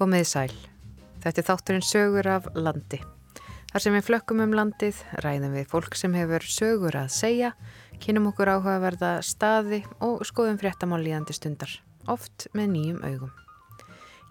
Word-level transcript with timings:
Komiði 0.00 0.24
sæl. 0.24 0.52
Þetta 1.20 1.42
er 1.42 1.44
þátturinn 1.44 1.82
sögur 1.84 2.26
af 2.32 2.46
landi. 2.56 3.02
Þar 3.68 3.82
sem 3.84 3.96
við 3.98 4.06
flökkum 4.06 4.38
um 4.40 4.54
landið, 4.56 5.02
ræðum 5.20 5.58
við 5.58 5.66
fólk 5.68 5.98
sem 6.00 6.14
hefur 6.16 6.46
sögur 6.48 6.96
að 6.96 7.10
segja, 7.12 7.50
kynum 8.00 8.30
okkur 8.30 8.48
áhugaverða 8.54 9.10
staði 9.20 9.82
og 10.00 10.24
skoðum 10.24 10.56
fréttamál 10.62 11.02
líðandi 11.04 11.36
stundar, 11.36 11.76
oft 12.08 12.48
með 12.56 12.72
nýjum 12.78 13.04
augum. 13.10 13.34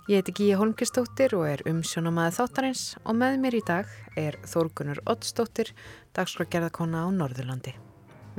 Ég 0.09 0.23
heiti 0.23 0.37
Gíja 0.39 0.57
Holmkistóttir 0.57 1.37
og 1.37 1.45
er 1.51 1.65
umsjónamaði 1.69 2.39
þáttarins 2.39 2.83
og 3.03 3.21
með 3.21 3.39
mér 3.45 3.61
í 3.61 3.63
dag 3.69 3.93
er 4.17 4.41
Þórgunur 4.49 5.05
Oddstóttir, 5.05 5.69
dagskrágerðarkona 6.17 7.05
á 7.05 7.13
Norðurlandi. 7.13 7.77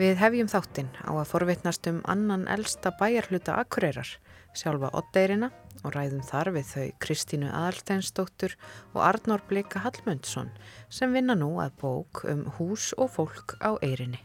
Við 0.02 0.18
hefjum 0.18 0.50
þáttinn 0.50 0.90
á 0.98 1.14
að 1.14 1.28
forvitnast 1.30 1.86
um 1.94 2.02
annan 2.10 2.50
elsta 2.50 2.90
bæjarhluta 2.98 3.60
Akureyrar, 3.62 4.16
sjálfa 4.50 4.90
Oddeirina 4.98 5.54
og 5.84 5.94
ræðum 5.94 6.22
þar 6.26 6.50
við 6.56 6.66
þau 6.70 6.86
Kristínu 7.04 7.50
Aðalsteinsdóttur 7.50 8.56
og 8.94 9.00
Arnór 9.06 9.44
Bleika 9.48 9.82
Hallmundsson 9.84 10.50
sem 10.92 11.14
vinna 11.16 11.36
nú 11.38 11.54
að 11.62 11.76
bók 11.82 12.24
um 12.30 12.44
hús 12.58 12.90
og 12.98 13.12
fólk 13.16 13.56
á 13.64 13.78
Eirinni. 13.80 14.20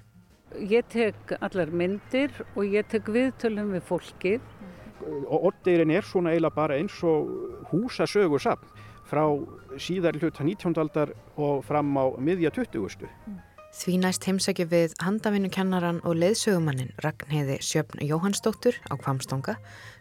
Ég 0.56 0.88
tek 0.92 1.36
allar 1.40 1.72
myndir 1.72 2.32
og 2.56 2.64
ég 2.66 2.88
tek 2.92 3.10
viðtölum 3.12 3.74
við 3.76 3.88
fólkið. 3.90 4.52
Oddeirin 5.26 5.92
er 5.92 6.06
svona 6.08 6.32
eiginlega 6.34 6.56
bara 6.56 6.78
eins 6.80 6.96
og 7.04 7.30
húsasögursafn 7.72 8.72
frá 9.06 9.26
síðar 9.78 10.18
hluta 10.18 10.44
19. 10.44 10.74
aldar 10.82 11.12
og 11.38 11.62
fram 11.68 11.92
á 12.00 12.06
miðja 12.18 12.52
20. 12.56 13.06
Því 13.76 13.98
næst 14.00 14.24
heimsækju 14.24 14.66
við 14.72 14.94
handavinnukennaran 15.04 15.98
og 16.08 16.16
leiðsögumannin 16.22 16.94
Ragnheiði 17.04 17.58
Sjöfn 17.60 18.00
Jóhannsdóttur 18.08 18.78
á 18.88 18.96
Kvamstonga 18.96 19.58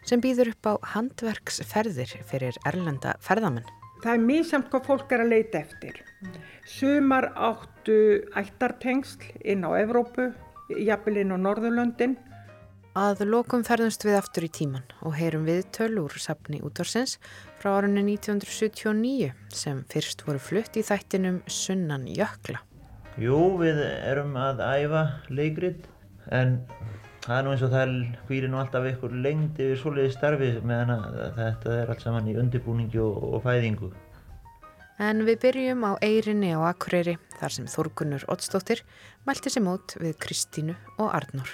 sem 0.07 0.21
býður 0.23 0.53
upp 0.53 0.69
á 0.71 0.73
handverksferðir 0.93 2.13
fyrir 2.29 2.55
erlenda 2.63 3.17
ferðamenn. 3.25 3.67
Það 3.99 4.13
er 4.13 4.21
mísamt 4.23 4.69
hvað 4.71 4.85
fólk 4.87 5.11
er 5.11 5.23
að 5.25 5.33
leita 5.33 5.59
eftir. 5.59 5.99
Sumar 6.71 7.27
áttu 7.35 7.97
ættartengsl 8.39 9.27
inn 9.43 9.67
á 9.67 9.75
Evrópu, 9.81 10.29
jafnvel 10.71 11.19
inn 11.25 11.33
á 11.35 11.37
Norðurlöndin. 11.43 12.15
Að 12.95 13.25
lokum 13.27 13.65
ferðumst 13.67 14.05
við 14.07 14.15
aftur 14.21 14.45
í 14.47 14.51
tíman 14.55 14.85
og 15.03 15.17
heyrum 15.19 15.43
við 15.49 15.65
töl 15.75 15.97
úr 15.99 16.15
safni 16.15 16.61
útvarsins 16.63 17.17
frá 17.59 17.73
árunni 17.75 18.05
1979 18.15 19.33
sem 19.51 19.83
fyrst 19.91 20.23
voru 20.23 20.39
flutt 20.39 20.79
í 20.79 20.85
þættinum 20.87 21.41
Sunnan 21.51 22.07
Jökla. 22.07 22.63
Jú, 23.15 23.35
við 23.61 23.77
erum 23.79 24.33
að 24.35 24.59
æfa 24.59 25.01
leikrit 25.31 25.85
en 26.35 26.57
það 27.23 27.37
er 27.37 27.45
nú 27.45 27.51
eins 27.53 27.61
og 27.63 27.69
það 27.71 27.91
hvílir 28.27 28.49
nú 28.51 28.57
alltaf 28.59 28.87
ykkur 28.89 29.13
lengd 29.23 29.61
yfir 29.63 29.77
svoleiði 29.79 30.11
starfi 30.11 30.49
meðan 30.59 30.91
að 30.97 31.37
þetta 31.37 31.77
er 31.77 31.93
allt 31.93 32.03
saman 32.03 32.27
í 32.27 32.33
undirbúningi 32.41 32.99
og, 32.99 33.21
og 33.37 33.45
fæðingu. 33.45 33.93
En 34.99 35.23
við 35.27 35.39
byrjum 35.45 35.85
á 35.87 35.91
Eirinni 36.03 36.49
á 36.51 36.59
Akureyri 36.67 37.13
þar 37.39 37.55
sem 37.55 37.69
Þorgunur 37.71 38.25
Ottsdóttir 38.35 38.83
mælti 39.23 39.53
sér 39.53 39.63
mót 39.63 39.95
við 39.95 40.17
Kristínu 40.19 40.75
og 40.99 41.15
Arnór. 41.15 41.53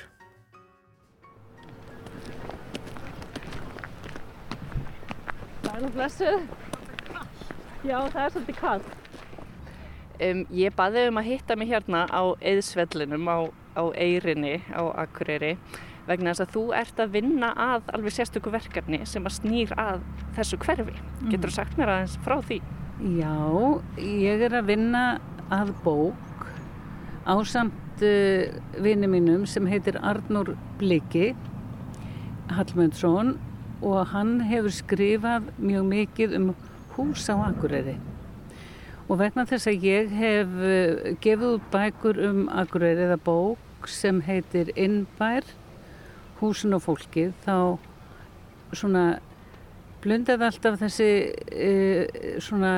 Það 5.62 5.76
er 5.76 5.86
nú 5.86 5.94
blessuð. 5.94 6.50
Já, 7.86 7.98
það 8.10 8.20
er 8.26 8.34
svolítið 8.34 8.60
kallt. 8.64 9.01
Um, 10.22 10.44
ég 10.54 10.76
baði 10.78 11.08
um 11.10 11.18
að 11.18 11.32
hitta 11.32 11.56
mig 11.58 11.72
hérna 11.72 12.04
á 12.06 12.22
eðsvellinum 12.46 13.26
á, 13.26 13.50
á 13.74 13.84
Eirinni 13.98 14.60
á 14.70 14.86
Akureyri 15.02 15.56
vegna 16.06 16.34
þess 16.34 16.44
að 16.46 16.54
þú 16.56 16.64
ert 16.78 17.00
að 17.02 17.16
vinna 17.16 17.50
að 17.58 17.90
alveg 17.96 18.16
sérstöku 18.16 18.54
verkefni 18.54 19.00
sem 19.10 19.26
að 19.26 19.38
snýr 19.40 19.74
að 19.82 20.04
þessu 20.38 20.60
hverfi. 20.62 20.94
Getur 21.30 21.50
þú 21.50 21.56
sagt 21.56 21.80
mér 21.80 21.94
aðeins 21.96 22.18
frá 22.26 22.38
því? 22.46 22.60
Já, 23.18 23.36
ég 23.98 24.46
er 24.46 24.58
að 24.60 24.70
vinna 24.70 25.06
að 25.54 25.74
bók 25.86 26.46
á 27.26 27.34
samt 27.48 28.06
uh, 28.06 28.54
vinni 28.82 29.10
mínum 29.10 29.48
sem 29.50 29.66
heitir 29.70 29.98
Arnur 30.06 30.54
Bliki 30.78 31.32
Hallmundsson 32.52 33.40
og 33.82 34.14
hann 34.14 34.38
hefur 34.46 34.74
skrifað 34.76 35.50
mjög 35.58 35.92
mikið 35.96 36.38
um 36.38 36.50
hús 36.94 37.26
á 37.32 37.36
Akureyri. 37.50 37.98
Og 39.12 39.18
vegna 39.20 39.44
þess 39.44 39.68
að 39.68 39.84
ég 39.84 40.12
hef 40.16 40.52
uh, 40.56 41.10
gefið 41.20 41.58
út 41.58 41.66
bækur 41.74 42.20
um 42.30 42.46
Akureyri 42.48 43.10
eða 43.10 43.18
bók 43.20 43.90
sem 43.92 44.22
heitir 44.24 44.72
Innbær, 44.80 45.44
húsin 46.40 46.78
og 46.78 46.86
fólkið, 46.86 47.34
þá 47.44 47.76
svona 48.72 49.04
blundaði 50.02 50.48
alltaf 50.48 50.80
þessi 50.80 51.10
uh, 51.28 52.22
svona 52.40 52.74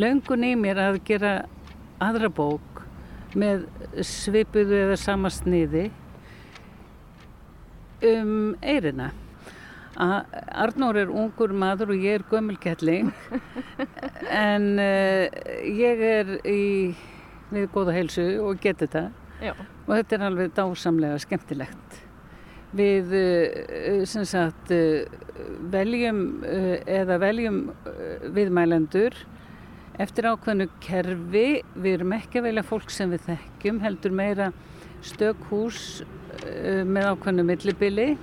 löngun 0.00 0.48
í 0.50 0.56
mér 0.58 0.82
að 0.88 1.00
gera 1.06 1.34
aðra 2.02 2.32
bók 2.34 2.82
með 3.38 3.68
svipuðu 4.02 4.82
eða 4.88 4.98
sama 4.98 5.30
sniði 5.30 5.92
um 8.02 8.56
eirina. 8.58 9.12
Arnór 10.00 10.96
er 11.02 11.10
ungur 11.12 11.52
maður 11.52 11.92
og 11.94 12.04
ég 12.04 12.20
er 12.20 12.26
gömulkettling 12.30 13.10
en 14.32 14.68
uh, 14.80 15.26
ég 15.66 16.04
er 16.06 16.30
í 16.48 16.60
við 17.50 17.66
góða 17.74 17.96
heilsu 17.98 18.24
og 18.40 18.62
get 18.62 18.80
þetta 18.80 19.10
Já. 19.42 19.52
og 19.52 19.90
þetta 19.90 20.16
er 20.16 20.24
alveg 20.28 20.54
dásamlega 20.56 21.18
skemmtilegt. 21.20 21.98
Við 22.76 23.12
uh, 23.18 24.00
sem 24.08 24.24
sagt 24.28 24.72
uh, 24.72 25.04
veljum 25.72 26.40
eða 26.48 27.20
veljum 27.20 27.60
viðmælendur 28.36 29.18
eftir 30.00 30.30
ákveðnu 30.32 30.70
kerfi. 30.80 31.60
Við 31.76 31.92
erum 31.98 32.16
ekki 32.16 32.40
að 32.40 32.48
velja 32.48 32.64
fólk 32.64 32.92
sem 32.94 33.12
við 33.12 33.26
þekkjum 33.28 33.84
heldur 33.84 34.16
meira 34.16 34.50
stök 35.04 35.48
hús 35.50 36.00
með 36.40 37.12
ákveðnu 37.12 37.44
millibili 37.48 38.14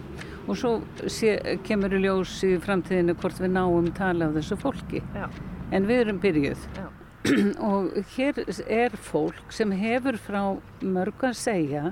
og 0.47 0.55
svo 0.55 0.71
sé, 1.11 1.35
kemur 1.67 1.97
í 1.97 2.03
ljós 2.05 2.37
í 2.47 2.55
framtíðinu 2.63 3.17
hvort 3.19 3.41
við 3.43 3.51
náum 3.55 3.89
tala 3.95 4.29
af 4.29 4.37
þessu 4.37 4.57
fólki. 4.61 5.03
Já. 5.15 5.27
En 5.75 5.87
við 5.89 6.05
erum 6.05 6.21
byrjuð. 6.23 6.63
Já. 6.77 6.87
og 7.69 7.91
hér 8.15 8.39
er 8.71 8.95
fólk 9.09 9.51
sem 9.51 9.71
hefur 9.75 10.17
frá 10.21 10.41
mörg 10.79 11.25
að 11.27 11.35
segja 11.39 11.91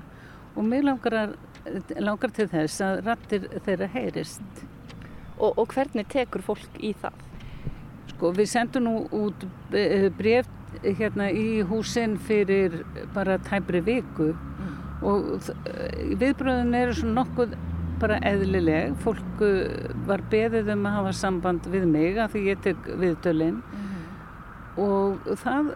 og 0.56 0.64
mér 0.64 0.86
langar, 0.88 1.36
langar 2.00 2.32
til 2.36 2.48
þess 2.52 2.84
að 2.86 3.02
rattir 3.10 3.48
þeirra 3.66 3.90
heyrist. 3.92 4.66
Og, 5.36 5.58
og 5.60 5.74
hvernig 5.76 6.08
tekur 6.12 6.46
fólk 6.46 6.80
í 6.80 6.94
það? 7.02 7.18
Sko, 8.14 8.32
við 8.38 8.48
sendum 8.48 8.86
nú 8.88 8.96
út 9.12 9.44
bref 10.16 10.48
hérna 10.84 11.28
í 11.32 11.64
húsinn 11.68 12.16
fyrir 12.22 12.84
bara 13.16 13.38
tæpri 13.44 13.82
viku 13.84 14.32
mm. 14.32 14.76
og 15.08 15.50
viðbröðin 16.22 16.76
eru 16.80 16.96
svona 16.96 17.24
nokkuð 17.24 17.56
bara 18.02 18.20
eðlileg. 18.26 18.96
Fólk 19.04 19.44
var 20.08 20.24
beðið 20.32 20.72
um 20.76 20.88
að 20.90 20.98
hafa 21.00 21.14
samband 21.22 21.68
við 21.72 21.88
mig 21.90 22.20
af 22.22 22.34
því 22.34 22.44
ég 22.50 22.64
tek 22.66 22.90
viðtölinn 23.02 23.62
mm 23.62 23.84
-hmm. 23.84 24.84
og 24.86 25.30
það, 25.44 25.72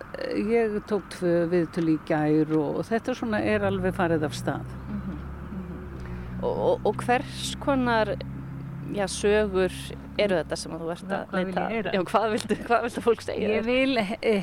ég 0.50 0.80
tók 0.88 1.10
tvö 1.16 1.36
viðtöl 1.54 1.88
í 1.90 2.00
gær 2.06 2.56
og, 2.58 2.80
og 2.80 2.86
þetta 2.86 3.16
svona 3.16 3.42
er 3.42 3.64
alveg 3.64 3.96
farið 3.96 4.24
af 4.24 4.34
stað. 4.34 4.76
Mm 4.90 5.02
-hmm. 5.02 6.44
og, 6.44 6.58
og, 6.58 6.86
og 6.86 6.96
hvers 7.06 7.56
konar 7.60 8.16
já, 8.94 9.08
sögur 9.08 9.72
eru 10.18 10.36
þetta 10.36 10.56
sem 10.56 10.74
að 10.74 10.80
þú 10.80 10.92
ert 10.92 11.12
að 11.12 11.36
leita? 11.38 11.92
Já, 11.94 12.02
hvað 12.12 12.32
viltu, 12.32 12.56
hvað 12.68 12.82
viltu 12.84 13.02
fólk 13.02 13.22
segja? 13.22 13.50
Ég 13.50 13.66
vil 13.66 13.98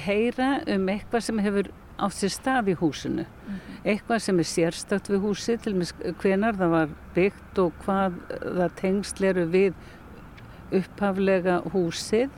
heyra 0.06 0.60
um 0.66 0.88
eitthvað 0.88 1.20
sem 1.20 1.38
hefur 1.38 1.70
átt 1.96 2.16
sér 2.16 2.32
stað 2.34 2.72
í 2.72 2.76
húsinu. 2.76 3.24
Mm 3.24 3.54
-hmm. 3.54 3.76
Eitthvað 3.84 4.18
sem 4.18 4.38
er 4.38 4.44
sérstakt 4.44 5.08
við 5.08 5.20
húsi, 5.20 5.56
til 5.56 5.72
og 5.72 5.78
með 5.78 5.92
hvenar 6.20 6.56
það 6.56 6.70
var 6.70 6.88
byggt 7.14 7.58
og 7.58 7.72
hvað 7.84 8.12
það 8.40 8.70
tengsleru 8.76 9.46
við 9.46 9.74
upphaflega 10.72 11.60
húsið 11.72 12.30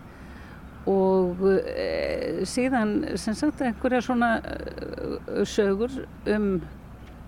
og 0.87 1.43
e, 1.77 2.45
síðan 2.45 3.17
sem 3.17 3.35
sagt 3.35 3.61
einhverja 3.61 4.01
svona 4.01 4.31
e, 4.39 5.45
sögur 5.45 6.07
um 6.27 6.61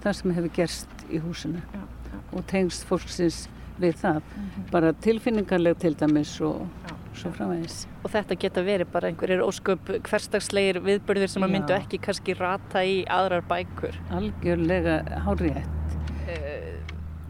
það 0.03 0.13
sem 0.13 0.35
hefur 0.37 0.55
gerst 0.55 1.05
í 1.11 1.19
húsinu 1.19 1.61
já, 1.75 1.81
já. 1.81 2.19
og 2.33 2.47
tengst 2.47 2.85
fólksins 2.85 3.49
við 3.81 3.95
það. 3.97 4.15
Mm 4.15 4.45
-hmm. 4.45 4.71
Bara 4.71 4.93
tilfinningarleg 4.93 5.79
til 5.79 5.95
dæmis 5.95 6.41
og 6.41 6.67
já, 6.89 6.95
svo 7.21 7.33
framvegis. 7.35 7.83
Og 8.03 8.13
þetta 8.13 8.37
geta 8.45 8.65
verið 8.67 8.91
bara 8.93 9.11
einhverjir 9.11 9.43
ósköp 9.45 9.93
hverstagslegir 10.09 10.81
viðbörðir 10.85 11.33
sem 11.33 11.45
að 11.47 11.55
myndu 11.57 11.77
ekki 11.77 12.01
kannski 12.03 12.37
rata 12.39 12.85
í 12.87 13.03
aðrar 13.11 13.45
bækur. 13.51 13.99
Algjörlega 14.17 15.01
hárétt. 15.27 15.99
Uh, 16.31 16.79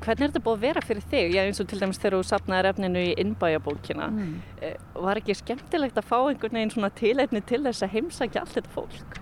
hvernig 0.04 0.26
er 0.26 0.30
þetta 0.30 0.44
búið 0.46 0.58
að 0.58 0.66
vera 0.68 0.84
fyrir 0.84 1.08
þig? 1.12 1.34
Já 1.36 1.42
eins 1.44 1.62
og 1.62 1.70
til 1.70 1.80
dæmis 1.80 2.00
þegar 2.00 2.18
þú 2.18 2.28
sapnaði 2.30 2.72
efninu 2.74 3.04
í 3.08 3.16
innbæjabókina. 3.24 4.12
Mm. 4.14 4.38
Uh, 4.60 5.02
var 5.08 5.20
ekki 5.20 5.38
skemmtilegt 5.38 5.98
að 6.00 6.08
fá 6.12 6.18
einhvern 6.20 6.60
veginn 6.60 6.74
svona 6.76 6.94
tilætni 7.02 7.44
til 7.48 7.64
þess 7.66 7.86
að 7.86 7.98
heimsækja 7.98 8.44
allt 8.44 8.56
þetta 8.58 8.74
fólk? 8.76 9.20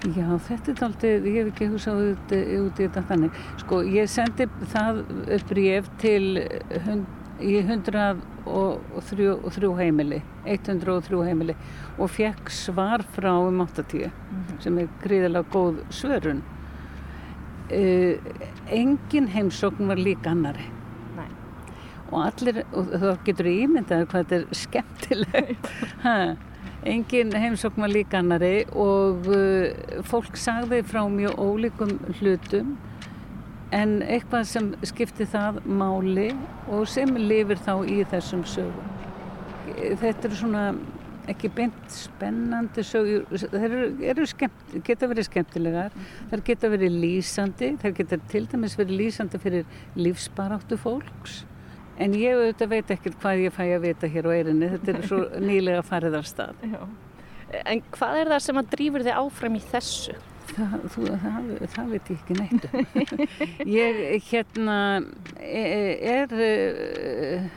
Já, 0.00 0.30
þetta 0.46 0.72
er 0.72 0.84
aldrei, 0.86 1.08
ég 1.28 1.34
hef 1.36 1.48
ekki 1.50 1.66
hugsað 1.74 1.98
út, 2.06 2.30
út 2.32 2.78
í 2.80 2.86
þetta 2.86 3.02
þannig. 3.10 3.40
Sko, 3.60 3.80
ég 3.84 4.06
sendi 4.08 4.46
það 4.72 5.02
bref 5.50 5.90
til 6.00 6.22
hund, 6.86 7.10
í 7.44 7.58
103 8.50 9.52
þrjú 9.54 9.70
heimili, 9.78 10.20
103 10.44 11.22
heimili 11.26 11.56
og 11.98 12.10
fekk 12.12 12.50
svar 12.54 13.04
frá 13.14 13.32
um 13.38 13.62
80 13.64 14.10
sem 14.62 14.80
er 14.82 14.90
gríðilega 15.04 15.46
góð 15.52 15.80
svörun. 15.94 16.42
Uh, 17.70 18.18
engin 18.66 19.30
heimsókn 19.30 19.90
var 19.90 20.00
líka 20.00 20.32
annari. 20.34 20.66
Nei. 21.14 21.28
Og 22.10 22.16
allir, 22.24 22.64
og 22.74 22.90
þá 22.90 23.10
getur 23.28 23.50
ímyndaður 23.52 24.10
hvað 24.10 24.24
þetta 24.24 24.38
er 24.40 24.60
skemmtilegt. 24.64 25.72
ha, 26.04 26.16
engin 26.82 27.34
heimsókn 27.36 27.86
var 27.86 27.94
líka 27.94 28.20
annari 28.24 28.64
og 28.74 29.30
uh, 29.30 30.00
fólk 30.10 30.38
sagði 30.40 30.82
frá 30.90 31.04
mjög 31.06 31.38
ólíkum 31.38 31.98
hlutum 32.18 32.78
en 33.76 33.98
eitthvað 34.02 34.46
sem 34.50 34.70
skipti 34.86 35.26
það 35.30 35.60
máli 35.66 36.30
og 36.68 36.88
sem 36.90 37.12
lifir 37.18 37.60
þá 37.62 37.74
í 37.86 38.00
þessum 38.10 38.46
sögum. 38.48 38.96
Þetta 40.00 40.26
eru 40.28 40.38
svona 40.38 40.64
ekki 41.30 41.50
beint 41.54 41.92
spennandi 41.94 42.82
sögur, 42.86 43.26
þeir 43.30 43.66
eru, 43.68 43.84
eru 44.12 44.24
skemmt, 44.26 44.72
geta 44.86 45.06
verið 45.10 45.28
skemmtilegar, 45.28 45.94
þær 46.32 46.42
geta 46.48 46.70
verið 46.72 46.96
lýsandi, 47.04 47.70
þær 47.82 47.94
geta 48.00 48.18
til 48.32 48.46
dæmis 48.50 48.74
verið 48.80 48.98
lýsandi 49.04 49.40
fyrir 49.42 49.78
lífsbaráttu 50.00 50.80
fólks 50.80 51.44
en 52.00 52.16
ég 52.16 52.38
auðvitað 52.38 52.72
veit 52.72 52.90
ekkert 52.94 53.20
hvað 53.20 53.44
ég 53.44 53.54
fæ 53.54 53.62
að 53.66 53.84
vita 53.84 54.10
hér 54.10 54.28
á 54.28 54.30
eirinni, 54.32 54.72
þetta 54.74 54.92
er 54.94 55.06
svo 55.10 55.20
nýlega 55.50 55.84
farið 55.86 56.18
af 56.20 56.28
stað. 56.28 56.64
Já. 56.64 56.82
En 57.66 57.82
hvað 57.92 58.20
er 58.22 58.32
það 58.32 58.44
sem 58.46 58.60
að 58.60 58.70
drýfur 58.74 59.06
þig 59.06 59.20
áfram 59.20 59.58
í 59.58 59.62
þessu? 59.72 60.16
Það, 60.50 60.76
þú, 60.92 61.04
það, 61.22 61.50
það 61.74 61.90
veit 61.94 62.10
ég 62.10 62.20
ekki 62.20 62.34
neitt 62.38 62.64
um. 62.68 62.86
ég 63.80 64.24
hérna 64.30 64.76
e- 65.38 65.96
er, 66.10 66.34
er 66.34 67.50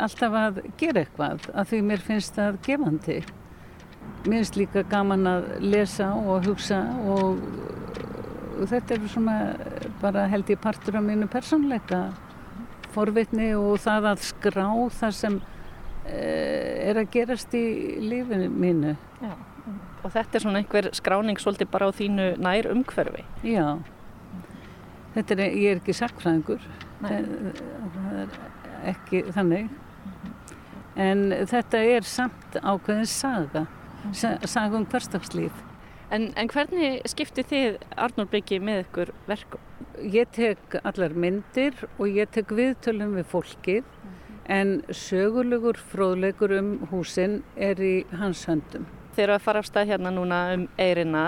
alltaf 0.00 0.36
að 0.38 0.60
gera 0.80 1.02
eitthvað 1.02 1.48
að 1.52 1.70
því 1.72 1.80
mér 1.88 2.04
finnst 2.06 2.38
það 2.38 2.58
gefandi 2.66 3.18
mér 4.22 4.36
finnst 4.38 4.58
líka 4.60 4.84
gaman 4.90 5.26
að 5.26 5.48
lesa 5.64 6.12
og 6.14 6.46
hugsa 6.46 6.82
og, 7.10 7.40
og 8.58 8.66
þetta 8.70 8.96
er 8.96 9.08
svona 9.10 9.38
bara 10.02 10.28
held 10.30 10.50
ég 10.52 10.60
partur 10.62 10.98
af 10.98 11.06
mínu 11.06 11.28
persónleika 11.32 12.04
forvitni 12.94 13.52
og 13.58 13.80
það 13.82 14.10
að 14.12 14.26
skrá 14.28 14.66
það 14.98 15.16
sem 15.18 15.38
eh, 16.06 16.90
er 16.90 17.00
að 17.02 17.10
gerast 17.14 17.56
í 17.56 17.64
lífinu 18.02 18.50
mínu 18.52 18.94
Já. 19.22 19.34
Og 20.02 20.10
þetta 20.10 20.38
er 20.38 20.44
svona 20.44 20.62
einhver 20.62 20.88
skráning 20.96 21.38
svolítið 21.38 21.70
bara 21.70 21.88
á 21.88 21.90
þínu 21.94 22.28
nær 22.42 22.68
umhverfi. 22.72 23.22
Já, 23.46 23.78
þetta 25.14 25.36
er, 25.36 25.42
ég 25.46 25.76
er 25.76 25.82
ekki 25.82 25.94
sakfræðingur, 25.94 26.64
það, 27.02 27.28
það 27.96 28.16
er 28.22 28.38
ekki 28.92 29.24
þannig. 29.30 29.68
En 31.02 31.28
þetta 31.48 31.82
er 31.94 32.06
samt 32.06 32.56
ákveðin 32.60 33.08
saga, 33.08 33.66
sa, 34.10 34.34
saga 34.44 34.80
um 34.80 34.88
hverstagslíf. 34.90 35.62
En, 36.12 36.28
en 36.36 36.50
hvernig 36.52 37.06
skipti 37.08 37.44
þið 37.48 37.78
Arnór 37.96 38.28
Byggi 38.32 38.58
með 38.60 38.82
ykkur 38.82 39.12
verkum? 39.30 39.62
Ég 40.02 40.28
tek 40.34 40.76
allar 40.82 41.14
myndir 41.16 41.86
og 41.96 42.10
ég 42.10 42.28
tek 42.34 42.52
viðtölum 42.52 43.14
við 43.16 43.30
fólkið, 43.30 43.86
en 44.50 44.80
sögulegur 44.90 45.78
fróðleikur 45.78 46.52
um 46.58 46.74
húsin 46.90 47.40
er 47.56 47.80
í 47.80 47.94
hans 48.18 48.44
höndum. 48.50 48.84
Þeir 49.16 49.26
eru 49.26 49.36
að 49.36 49.44
fara 49.44 49.62
af 49.62 49.68
stað 49.68 49.92
hérna 49.92 50.12
núna 50.14 50.40
um 50.56 50.64
Eirina 50.80 51.24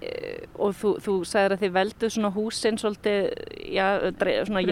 eh, 0.00 0.46
og 0.54 0.74
þú, 0.78 0.96
þú 1.04 1.14
sagðir 1.28 1.56
að 1.56 1.64
þið 1.64 1.76
veldu 1.76 2.10
svona 2.14 2.32
húsin 2.34 2.80
svolítið, 2.80 3.30
já, 3.76 3.86
drei, 4.18 4.32
svona, 4.48 4.64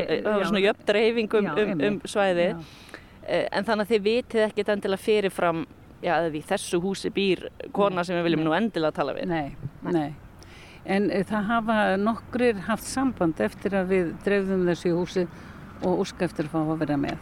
svona 0.48 0.64
jöfn 0.64 0.90
dreifing 0.90 1.38
um, 1.40 1.48
um, 1.54 1.86
um 1.90 2.02
svæði. 2.08 2.50
Já. 2.54 3.00
Eh, 3.24 3.46
En 3.52 3.64
þannig 3.64 3.86
að 3.86 3.94
þið 3.94 4.04
vitið 4.08 4.46
ekkit 4.48 4.74
endilega 4.74 5.04
fyrirfram, 5.04 5.64
já, 6.04 6.12
að 6.18 6.36
í 6.36 6.44
þessu 6.44 6.80
húsi 6.84 7.12
býr 7.14 7.48
kona 7.72 8.04
sem 8.04 8.18
við 8.18 8.28
viljum 8.28 8.44
nú 8.44 8.56
endilega 8.56 8.98
tala 8.98 9.16
við. 9.16 9.30
Nei, 9.30 9.56
nei. 9.88 10.10
En 10.84 11.08
e, 11.08 11.22
það 11.24 11.46
hafa 11.48 11.76
nokkrir 11.96 12.58
haft 12.66 12.84
samband 12.84 13.40
eftir 13.40 13.76
að 13.78 13.92
við 13.94 14.10
dreifðum 14.26 14.66
þessu 14.68 14.92
húsi 14.98 15.24
og 15.84 16.04
að 16.04 16.50
fá 16.52 16.58
að 16.60 16.76
vera 16.82 16.98
með. 17.00 17.16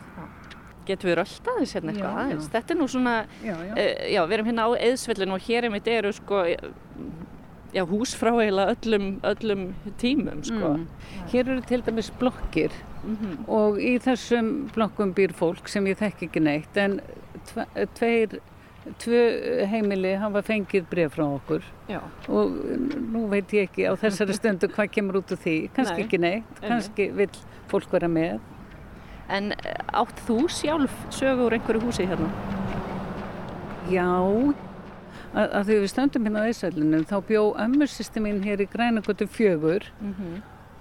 Getum 0.86 1.10
við 1.10 1.16
rölda 1.20 1.56
þess 1.60 1.74
hérna 1.76 1.92
eitthvað 1.92 2.20
aðeins? 2.24 2.48
Þetta 2.52 2.74
er 2.74 2.78
nú 2.80 2.86
svona, 2.90 3.16
Já, 3.44 3.52
já. 3.54 3.72
uh, 3.72 4.06
já, 4.12 4.22
við 4.26 4.32
erum 4.38 4.46
hérna 4.50 4.64
á 4.66 4.70
eðsvellinu 4.88 5.36
og 5.36 5.44
hér 5.46 5.68
einmitt 5.68 5.86
eru 5.88 6.12
sko, 6.12 6.40
já, 7.72 7.82
hús 7.88 8.14
frá 8.18 8.32
eiginlega 8.34 8.74
öllum, 8.76 9.06
öllum 9.30 9.62
tímum, 10.02 10.42
sko. 10.44 10.72
Mm. 10.76 10.86
Hér 11.32 11.48
eru 11.54 11.60
til 11.68 11.82
dæmis 11.86 12.10
blokkir 12.18 12.72
Mhm. 13.02 13.48
og 13.48 13.78
í 13.82 13.96
þessum 13.98 14.68
blokkum 14.74 15.12
býr 15.14 15.32
fólk 15.34 15.66
sem 15.68 15.84
ég 15.86 15.96
þekki 15.98 16.28
ekki 16.28 16.40
neitt 16.40 16.76
en 16.78 17.00
tve, 17.48 17.64
tveir, 17.98 18.36
tvö 19.02 19.66
heimili 19.66 20.12
hafa 20.18 20.42
fengið 20.42 20.84
bref 20.90 21.14
frá 21.16 21.24
okkur 21.26 21.62
Já. 21.88 21.98
og 22.28 22.52
nú 23.12 23.28
veit 23.28 23.48
ég 23.50 23.68
ekki 23.70 23.86
á 23.90 23.94
þessari 23.98 24.34
stundu 24.38 24.68
hvað 24.68 24.90
kemur 24.94 25.18
út 25.18 25.32
úr 25.34 25.38
því, 25.42 25.56
kannski 25.74 25.96
Nei. 25.98 26.04
ekki 26.06 26.18
neitt, 26.20 26.60
kannski 26.62 27.10
vill 27.12 27.34
fólk 27.68 27.90
vera 27.90 28.06
með. 28.08 28.38
En 29.28 29.52
eh, 29.52 29.76
átt 29.92 30.22
þú 30.26 30.46
sjálf 30.50 30.94
sögu 31.14 31.46
úr 31.46 31.58
einhverju 31.58 31.86
húsi 31.86 32.06
hérna? 32.08 32.28
Já, 33.90 34.08
að, 35.34 35.46
að 35.46 35.68
því 35.68 35.76
við 35.82 35.90
stöndum 35.92 36.26
hérna 36.26 36.44
á 36.46 36.50
Ísælunum 36.50 37.04
þá 37.10 37.16
bjó 37.28 37.42
ömmursýsti 37.64 38.22
mín 38.22 38.42
hér 38.44 38.62
í 38.62 38.68
Grænagötu 38.70 39.26
fjögur 39.30 39.86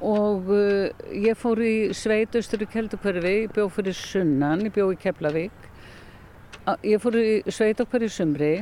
og 0.01 0.49
uh, 0.49 0.89
ég 1.13 1.38
fór 1.38 1.61
í 1.61 1.93
sveitustur 1.93 2.63
í 2.65 2.69
Keldukverfi, 2.69 3.33
ég 3.45 3.51
bjó 3.53 3.67
fyrir 3.69 3.93
sunnan, 3.93 4.65
ég 4.65 4.73
bjó 4.73 4.89
í 4.91 4.97
Keflavík. 4.97 5.67
Ég 6.85 7.01
fór 7.01 7.17
í 7.17 7.41
sveitukverfi 7.45 8.09
sumri 8.09 8.53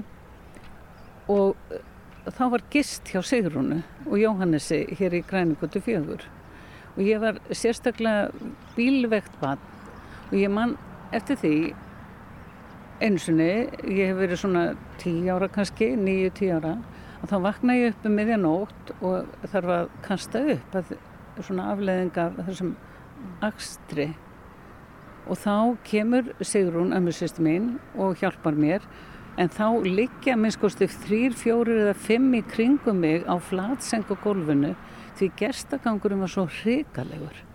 og 1.31 1.55
uh, 1.71 1.79
þá 2.27 2.43
var 2.55 2.65
gist 2.71 3.07
hjá 3.11 3.23
Sigrúnu 3.23 3.81
og 4.05 4.19
Jóhannesi 4.19 4.85
hér 4.99 5.15
í 5.19 5.23
Grænagötu 5.23 5.81
fjögur. 5.83 6.27
Og 6.97 7.03
ég 7.05 7.21
var 7.21 7.39
sérstaklega 7.51 8.29
bílvegt 8.75 9.35
bann 9.41 9.61
og 10.29 10.37
ég 10.37 10.51
man 10.53 10.75
eftir 11.15 11.39
því 11.41 11.53
einu 12.99 13.19
sinni, 13.21 13.51
ég 13.87 14.11
hef 14.11 14.17
verið 14.19 14.41
svona 14.41 14.63
tíu 14.99 15.29
ára 15.31 15.47
kannski, 15.51 15.93
níu, 15.95 16.29
tíu 16.35 16.57
ára 16.57 16.75
og 17.19 17.29
þá 17.31 17.37
vakna 17.43 17.75
ég 17.77 17.93
upp 17.93 18.07
um 18.07 18.15
miðjanótt 18.15 18.91
og 18.99 19.29
þarf 19.51 19.75
að 19.75 19.93
kasta 20.05 20.41
upp 20.55 20.75
að, 20.79 20.95
svona 21.39 21.69
afleðing 21.73 22.17
af 22.19 22.39
þessum 22.47 22.73
akstri. 23.43 24.09
Og 25.29 25.39
þá 25.39 25.77
kemur 25.87 26.31
Sigrún, 26.43 26.95
ömmursýsti 26.95 27.43
mín 27.45 27.73
og 27.95 28.19
hjálpar 28.19 28.57
mér. 28.59 28.83
En 29.39 29.51
þá 29.51 29.79
liggja 29.85 30.35
minnskosti 30.35 30.89
þrýr, 30.91 31.35
fjórir 31.37 31.83
eða 31.85 31.95
fimm 31.95 32.33
í 32.35 32.41
kringum 32.43 32.99
mig 33.03 33.23
á 33.23 33.39
flatseng 33.39 34.09
og 34.11 34.19
gólfinu 34.25 34.73
því 35.19 35.31
gestagangurum 35.39 36.23
var 36.25 36.31
svo 36.33 36.47
hrikalegur 36.61 37.45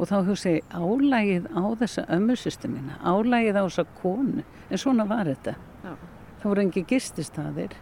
og 0.00 0.08
þá 0.08 0.14
hugsa 0.26 0.54
ég 0.54 0.70
álægið 0.72 1.48
á 1.52 1.64
þessa 1.82 2.04
ömmursýstu 2.16 2.70
mína, 2.72 2.96
álægið 3.04 3.58
á 3.60 3.64
þessa 3.66 3.84
konu, 4.00 4.44
en 4.70 4.80
svona 4.80 5.04
var 5.08 5.28
þetta. 5.28 5.54
Já. 5.84 5.92
Það 6.40 6.48
voru 6.48 6.64
engi 6.64 6.84
gististaðir 6.88 7.76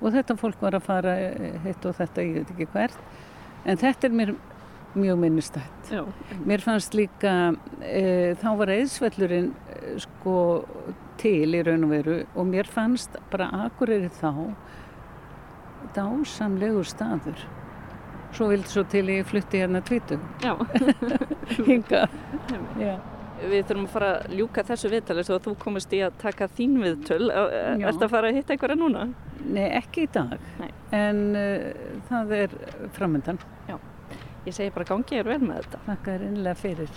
og 0.00 0.14
þetta 0.16 0.38
fólk 0.40 0.64
var 0.64 0.78
að 0.78 0.86
fara 0.88 1.12
eh, 1.20 1.60
hitt 1.66 1.84
og 1.86 1.98
þetta, 1.98 2.24
ég 2.24 2.40
veit 2.40 2.54
ekki 2.54 2.70
hvert, 2.72 3.12
en 3.68 3.78
þetta 3.78 4.08
er 4.08 4.16
mér 4.18 4.34
mjög 4.94 5.20
minnistætt. 5.22 5.92
Já. 5.92 6.02
Mér 6.44 6.64
fannst 6.64 6.96
líka, 6.96 7.54
e, 7.80 8.34
þá 8.40 8.50
var 8.58 8.72
eðsvellurinn 8.74 9.52
e, 9.52 9.94
sko 10.04 10.36
til 11.20 11.54
í 11.54 11.62
raun 11.64 11.86
og 11.86 11.94
veru 11.94 12.18
og 12.34 12.48
mér 12.50 12.68
fannst 12.68 13.16
bara 13.32 13.48
Akureyri 13.64 14.10
þá 14.20 14.52
dásamlegur 15.96 16.88
staður. 16.88 17.40
Svo 18.32 18.48
vildi 18.48 18.70
svo 18.72 18.84
til 18.88 19.04
ég 19.12 19.26
flutti 19.28 19.60
hérna 19.60 19.82
tvítum 19.84 20.22
Já. 20.42 20.54
hinga. 21.68 22.06
Já. 22.80 22.94
Við 23.42 23.64
þurfum 23.66 23.86
að 23.88 23.92
fara 23.92 24.10
að 24.20 24.34
ljúka 24.38 24.62
þessu 24.68 24.90
viðtali 24.92 25.24
svo 25.26 25.36
að 25.36 25.46
þú 25.48 25.54
komist 25.64 25.94
í 25.96 25.98
að 26.06 26.14
taka 26.22 26.46
þín 26.56 26.76
viðtöl. 26.82 27.24
Já. 27.28 27.88
Ertu 27.90 28.06
að 28.06 28.12
fara 28.14 28.30
að 28.30 28.38
hitta 28.38 28.54
einhverja 28.54 28.78
núna? 28.78 29.08
Nei, 29.42 29.66
ekki 29.80 30.06
í 30.06 30.10
dag, 30.14 30.36
Nei. 30.60 30.68
en 30.94 31.22
uh, 31.34 31.96
það 32.06 32.36
er 32.36 32.54
framöndan. 32.94 33.40
Ég 34.42 34.54
segi 34.56 34.72
bara 34.74 34.86
gangi 34.88 35.18
er 35.20 35.28
vel 35.28 35.38
með 35.42 35.60
þetta. 35.60 35.80
Þakka 35.86 36.14
þér 36.14 36.22
innlega 36.26 36.58
fyrir. 36.58 36.96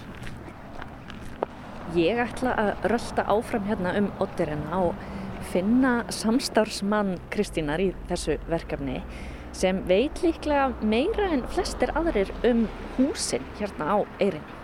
Ég 1.93 2.21
ætla 2.23 2.55
að 2.57 2.87
rölda 2.89 3.25
áfram 3.29 3.67
hérna 3.69 3.91
um 3.99 4.07
Otterina 4.23 4.79
og 4.87 5.03
finna 5.51 5.91
samstarfsmann 6.09 7.19
Kristínar 7.33 7.83
í 7.83 7.91
þessu 8.09 8.39
verkefni 8.49 9.03
sem 9.55 9.79
veit 9.87 10.19
líklega 10.23 10.67
meira 10.83 11.29
en 11.31 11.45
flestir 11.55 11.93
aðrir 11.95 12.31
um 12.47 12.65
húsin 12.97 13.43
hérna 13.59 13.87
á 13.87 13.97
Eirinni. 14.19 14.61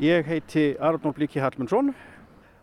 Ég 0.00 0.28
heiti 0.28 0.74
Arnór 0.80 1.14
Blíki 1.16 1.40
Hallmundsson. 1.40 1.94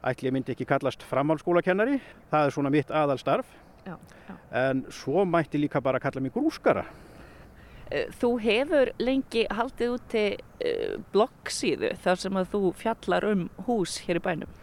Ætli 0.05 0.29
ég 0.29 0.33
myndi 0.35 0.53
ekki 0.53 0.67
kallast 0.69 1.05
framhaldsskólakennari. 1.09 1.99
Það 2.29 2.45
er 2.49 2.53
svona 2.53 2.71
mitt 2.73 2.91
aðalstarf. 2.93 3.47
Já, 3.85 3.95
já. 4.27 4.35
En 4.51 4.83
svo 4.93 5.25
mætti 5.25 5.57
líka 5.61 5.81
bara 5.81 5.99
kalla 5.99 6.21
mig 6.21 6.33
grúskara. 6.33 6.83
Eh, 7.89 8.05
Þú 8.21 8.29
hefur 8.41 8.91
lengi 9.01 9.47
haldið 9.49 9.95
úti 9.95 10.25
uh, 10.37 10.99
bloggsíðu 11.13 11.93
þar 12.03 12.21
sem 12.21 12.37
að 12.37 12.53
þú 12.53 12.61
fjallar 12.83 13.27
um 13.31 13.49
hús 13.67 13.97
hér 14.05 14.21
í 14.21 14.23
bænum. 14.23 14.53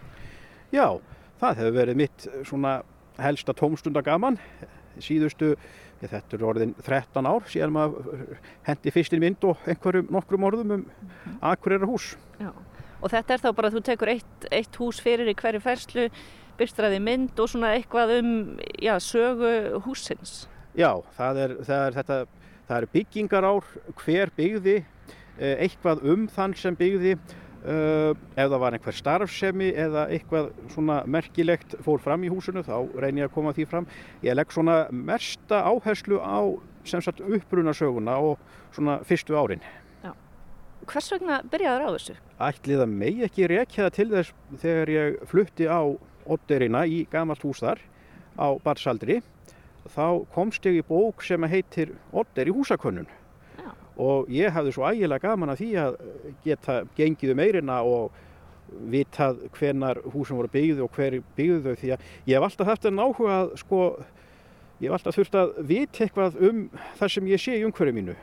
Já, 0.71 1.01
það 1.43 1.61
hefur 1.63 1.77
verið 1.81 2.01
mitt 2.05 2.27
eh, 2.31 2.41
svona 2.47 2.81
helsta 3.25 3.55
tómstunda 3.57 4.03
gaman. 4.05 4.39
Síðustu, 5.01 5.55
ég, 6.01 6.11
þetta 6.11 6.37
er 6.37 6.45
orðin 6.45 6.75
13 6.83 7.29
ár 7.31 7.47
síðan 7.49 7.75
maður 7.77 8.35
hendi 8.67 8.93
fyrstin 8.93 9.23
mynd 9.23 9.47
og 9.49 9.63
einhverjum 9.71 10.11
nokkrum 10.13 10.47
orðum 10.51 10.77
um 10.77 10.85
Akureyra 11.53 11.89
hús. 11.89 12.15
Já. 12.41 12.51
Og 13.01 13.09
þetta 13.09 13.35
er 13.35 13.43
þá 13.43 13.51
bara 13.57 13.71
að 13.71 13.79
þú 13.79 13.83
tekur 13.89 14.13
eitt, 14.13 14.47
eitt 14.53 14.77
hús 14.77 15.01
fyrir 15.01 15.31
í 15.31 15.37
hverju 15.39 15.63
ferslu, 15.65 16.09
byrstraði 16.61 16.99
mynd 17.01 17.39
og 17.41 17.49
svona 17.49 17.73
eitthvað 17.79 18.19
um 18.19 18.33
já, 18.77 18.93
sögu 19.01 19.81
húsins. 19.87 20.45
Já, 20.77 21.01
það 21.17 21.41
er, 21.45 21.55
það 21.65 21.85
er, 21.87 21.97
þetta, 21.97 22.19
það 22.69 22.77
er 22.77 22.89
byggingarár, 22.95 23.71
hver 24.03 24.33
byggði, 24.37 24.77
eh, 25.39 25.55
eitthvað 25.65 26.05
um 26.13 26.27
þann 26.31 26.57
sem 26.61 26.77
byggði, 26.77 27.17
uh, 27.65 28.13
ef 28.37 28.47
það 28.47 28.59
var 28.63 28.77
einhver 28.77 28.97
starfsemi 28.97 29.71
eða 29.73 30.07
eitthvað 30.13 30.51
svona 30.75 31.01
merkilegt 31.07 31.77
fór 31.85 32.03
fram 32.03 32.25
í 32.25 32.33
húsinu, 32.33 32.65
þá 32.67 32.77
reynir 33.01 33.25
ég 33.25 33.31
að 33.31 33.37
koma 33.37 33.55
því 33.57 33.69
fram. 33.71 33.91
Ég 34.27 34.37
legg 34.39 34.55
svona 34.55 34.83
mesta 34.91 35.63
áherslu 35.69 36.21
á 36.23 36.41
sem 36.89 37.03
sagt 37.05 37.21
upprunasöguna 37.21 38.17
og 38.25 38.41
svona 38.75 39.01
fyrstu 39.07 39.37
árin. 39.37 39.63
Hvers 40.89 41.11
vegna 41.13 41.41
byrjaður 41.53 41.85
á 41.87 41.91
þessu? 41.93 42.15
Ætlið 42.41 42.83
að 42.83 42.95
megi 43.03 43.25
ekki 43.27 43.49
rekja 43.51 43.85
það 43.85 43.97
til 43.97 44.07
þess 44.15 44.33
þegar 44.63 44.93
ég 44.95 45.19
flutti 45.29 45.69
á 45.69 45.81
Odderina 46.31 46.87
í 46.89 47.03
gamalt 47.13 47.45
hús 47.45 47.61
þar 47.63 47.83
á 48.41 48.49
Barsaldri 48.65 49.21
þá 49.93 50.25
komst 50.35 50.67
ég 50.67 50.81
í 50.81 50.87
bók 50.87 51.23
sem 51.27 51.45
heitir 51.53 51.93
Odder 52.17 52.49
í 52.49 52.55
húsakönnun 52.57 53.09
Já. 53.09 53.20
Og 53.97 54.31
ég 54.33 54.53
hafði 54.55 54.75
svo 54.75 54.87
ægilega 54.89 55.29
gaman 55.29 55.53
að 55.53 55.63
því 55.63 55.71
að 55.83 56.01
geta 56.45 56.81
gengið 56.97 57.35
um 57.35 57.43
eirina 57.45 57.81
og 57.83 58.11
vitað 58.91 59.45
hvenar 59.57 59.99
húsum 60.13 60.39
voru 60.39 60.51
byggðu 60.53 60.87
og 60.87 60.95
hver 60.95 61.19
byggðu 61.37 61.61
þau 61.65 61.81
því 61.81 61.93
að 61.95 62.09
ég 62.31 62.37
hef 62.37 62.47
alltaf 62.47 62.71
haft 62.71 62.87
en 62.87 63.03
áhuga 63.03 63.37
að 63.41 63.55
sko 63.65 63.81
ég 64.81 64.89
hef 64.89 64.97
alltaf 64.97 65.17
þurft 65.19 65.39
að 65.41 65.57
vita 65.69 66.05
eitthvað 66.05 66.39
um 66.49 66.61
það 67.01 67.15
sem 67.15 67.31
ég 67.31 67.43
sé 67.43 67.57
í 67.59 67.65
umhverju 67.67 67.97
mínu. 67.97 68.15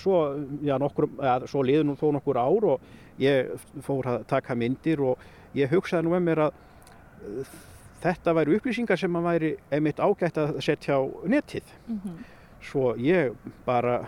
Svo, 0.00 0.20
já, 0.64 0.76
nokkur, 0.80 1.08
ja, 1.20 1.34
svo 1.50 1.64
liði 1.66 1.84
nú 1.84 1.96
þó 2.00 2.06
nokkur 2.16 2.40
ár 2.40 2.68
og 2.72 2.86
ég 3.20 3.50
fór 3.84 4.08
að 4.14 4.22
taka 4.30 4.56
myndir 4.56 5.02
og 5.04 5.26
ég 5.58 5.68
hugsaði 5.72 6.06
nú 6.06 6.14
með 6.14 6.24
mér 6.30 6.44
að 6.46 6.62
uh, 7.28 7.52
þetta 8.04 8.34
væri 8.38 8.56
upplýsingar 8.56 9.00
sem 9.00 9.18
að 9.18 9.28
væri 9.28 9.52
einmitt 9.74 10.00
ágætt 10.00 10.40
að 10.40 10.56
setja 10.64 10.96
á 10.96 11.02
netið. 11.28 11.74
Svo 12.64 12.94
ég 12.96 13.36
bara 13.66 14.00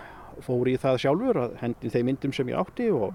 fór 0.44 0.70
í 0.70 0.76
það 0.80 1.00
sjálfur 1.04 1.40
að 1.44 1.56
hendi 1.62 1.92
þeim 1.92 2.11
myndum 2.11 2.35
sem 2.37 2.50
ég 2.52 2.61
átti 2.61 2.90
og, 2.94 3.14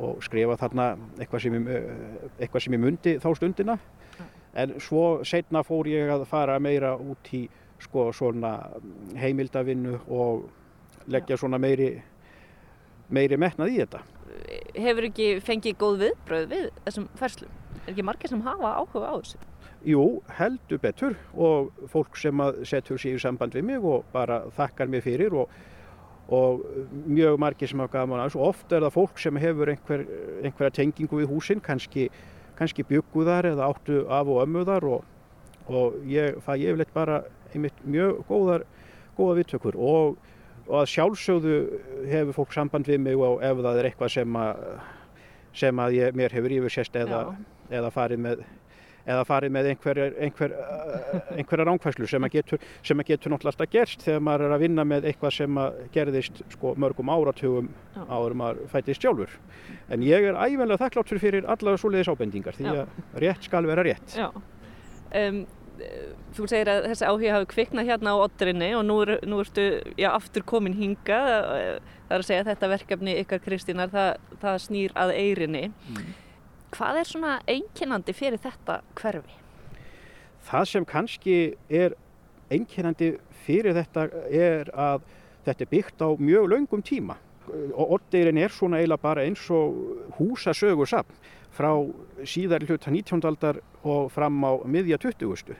og 0.00 0.20
skrifa 0.24 0.58
þarna 0.60 0.92
eitthvað 1.18 1.46
sem, 1.46 1.58
ég, 1.58 1.74
eh, 1.78 2.28
eitthvað 2.38 2.66
sem 2.66 2.76
ég 2.76 2.84
mundi 2.84 3.16
þá 3.22 3.28
stundina 3.38 3.78
en 4.60 4.76
svo 4.82 5.24
setna 5.26 5.62
fór 5.66 5.90
ég 5.90 6.10
að 6.10 6.26
fara 6.30 6.58
meira 6.62 6.96
út 6.98 7.34
í 7.36 7.44
sko 7.80 8.10
svona 8.12 8.56
heimildavinnu 9.16 10.00
og 10.12 10.48
leggja 11.10 11.38
svona 11.40 11.60
meiri 11.62 11.94
meiri 13.10 13.38
metnað 13.40 13.74
í 13.74 13.78
þetta 13.82 14.02
Hefur 14.74 15.06
ekki 15.08 15.28
fengið 15.44 15.78
góð 15.78 16.02
viðbröð 16.04 16.44
við 16.50 16.66
þessum 16.84 17.06
ferslum? 17.18 17.56
Er 17.84 17.92
ekki 17.92 18.04
margir 18.06 18.30
sem 18.30 18.42
hafa 18.44 18.74
áhuga 18.78 19.10
á 19.10 19.14
þessu? 19.18 19.40
Jú, 19.88 20.04
heldur 20.36 20.80
betur 20.82 21.16
og 21.32 21.70
fólk 21.88 22.18
sem 22.20 22.42
setur 22.68 23.00
sig 23.00 23.16
í 23.16 23.20
samband 23.22 23.54
við 23.56 23.66
mig 23.70 23.84
og 23.86 24.04
bara 24.12 24.42
þakkar 24.56 24.90
mér 24.92 25.04
fyrir 25.04 25.36
og, 25.42 25.52
og 26.30 26.62
mjög 27.10 27.38
margir 27.42 27.70
sem 27.70 27.80
hafa 27.82 27.98
gaman 27.98 28.22
að 28.22 28.30
þessu. 28.30 28.42
Oft 28.46 28.72
er 28.72 28.84
það 28.84 28.96
fólk 28.96 29.18
sem 29.18 29.38
hefur 29.42 29.72
einhver, 29.72 30.04
einhverja 30.44 30.76
tengingu 30.78 31.18
við 31.18 31.32
húsin, 31.32 31.62
kannski, 31.64 32.06
kannski 32.58 32.86
bygguðar 32.86 33.50
eða 33.50 33.70
áttu 33.72 34.04
af 34.06 34.30
og 34.30 34.44
ömmuðar 34.44 34.86
og, 34.86 35.08
og 35.66 35.98
ég 36.10 36.38
fæ 36.46 36.54
yfirleitt 36.54 36.94
bara 36.94 37.24
einmitt 37.50 37.82
mjög 37.82 38.22
góðar, 38.28 38.66
góða 39.18 39.40
viðtökur 39.40 39.76
og, 39.76 40.16
og 40.68 40.78
að 40.84 40.88
sjálfsögðu 40.94 41.58
hefur 42.12 42.38
fólk 42.38 42.54
samband 42.54 42.86
við 42.90 43.02
mig 43.08 43.18
og 43.18 43.42
ef 43.42 43.58
það 43.64 43.80
er 43.80 43.90
eitthvað 43.90 44.14
sem 44.14 44.38
að, 44.38 44.64
sem 45.64 45.82
að 45.82 45.98
ég, 45.98 46.16
mér 46.16 46.38
hefur 46.38 46.58
yfirsést 46.60 47.00
eða, 47.00 47.24
eða 47.74 47.90
farið 47.94 48.26
með 48.28 48.46
eða 49.06 49.26
farið 49.28 49.54
með 49.56 49.68
einhver, 49.72 50.00
einhver, 50.26 50.54
einhverja 51.36 51.66
ránkvæslu 51.68 52.08
sem 52.10 52.26
að 52.26 52.34
getur, 52.38 52.64
sem 52.86 53.02
að 53.02 53.12
getur 53.12 53.34
náttúrulega 53.34 53.54
alltaf 53.54 53.72
gerst 53.74 54.04
þegar 54.06 54.24
maður 54.26 54.46
er 54.46 54.56
að 54.56 54.64
vinna 54.64 54.86
með 54.88 55.08
eitthvað 55.10 55.36
sem 55.36 55.60
að 55.62 55.78
gerðist 55.94 56.42
sko, 56.56 56.74
mörgum 56.80 57.12
áratugum 57.12 57.70
Já. 57.94 58.02
áður 58.08 58.36
maður 58.42 58.66
fættist 58.72 59.06
sjálfur. 59.06 59.38
En 59.90 60.04
ég 60.06 60.28
er 60.30 60.38
ævenlega 60.38 60.84
þakkláttur 60.84 61.22
fyrir 61.22 61.48
alla 61.50 61.76
svoleiðis 61.80 62.12
ábendingar 62.12 62.58
því 62.58 62.68
Já. 62.68 62.82
að 62.82 63.24
rétt 63.24 63.48
skal 63.48 63.64
vera 63.70 63.86
rétt. 63.86 64.18
Já. 64.18 64.30
Um, 65.10 65.42
þú 66.36 66.46
segir 66.50 66.68
að 66.70 66.88
þessi 66.90 67.06
áhuga 67.08 67.36
hafi 67.38 67.48
kviknað 67.54 67.88
hérna 67.88 68.14
á 68.14 68.16
oddrinni 68.20 68.70
og 68.76 68.84
nú, 68.86 68.98
er, 69.04 69.14
nú 69.28 69.40
ertu 69.42 69.66
já, 69.98 70.10
aftur 70.12 70.44
komin 70.46 70.76
hinga. 70.76 71.20
Það 72.10 72.16
er 72.16 72.18
að 72.18 72.26
segja 72.28 72.44
að 72.44 72.50
þetta 72.50 72.70
verkefni 72.74 73.14
ykkar 73.22 73.42
Kristínar, 73.44 73.92
það, 73.92 74.10
það 74.42 74.58
snýr 74.66 74.94
að 74.98 75.14
eirinni. 75.16 75.64
Hvað 76.70 77.00
er 77.00 77.08
svona 77.08 77.38
einkennandi 77.50 78.14
fyrir 78.14 78.40
þetta 78.42 78.80
hverfi? 78.98 79.38
Það 80.46 80.68
sem 80.72 80.86
kannski 80.88 81.38
er 81.68 81.96
einkennandi 82.50 83.14
fyrir 83.44 83.74
þetta 83.76 84.06
er 84.30 84.70
að 84.74 85.02
þetta 85.46 85.66
er 85.66 85.70
byggt 85.70 86.04
á 86.04 86.08
mjög 86.18 86.48
löngum 86.52 86.84
tíma 86.84 87.16
og 87.50 87.96
Oddeyrin 87.96 88.38
er 88.38 88.52
svona 88.54 88.78
eiginlega 88.78 89.02
bara 89.02 89.24
eins 89.26 89.42
og 89.50 89.74
húsasögursafn 90.18 91.16
frá 91.56 91.72
síðar 92.22 92.62
hluta 92.68 92.92
19. 92.92 93.24
aldar 93.26 93.58
og 93.82 94.10
fram 94.14 94.38
á 94.46 94.52
miðja 94.64 95.00
20. 95.02 95.56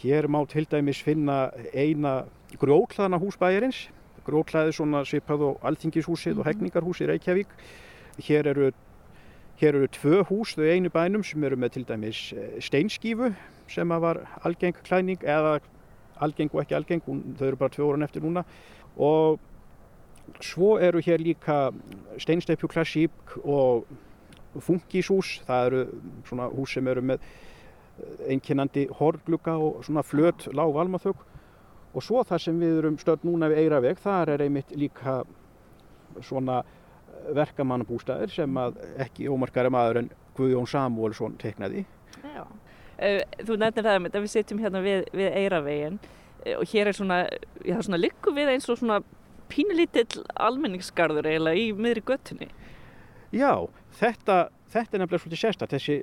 Hér 0.00 0.26
má 0.26 0.40
til 0.50 0.66
dæmis 0.66 1.02
finna 1.04 1.52
eina 1.72 2.24
grjóklaðana 2.58 3.20
húsbæjarins 3.22 3.86
grjóklaði 4.26 4.74
svona 4.74 5.04
svipað 5.06 5.44
og 5.50 5.68
alþingishúsið 5.68 6.40
og 6.40 6.48
hegningarhúsið 6.48 7.12
Reykjavík 7.12 7.54
hér 8.26 8.50
eru 8.50 8.72
Hér 9.56 9.74
eru 9.78 9.88
tvö 9.88 10.22
hús, 10.28 10.52
þau 10.52 10.66
einu 10.68 10.90
bænum 10.92 11.22
sem 11.24 11.44
eru 11.44 11.56
með 11.56 11.76
til 11.76 11.84
dæmis 11.88 12.18
eh, 12.36 12.58
steinskífu 12.60 13.30
sem 13.72 13.88
var 13.88 14.20
algeng 14.44 14.76
klæning 14.84 15.22
eða 15.24 15.60
algeng 16.20 16.52
og 16.52 16.60
ekki 16.60 16.76
algeng, 16.76 17.04
þau 17.38 17.46
eru 17.46 17.56
bara 17.56 17.72
tvö 17.72 17.86
orðan 17.86 18.04
eftir 18.04 18.24
núna. 18.24 18.44
Og 18.96 19.40
svo 20.44 20.76
eru 20.76 21.00
hér 21.00 21.24
líka 21.24 21.70
steinstepju 22.20 22.68
klassík 22.68 23.36
og 23.44 23.86
funkíshús, 24.60 25.40
það 25.48 25.66
eru 25.70 25.82
svona 26.28 26.50
hús 26.52 26.76
sem 26.76 26.92
eru 26.92 27.04
með 27.14 27.24
einkennandi 28.28 28.86
horglugga 28.98 29.56
og 29.56 29.84
svona 29.86 30.04
flöt 30.04 30.48
lág 30.52 30.72
valmaþögg 30.76 31.24
og 31.96 32.04
svo 32.04 32.22
það 32.28 32.42
sem 32.44 32.58
við 32.60 32.80
erum 32.82 32.98
stödd 33.00 33.24
núna 33.24 33.48
við 33.48 33.64
Eiraveg, 33.64 34.00
þar 34.04 34.34
er 34.34 34.44
einmitt 34.44 34.72
líka 34.76 35.22
svona 36.20 36.60
verkamannabústæðir 37.36 38.32
sem 38.34 38.60
að 38.60 38.78
ekki 39.02 39.28
ómarkari 39.32 39.72
maður 39.72 40.02
en 40.02 40.10
Guðjón 40.36 40.68
Samúelsson 40.70 41.36
teiknaði. 41.40 41.86
Já. 42.22 42.44
Uh, 42.96 43.20
þú 43.44 43.58
nefnir 43.60 43.84
það 43.84 44.08
að 44.08 44.20
við 44.22 44.32
sitjum 44.32 44.60
hérna 44.62 44.80
við, 44.84 45.04
við 45.16 45.38
Eiravegin 45.42 45.98
uh, 46.00 46.54
og 46.56 46.66
hér 46.72 46.90
er 46.90 46.96
svona, 46.96 47.18
já 47.60 47.76
svona 47.84 48.00
liggum 48.00 48.36
við 48.38 48.52
eins 48.54 48.68
og 48.72 48.80
svona 48.80 49.00
pínulítill 49.52 50.22
almenningsgarður 50.42 51.28
eiginlega 51.28 51.60
í 51.60 51.66
miðri 51.76 52.04
göttunni. 52.08 52.48
Já, 53.34 53.66
þetta, 53.98 54.46
þetta 54.72 54.96
er 54.96 55.02
nefnilega 55.02 55.22
svolítið 55.22 55.42
sérstætt. 55.42 55.74
Þessi, 55.76 55.98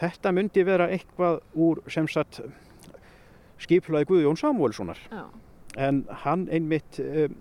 þetta 0.00 0.32
myndi 0.36 0.64
vera 0.66 0.88
eitthvað 0.92 1.40
úr 1.54 1.82
sem 1.92 2.08
sagt 2.08 2.40
skipulaði 3.62 4.08
Guðjón 4.10 4.38
Samúelssonar 4.38 5.00
Já. 5.10 5.24
en 5.76 6.04
hann 6.24 6.46
einmitt 6.52 6.98
um, 7.00 7.36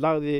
lagði 0.00 0.36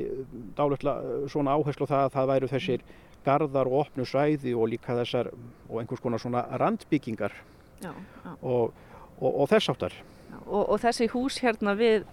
dálætla 0.56 0.94
svona 1.32 1.54
áherslu 1.58 1.86
það 1.90 2.04
að 2.06 2.12
það 2.16 2.30
væru 2.32 2.48
þessir 2.52 2.84
garðar 3.26 3.68
og 3.70 3.78
opnu 3.86 4.04
svæði 4.08 4.54
og 4.58 4.68
líka 4.72 4.96
þessar 4.98 5.28
og 5.68 5.80
einhvers 5.82 6.00
konar 6.02 6.18
svona 6.22 6.42
randbyggingar 6.58 7.32
Já, 7.82 7.92
já. 8.24 8.32
og, 8.42 8.72
og, 9.20 9.30
og 9.42 9.48
þess 9.50 9.70
áttar. 9.74 9.92
Og, 10.46 10.68
og 10.72 10.78
þessi 10.82 11.08
hús 11.12 11.36
hérna 11.42 11.74
við, 11.78 12.04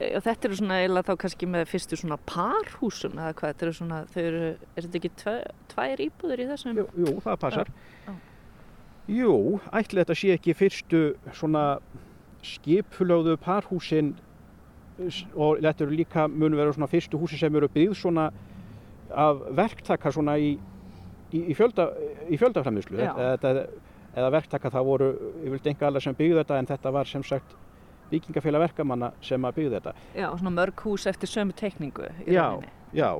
e, 0.00 0.12
og 0.18 0.22
þetta 0.26 0.48
eru 0.48 0.56
svona 0.58 0.78
eiginlega 0.80 1.08
þá 1.12 1.20
kannski 1.24 1.46
með 1.50 1.66
fyrstu 1.70 1.98
svona 2.00 2.18
parhúsum 2.26 3.14
eða 3.18 3.34
hvað, 3.38 3.52
þetta 3.54 3.66
eru 3.68 3.76
svona, 3.78 4.00
þau 4.14 4.22
eru, 4.24 4.42
er 4.74 4.86
þetta 4.88 4.98
ekki 5.02 5.12
tve, 5.22 5.36
tvær 5.74 6.02
íbúður 6.08 6.42
í 6.42 6.48
þessum? 6.52 6.78
Jú, 6.82 6.86
jú 7.06 7.14
það 7.26 7.38
passar. 7.44 7.72
Já, 8.08 8.16
Jú, 9.08 9.32
ætli 9.72 10.02
þetta 10.02 10.14
sé 10.20 10.34
ekki 10.34 10.52
fyrstu 10.58 10.98
svona 11.32 11.62
skipulögðu 12.44 13.36
parhúsin 13.40 14.10
s- 14.14 14.27
og 15.36 15.60
þetta 15.62 15.84
eru 15.86 15.94
líka 15.96 16.26
mun 16.28 16.56
vera 16.58 16.72
svona 16.74 16.88
fyrstu 16.90 17.18
húsi 17.20 17.38
sem 17.38 17.54
eru 17.56 17.68
byggð 17.74 17.94
svona 18.00 18.28
af 19.14 19.44
verktaka 19.56 20.10
svona 20.12 20.34
í, 20.38 20.50
í, 21.32 21.38
í, 21.52 21.54
fjölda, 21.56 21.88
í 22.28 22.36
fjöldaframlýslu 22.40 22.98
Já. 23.00 23.12
eða, 23.38 23.66
eða 24.18 24.30
verktaka 24.34 24.70
það 24.74 24.84
voru, 24.90 25.08
ég 25.44 25.54
vildi 25.54 25.72
enga 25.72 25.86
allar 25.88 26.04
sem 26.04 26.16
byggðu 26.18 26.42
þetta 26.42 26.58
en 26.58 26.68
þetta 26.72 26.92
var 26.98 27.08
sem 27.08 27.24
sagt 27.24 27.54
byggingafélag 28.10 28.62
verkamanna 28.66 29.10
sem 29.24 29.44
að 29.44 29.56
byggja 29.60 29.74
þetta. 29.78 29.92
Já, 30.16 30.28
svona 30.40 30.52
mörg 30.56 30.84
hús 30.84 31.06
eftir 31.10 31.28
sömu 31.28 31.52
teikningu 31.56 32.06
í 32.26 32.32
Já, 32.36 32.46
rauninni. 32.48 32.70
já, 32.96 33.10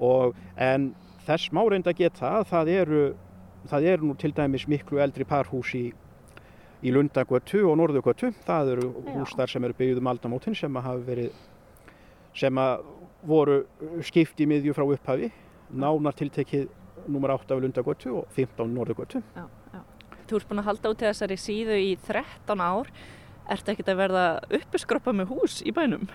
og 0.00 0.34
en 0.56 0.94
þess 1.26 1.52
má 1.52 1.60
reynda 1.68 1.92
geta 1.96 2.30
að 2.40 2.46
það 2.52 2.70
eru, 2.78 3.02
það 3.68 3.88
eru 3.92 4.08
nú 4.10 4.16
til 4.20 4.32
dæmis 4.36 4.64
miklu 4.68 5.00
eldri 5.04 5.24
parhús 5.28 5.74
í, 5.76 5.86
í 6.84 6.92
Lundagötu 6.92 7.64
og 7.70 7.78
Norðugötu. 7.80 8.30
Það 8.44 8.72
eru 8.74 8.90
Já. 8.90 9.14
hús 9.14 9.34
þar 9.38 9.52
sem 9.54 9.64
eru 9.64 9.76
byggð 9.78 10.02
um 10.02 10.10
aldamótin 10.12 10.56
sem 10.58 10.76
að 10.76 10.86
hafa 10.88 11.04
verið, 11.08 11.40
sem 12.36 12.60
að 12.60 12.84
voru 13.24 13.58
skipt 14.04 14.40
í 14.40 14.48
miðju 14.50 14.74
frá 14.76 14.84
upphafi, 14.84 15.30
nánar 15.72 16.16
tiltekið 16.18 16.68
nummer 17.08 17.34
8 17.34 17.56
af 17.56 17.62
Lundagötu 17.64 18.14
og 18.20 18.28
15 18.36 18.74
Norðugötu. 18.74 19.22
Já, 19.36 19.46
já. 19.72 19.80
Þú 20.28 20.38
ert 20.38 20.48
búin 20.48 20.62
að 20.62 20.68
halda 20.70 20.92
út 20.92 21.04
þessari 21.04 21.36
síðu 21.40 21.76
í 21.80 21.90
13 22.06 22.60
ár. 22.64 22.92
Ertu 23.52 23.74
ekkert 23.74 23.90
að 23.92 24.00
verða 24.00 24.24
uppiskroppa 24.56 25.12
með 25.12 25.34
hús 25.34 25.58
í 25.64 25.72
bænum? 25.76 26.06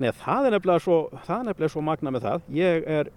Nei, 0.00 0.10
það 0.18 0.48
er 0.48 0.56
nefnilega 0.56 0.82
svo, 0.84 0.96
það 1.24 1.46
nefnilega 1.48 1.72
svo 1.72 1.84
magna 1.86 2.12
með 2.12 2.26
það. 2.26 2.48
Ég 2.58 2.88
er, 2.92 3.10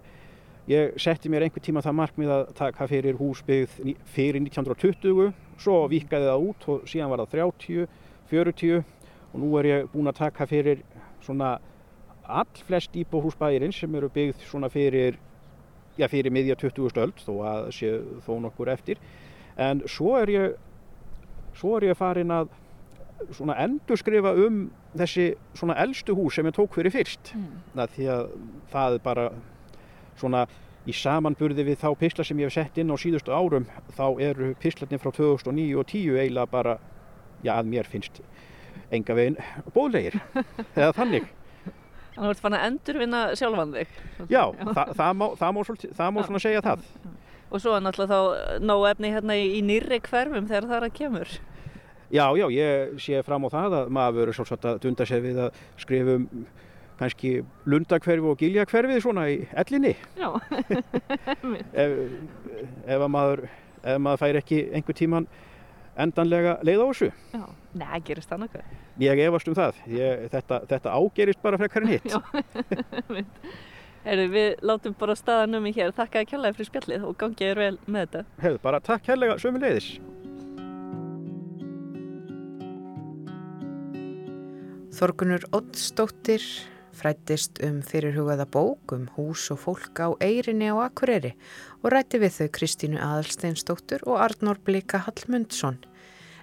ég 0.70 0.96
setti 0.98 1.30
mér 1.30 1.46
einhver 1.46 1.62
tíma 1.62 1.82
það 1.84 1.96
markmið 2.00 2.32
að 2.34 2.48
taka 2.58 2.88
fyrir 2.90 3.18
húsbyggð 3.20 3.94
fyrir 4.14 4.40
1920, 4.42 5.32
svo 5.62 5.76
vikaði 5.90 6.26
það 6.30 6.46
út 6.50 6.66
og 6.72 6.88
síðan 6.90 7.12
var 7.12 7.22
það 7.24 7.36
30, 7.36 7.86
40 8.32 8.82
og 9.32 9.38
nú 9.42 9.52
er 9.60 9.70
ég 9.70 9.88
búinn 9.92 10.10
að 10.10 10.18
taka 10.24 10.46
fyrir 10.50 10.82
svona 11.22 11.56
allflest 12.26 12.96
íbúhúsbæðirinn 12.98 13.74
sem 13.74 13.94
eru 13.94 14.10
byggð 14.10 14.42
svona 14.50 14.70
fyrir, 14.72 15.18
já 15.98 16.08
fyrir 16.10 16.34
miðja 16.34 16.56
20. 16.58 16.98
öld 17.04 17.22
þó 17.22 17.32
að 17.46 17.70
sé 17.76 17.92
þó 18.26 18.32
nokkur 18.42 18.70
eftir. 18.72 18.98
En 19.56 19.84
svo 19.88 20.16
er 20.18 20.32
ég, 20.34 20.56
svo 21.54 21.76
er 21.78 21.92
ég 21.92 21.98
farin 21.98 22.34
að 22.34 22.50
svona 23.32 23.54
endurskrifa 23.62 24.34
um 24.44 24.66
þessi 24.98 25.30
svona 25.56 25.78
eldstu 25.80 26.16
hús 26.18 26.34
sem 26.36 26.46
ég 26.50 26.56
tók 26.56 26.74
fyrir 26.76 26.92
fyrst 26.92 27.32
Mm. 27.32 27.62
að 27.76 27.94
því 27.94 28.08
að 28.12 28.26
það 28.72 28.98
bara 29.06 29.30
svona 30.20 30.46
í 30.86 30.94
samanburði 30.94 31.64
við 31.66 31.80
þá 31.82 31.88
pisla 31.98 32.24
sem 32.26 32.38
ég 32.40 32.50
hef 32.50 32.54
sett 32.54 32.78
inn 32.78 32.92
á 32.94 32.96
síðustu 33.00 33.34
árum 33.34 33.66
þá 33.96 34.06
eru 34.22 34.52
pislarnir 34.62 35.02
frá 35.02 35.10
2009 35.10 35.80
og 35.80 35.88
10 35.90 36.20
eiginlega 36.20 36.50
bara, 36.52 36.76
já 37.42 37.56
að 37.56 37.72
mér 37.72 37.90
finnst 37.90 38.20
enga 38.94 39.16
veginn 39.18 39.38
bóðlegir 39.74 40.20
eða 40.78 40.92
þannig. 40.96 41.26
Þannig 42.16 42.22
að 42.22 42.30
þú 42.30 42.32
ert 42.32 42.42
fann 42.44 42.56
að 42.56 42.66
endurvinna 42.70 43.22
sjálfan 43.36 43.74
þig. 43.74 43.96
Já, 44.32 44.42
það, 44.62 44.92
það 44.96 45.18
má, 45.20 45.26
það 45.36 45.56
má, 45.56 45.60
það 45.98 46.14
má 46.14 46.20
svona 46.28 46.42
segja 46.46 46.62
það. 46.64 46.86
Og 47.46 47.62
svo 47.62 47.74
er 47.76 47.82
náttúrulega 47.84 48.16
þá 48.16 48.62
nóg 48.66 48.86
efni 48.90 49.10
hérna 49.12 49.36
í, 49.38 49.60
nýrri 49.66 49.98
hverfum 50.06 50.48
þegar 50.48 50.70
það 50.70 50.78
er 50.78 50.86
að 50.86 50.96
kemur. 50.96 51.34
Já, 52.14 52.24
já, 52.38 52.46
ég 52.54 52.96
sé 53.02 53.20
fram 53.26 53.44
á 53.44 53.48
það 53.50 53.76
að 53.80 53.92
maður 53.98 54.20
verður 54.20 54.38
svolítið 54.38 54.70
að 54.70 54.80
dunda 54.86 55.06
sér 55.10 55.22
við 55.24 55.42
að 55.42 55.60
skrifa 55.82 56.16
um 56.20 56.26
kannski 57.00 57.32
lundakverfi 57.68 58.30
og 58.30 58.40
giljakverfi 58.40 59.00
svona 59.04 59.26
í 59.32 59.40
ellinni 59.52 59.94
Já, 60.16 60.30
ef, 61.82 61.96
ef 62.86 62.96
að 62.96 63.10
maður 63.12 63.44
ef 63.86 64.00
maður 64.02 64.22
fær 64.22 64.40
ekki 64.40 64.62
einhver 64.74 64.96
tíman 64.98 65.28
endanlega 65.96 66.58
leið 66.66 66.82
á 66.82 66.86
þessu. 66.90 67.08
já. 67.32 67.44
Nei, 67.76 68.00
gerist 68.04 68.30
það 68.30 68.42
nokkuð. 68.44 68.74
Ég 69.00 69.22
efast 69.26 69.48
um 69.50 69.56
það. 69.56 69.80
Ég, 69.92 70.26
þetta, 70.32 70.60
þetta 70.70 70.92
ágerist 70.96 71.42
bara 71.44 71.60
frekar 71.60 71.84
en 71.84 71.92
hitt. 71.92 72.12
Já. 72.12 72.20
Heyrðu, 74.06 74.26
við 74.30 74.50
látum 74.62 74.94
bara 74.96 75.16
staðan 75.18 75.58
um 75.58 75.66
í 75.66 75.72
hér. 75.76 75.90
Þakka 75.96 76.22
að 76.22 76.28
kjallaði 76.30 76.56
fyrir 76.58 76.70
spjallið 76.70 77.06
og 77.08 77.16
gangið 77.20 77.48
er 77.50 77.60
vel 77.62 77.78
með 77.86 78.04
þetta. 78.04 78.22
Hefðu 78.44 78.60
bara 78.68 78.82
takk 78.86 79.10
hérlega 79.10 79.38
sömu 79.42 79.62
leiðis. 79.64 79.88
Þorgunur 84.96 85.44
Oddsdóttir 85.58 86.44
frættist 86.96 87.60
um 87.66 87.82
fyrirhugaða 87.84 88.46
bók 88.48 88.94
um 88.96 89.04
hús 89.16 89.44
og 89.54 89.60
fólk 89.62 90.00
á 90.00 90.08
Eyrinni 90.24 90.70
á 90.72 90.76
Akureyri 90.86 91.34
og 91.82 91.92
rætti 91.92 92.20
við 92.22 92.38
þau 92.38 92.48
Kristínu 92.56 92.98
Aðalsteinsdóttur 92.98 94.06
og 94.08 94.22
Arnór 94.24 94.58
Blika 94.64 95.04
Hallmundsson. 95.04 95.78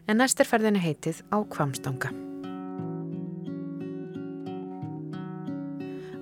En 0.07 0.21
næst 0.21 0.39
er 0.39 0.49
ferðinni 0.49 0.83
heitið 0.83 1.23
á 1.33 1.41
Kvamstanga. 1.43 2.13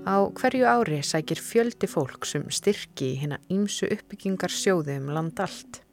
Á 0.02 0.18
hverju 0.34 0.66
ári 0.66 1.04
sækir 1.06 1.38
fjöldi 1.38 1.86
fólk 1.86 2.26
sem 2.26 2.48
styrki 2.50 3.14
í 3.14 3.20
hérna 3.22 3.38
ímsu 3.54 3.86
uppbyggingar 3.94 4.50
sjóði 4.50 4.98
um 4.98 5.12
land 5.14 5.38
allt. 5.40 5.84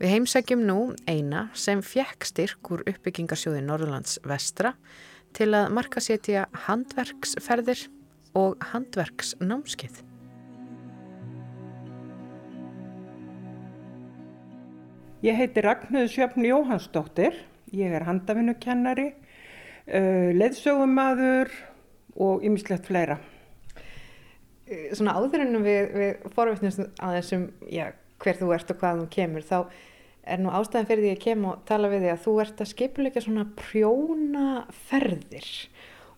Við 0.00 0.10
heimsækjum 0.10 0.62
nú 0.66 0.78
eina 1.06 1.48
sem 1.54 1.82
fjekk 1.84 2.26
styrk 2.26 2.70
úr 2.74 2.80
uppbyggingarsjóði 2.90 3.60
Norðurlands 3.62 4.16
vestra 4.26 4.72
til 5.34 5.50
að 5.56 5.70
markasetja 5.74 6.46
handverksferðir 6.66 7.86
og 8.38 8.58
handverksnámskeið. 8.72 10.02
Ég 15.24 15.38
heiti 15.38 15.62
Ragnhildur 15.64 16.10
Sjöfn 16.12 16.44
Jóhannsdóttir, 16.44 17.38
ég 17.72 17.94
er 17.96 18.04
handavinnukennari, 18.04 19.06
uh, 19.88 20.30
leiðsögumadur 20.36 21.52
og 22.20 22.44
ymmislegt 22.44 22.90
fleira. 22.90 23.16
Svona 24.92 25.16
áður 25.16 25.44
en 25.44 25.58
við, 25.64 25.90
við 25.96 26.28
forvittnumst 26.36 26.84
að 26.84 27.18
þessum, 27.18 27.48
já, 27.72 27.88
hver 28.20 28.38
þú 28.38 28.52
ert 28.56 28.70
og 28.72 28.78
hvað 28.80 29.02
þú 29.02 29.08
kemur, 29.16 29.44
þá 29.48 29.58
er 30.26 30.38
nú 30.40 30.52
ástæðan 30.54 30.88
fyrir 30.88 31.02
því 31.04 31.10
að 31.10 31.14
ég 31.14 31.24
kem 31.24 31.42
og 31.48 31.64
tala 31.68 31.90
við 31.92 32.04
því 32.04 32.10
að 32.12 32.22
þú 32.24 32.32
ert 32.44 32.62
að 32.62 32.70
skipuleika 32.70 33.20
svona 33.24 33.44
prjónaferðir 33.58 35.50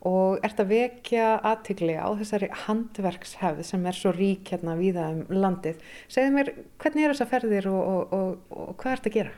og 0.06 0.44
ert 0.46 0.60
að 0.62 0.70
vekja 0.70 1.30
aðtigli 1.50 1.96
á 1.98 2.08
þessari 2.20 2.48
handverkshefð 2.66 3.64
sem 3.66 3.88
er 3.90 3.96
svo 3.96 4.12
rík 4.14 4.52
hérna 4.52 4.76
víða 4.78 5.08
um 5.14 5.24
landið. 5.32 5.80
Segðu 6.12 6.36
mér, 6.36 6.52
hvernig 6.82 7.02
er 7.06 7.14
þessa 7.14 7.30
ferðir 7.32 7.66
og, 7.72 7.82
og, 7.82 8.14
og, 8.14 8.54
og 8.54 8.76
hvað 8.82 8.96
ert 8.96 9.10
að 9.10 9.16
gera? 9.16 9.34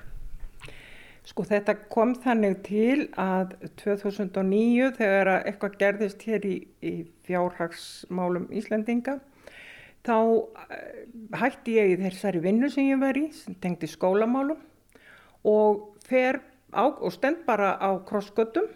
Sko 1.28 1.44
þetta 1.44 1.74
kom 1.92 2.14
þannig 2.16 2.60
til 2.64 3.08
að 3.20 3.56
2009 3.82 4.92
þegar 4.96 5.32
að 5.34 5.48
eitthvað 5.50 5.80
gerðist 5.82 6.22
hér 6.28 6.46
í, 6.48 6.56
í 6.80 6.94
fjárhagsmálum 7.28 8.46
Íslendinga 8.56 9.18
þá 10.06 10.18
eh, 10.70 11.04
hætti 11.40 11.76
ég 11.78 11.94
í 11.94 12.00
þessari 12.02 12.42
vinnu 12.44 12.70
sem 12.72 12.90
ég 12.90 13.00
var 13.02 13.18
í 13.18 13.28
sem 13.34 13.56
tengdi 13.62 13.90
skólamálum 13.90 14.60
og 15.48 15.94
á 16.72 16.84
og 16.88 17.12
stend 17.12 17.44
bara 17.46 17.76
á 17.80 18.00
krossgötum 18.04 18.68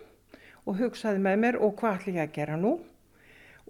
og 0.66 0.78
hugsaði 0.78 1.20
með 1.20 1.36
mér 1.44 1.58
og 1.60 1.76
hvað 1.80 1.98
ætla 1.98 2.12
ég 2.12 2.28
að 2.28 2.34
gera 2.36 2.56
nú? 2.56 2.78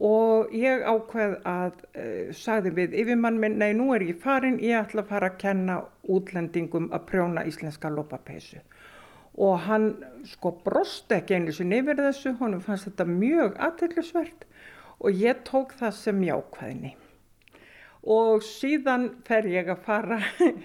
Og 0.02 0.50
ég 0.56 0.82
ákveð 0.82 1.34
að 1.46 1.74
uh, 1.94 2.32
sagði 2.34 2.72
við 2.74 2.94
yfirmann 3.02 3.38
minn, 3.38 3.58
nei 3.60 3.72
nú 3.76 3.92
er 3.94 4.02
ég 4.02 4.18
farin, 4.22 4.58
ég 4.58 4.80
ætla 4.80 5.04
að 5.04 5.10
fara 5.12 5.30
að 5.30 5.38
kenna 5.42 5.76
útlendingum 6.10 6.88
að 6.90 7.06
prjóna 7.10 7.44
íslenska 7.46 7.90
lópapeysu 7.92 8.62
og 9.32 9.62
hann 9.64 9.86
sko 10.28 10.50
brosti 10.64 11.16
ekki 11.16 11.38
einu 11.38 11.52
sinni 11.56 11.78
yfir 11.80 11.96
þessu, 11.96 12.34
honum 12.40 12.60
fannst 12.60 12.90
þetta 12.90 13.06
mjög 13.08 13.54
aðteglisvert 13.64 14.44
og 15.00 15.22
ég 15.22 15.40
tók 15.48 15.72
það 15.78 15.94
sem 15.96 16.24
jákvæðni 16.26 16.92
og 18.02 18.42
síðan 18.46 19.08
fer 19.26 19.46
ég 19.50 19.70
að 19.72 19.84
fara, 19.86 20.18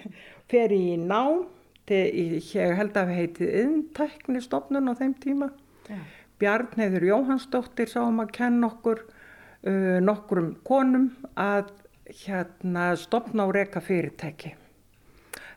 fer 0.52 0.74
ég 0.74 0.94
í 0.96 1.00
nám, 1.02 1.46
til, 1.88 2.04
ég 2.42 2.78
held 2.78 2.98
að 2.98 3.12
við 3.12 3.22
heitið 3.22 3.58
inntæknistofnun 3.64 4.92
á 4.92 4.94
þeim 5.00 5.14
tíma. 5.24 5.52
Já. 5.88 6.00
Bjarnheður 6.38 7.08
Jóhannsdóttir 7.08 7.90
sáum 7.90 8.20
að 8.22 8.34
kenna 8.36 8.70
okkur 8.70 9.02
uh, 9.08 9.98
nokkrum 10.04 10.54
konum 10.68 11.10
að 11.34 11.72
hérna 12.26 12.92
stopna 13.00 13.48
og 13.48 13.56
reka 13.58 13.82
fyrirtæki. 13.84 14.54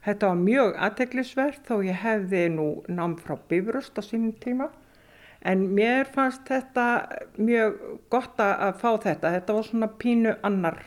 Þetta 0.00 0.30
var 0.30 0.38
mjög 0.40 0.78
aðteglisvert 0.86 1.66
þó 1.68 1.82
ég 1.84 1.98
hefði 2.00 2.46
nú 2.54 2.68
nám 2.88 3.18
frá 3.20 3.36
Bifröst 3.50 3.98
á 4.00 4.02
sínum 4.02 4.32
tíma 4.40 4.70
en 5.44 5.66
mér 5.76 6.08
fannst 6.12 6.48
þetta 6.48 6.86
mjög 7.36 7.76
gott 8.12 8.40
að 8.40 8.80
fá 8.80 8.90
þetta. 9.04 9.34
Þetta 9.36 9.56
var 9.56 9.68
svona 9.68 9.90
pínu 10.00 10.34
annar, 10.46 10.80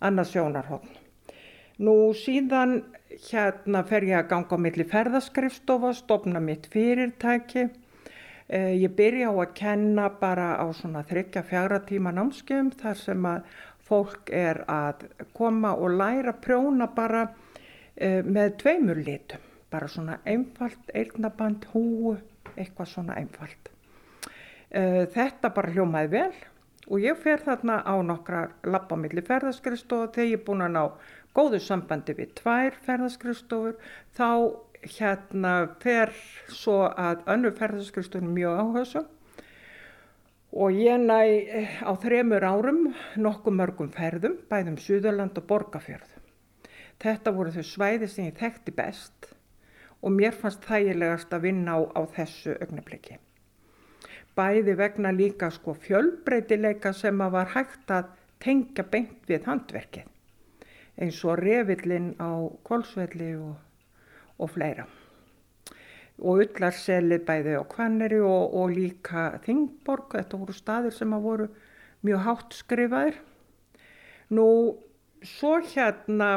annar 0.00 0.26
sjónarhóðn. 0.28 0.96
Nú 1.78 1.94
síðan 2.18 2.80
hérna 3.28 3.84
fer 3.86 4.06
ég 4.08 4.18
að 4.18 4.30
ganga 4.32 4.56
á 4.58 4.64
milli 4.64 4.86
ferðaskrifstofa, 4.88 5.92
stopna 5.94 6.40
mitt 6.42 6.66
fyrirtæki. 6.72 7.68
Eh, 8.48 8.74
Ég 8.82 8.94
byrja 8.96 9.30
á 9.30 9.34
að 9.38 9.54
kenna 9.54 10.08
bara 10.20 10.56
á 10.58 10.66
svona 10.74 11.04
þryggja 11.06 11.42
fjagra 11.46 11.80
tíma 11.86 12.12
námskeiðum 12.16 12.72
þar 12.80 12.96
sem 12.96 13.26
að 13.28 13.58
fólk 13.88 14.30
er 14.34 14.62
að 14.68 15.06
koma 15.36 15.74
og 15.76 15.94
læra 15.96 16.32
prjóna 16.32 16.88
bara 16.94 17.28
eh, 17.96 18.22
með 18.24 18.56
tveimur 18.62 19.02
litum. 19.04 19.44
Bara 19.70 19.88
svona 19.88 20.18
einfalt, 20.24 20.90
eirnaband, 20.96 21.66
húu, 21.74 22.16
eitthvað 22.56 22.88
svona 22.88 23.18
einfalt. 23.20 23.68
Eh, 24.70 25.04
Þetta 25.12 25.52
bara 25.54 25.72
hljómaði 25.74 26.14
vel 26.16 26.32
og 26.88 27.04
ég 27.04 27.18
fer 27.20 27.42
þarna 27.44 27.82
á 27.84 27.94
nokkra 28.00 28.46
lappa 28.64 28.96
milli 28.96 29.24
ferðaskrifstofa 29.24 30.12
þegar 30.14 30.30
ég 30.30 30.40
er 30.40 30.46
búin 30.46 30.64
að 30.64 30.74
ná 30.76 30.84
góðu 31.36 31.60
sambandi 31.62 32.16
við 32.16 32.32
tvær 32.40 32.78
ferðaskrifstofur 32.86 33.76
þá 34.16 34.30
hérna 34.96 35.54
fer 35.82 36.12
svo 36.48 36.80
að 36.88 37.22
önnu 37.34 37.52
ferðarskristunum 37.58 38.34
mjög 38.34 38.60
áhersum 38.64 39.08
og 40.52 40.72
ég 40.72 41.00
næ 41.02 41.20
eh, 41.28 41.82
á 41.84 41.92
þremur 42.00 42.46
árum 42.46 42.80
nokkuð 43.20 43.58
mörgum 43.58 43.90
ferðum, 43.92 44.38
bæðum 44.48 44.78
Suðurland 44.80 45.36
og 45.36 45.44
Borgafjörð. 45.50 46.14
Þetta 46.98 47.34
voru 47.36 47.52
þau 47.52 47.66
svæði 47.66 48.08
sem 48.08 48.30
ég 48.30 48.38
þekkti 48.40 48.74
best 48.74 49.32
og 50.00 50.14
mér 50.14 50.32
fannst 50.34 50.64
þægilegast 50.64 51.34
að 51.34 51.50
vinna 51.50 51.76
á, 51.76 51.80
á 51.94 52.00
þessu 52.16 52.56
augnabliki. 52.62 53.18
Bæði 54.38 54.76
vegna 54.78 55.10
líka 55.10 55.50
sko 55.50 55.74
fjölbreytileika 55.74 56.92
sem 56.94 57.18
að 57.24 57.34
var 57.34 57.50
hægt 57.56 57.90
að 57.90 58.14
tengja 58.38 58.84
beint 58.86 59.26
við 59.26 59.48
handverkið 59.50 60.06
eins 60.98 61.18
og 61.24 61.38
revillin 61.38 62.12
á 62.18 62.50
Kolsvelli 62.66 63.34
og, 63.38 63.54
og 64.38 64.50
fleira. 64.50 64.86
Og 66.18 66.42
ullarselið 66.42 67.22
bæði 67.26 67.54
á 67.54 67.62
Kvanneri 67.70 68.18
og, 68.18 68.54
og 68.58 68.72
líka 68.74 69.28
Þingborg, 69.44 70.16
þetta 70.18 70.40
voru 70.40 70.56
staðir 70.56 70.96
sem 70.96 71.14
að 71.14 71.26
voru 71.28 71.48
mjög 72.06 72.24
hátt 72.26 72.56
skrifaðir. 72.58 73.20
Nú, 74.34 74.48
svo 75.22 75.54
hérna 75.62 76.32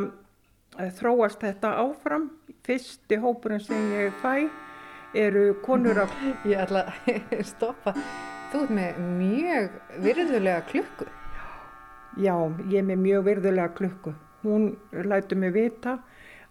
eh, 0.78 0.92
þróast 0.94 1.42
þetta 1.42 1.74
áfram. 1.82 2.30
Fyrsti 2.62 3.18
hópurinn 3.18 3.64
sem 3.66 3.90
ég 3.98 4.14
fæ 4.22 4.46
eru 5.14 5.54
konur 5.66 6.00
af... 6.04 6.14
Ég 6.50 6.60
ætla 6.60 6.86
að 6.90 7.42
stoppa. 7.48 7.94
Þú 8.52 8.64
ert 8.66 8.76
með 8.76 9.02
mjög 9.18 9.76
virðulega 10.04 10.62
klukku. 10.68 11.08
Já, 12.20 12.36
ég 12.68 12.78
er 12.82 12.88
með 12.90 13.04
mjög 13.06 13.26
virðulega 13.30 13.74
klukku. 13.78 14.14
Hún 14.44 14.72
lætu 14.92 15.38
mig 15.40 15.54
vita 15.56 16.00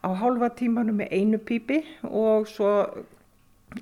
á 0.00 0.08
hálfa 0.16 0.48
tímanu 0.56 0.94
með 0.96 1.12
einu 1.12 1.40
pípi 1.44 1.82
og 2.08 2.48
svo 2.48 2.70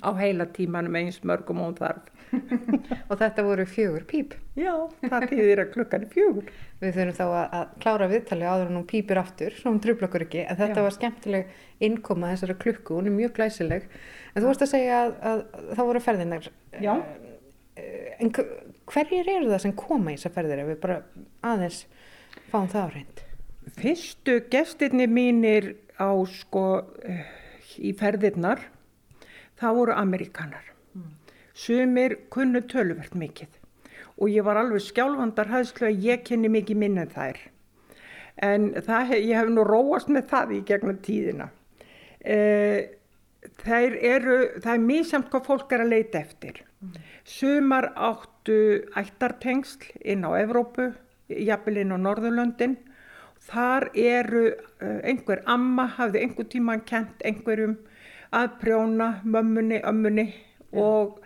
á 0.03 0.09
heila 0.19 0.49
tímanu 0.51 0.91
með 0.91 1.07
eins 1.07 1.21
mörgum 1.23 1.61
og 1.63 1.77
þarf. 1.79 2.03
og 3.09 3.15
þetta 3.19 3.45
voru 3.45 3.65
fjögur 3.69 4.05
píp. 4.09 4.35
Já, 4.59 4.73
það 5.03 5.25
týðir 5.31 5.63
að 5.63 5.71
klukkan 5.75 6.05
er 6.05 6.11
fjögur. 6.13 6.51
Við 6.81 6.95
þurfum 6.97 7.17
þá 7.17 7.25
að, 7.27 7.55
að 7.59 7.73
klára 7.83 8.09
viðtali 8.11 8.47
áður 8.47 8.71
en 8.71 8.79
hún 8.79 8.87
pípir 8.89 9.21
aftur, 9.21 9.55
svo 9.57 9.73
hún 9.73 9.81
trubla 9.83 10.09
okkur 10.09 10.25
ekki. 10.27 10.43
En 10.45 10.59
þetta 10.59 10.81
Já. 10.81 10.85
var 10.85 10.95
skemmtileg 10.97 11.55
innkoma 11.89 12.33
þessara 12.33 12.57
klukku, 12.61 12.99
hún 12.99 13.09
er 13.09 13.15
mjög 13.15 13.35
glæsileg. 13.39 13.89
En 14.33 14.41
þú 14.41 14.49
vorust 14.49 14.65
að 14.67 14.73
segja 14.73 15.01
að, 15.05 15.15
að, 15.31 15.43
að 15.59 15.73
þá 15.73 15.83
voru 15.89 16.03
ferðinar. 16.05 16.51
Já. 16.79 16.93
Eh, 17.79 18.11
en 18.19 18.33
hverjir 18.89 19.33
eru 19.35 19.49
það 19.51 19.63
sem 19.65 19.75
koma 19.77 20.13
í 20.13 20.19
þessar 20.19 20.35
ferðir 20.37 20.63
ef 20.63 20.71
við 20.73 20.79
bara 20.83 21.01
aðeins 21.45 21.83
fáum 22.51 22.69
það 22.71 22.85
á 22.85 22.89
reynd? 22.95 23.23
Fyrstu 23.79 24.39
gestirni 24.51 25.05
mínir 25.09 25.73
á 25.99 26.09
sko 26.31 26.65
eh, 27.05 27.27
í 27.77 27.93
ferðirnar 27.97 28.63
það 29.59 29.79
voru 29.79 29.95
amerikanar. 29.99 30.65
Sumir 31.59 32.15
kunnu 32.33 32.61
töluvert 32.71 33.15
mikið 33.19 33.57
og 34.19 34.31
ég 34.31 34.43
var 34.47 34.59
alveg 34.59 34.83
skjálfandar 34.83 35.51
hæðslu 35.51 35.89
að 35.89 36.05
ég 36.05 36.23
kynni 36.27 36.51
mikið 36.51 36.79
minn 36.79 36.99
en 36.99 37.11
þær. 37.11 37.37
En 38.43 38.69
það, 38.83 39.13
ég 39.19 39.35
hef 39.35 39.51
nú 39.51 39.63
róast 39.67 40.11
með 40.11 40.27
það 40.31 40.53
í 40.55 40.59
gegnum 40.67 40.99
tíðina. 41.03 41.49
Eh, 42.19 42.95
það 43.63 43.95
eru, 44.11 44.37
það 44.59 44.73
er 44.73 44.83
mísamt 44.83 45.31
hvað 45.31 45.47
fólk 45.47 45.75
er 45.75 45.83
að 45.85 45.93
leita 45.93 46.19
eftir. 46.19 46.61
Sumar 47.27 47.91
áttu 47.95 48.59
ættartengsl 48.99 49.87
inn 50.03 50.27
á 50.27 50.31
Evrópu, 50.39 50.91
jafnvel 51.31 51.81
inn 51.83 51.95
á 51.95 51.97
Norðurlöndin 51.99 52.77
Þar 53.49 53.87
eru 53.97 54.43
uh, 54.51 54.99
einhver 55.07 55.41
amma, 55.49 55.87
hafði 55.97 56.25
einhver 56.25 56.47
tíman 56.51 56.83
kent 56.85 57.23
einhverjum 57.25 57.77
að 58.35 58.51
prjóna 58.61 59.09
mömmunni, 59.23 59.79
ömmunni 59.89 60.27
og 60.75 61.17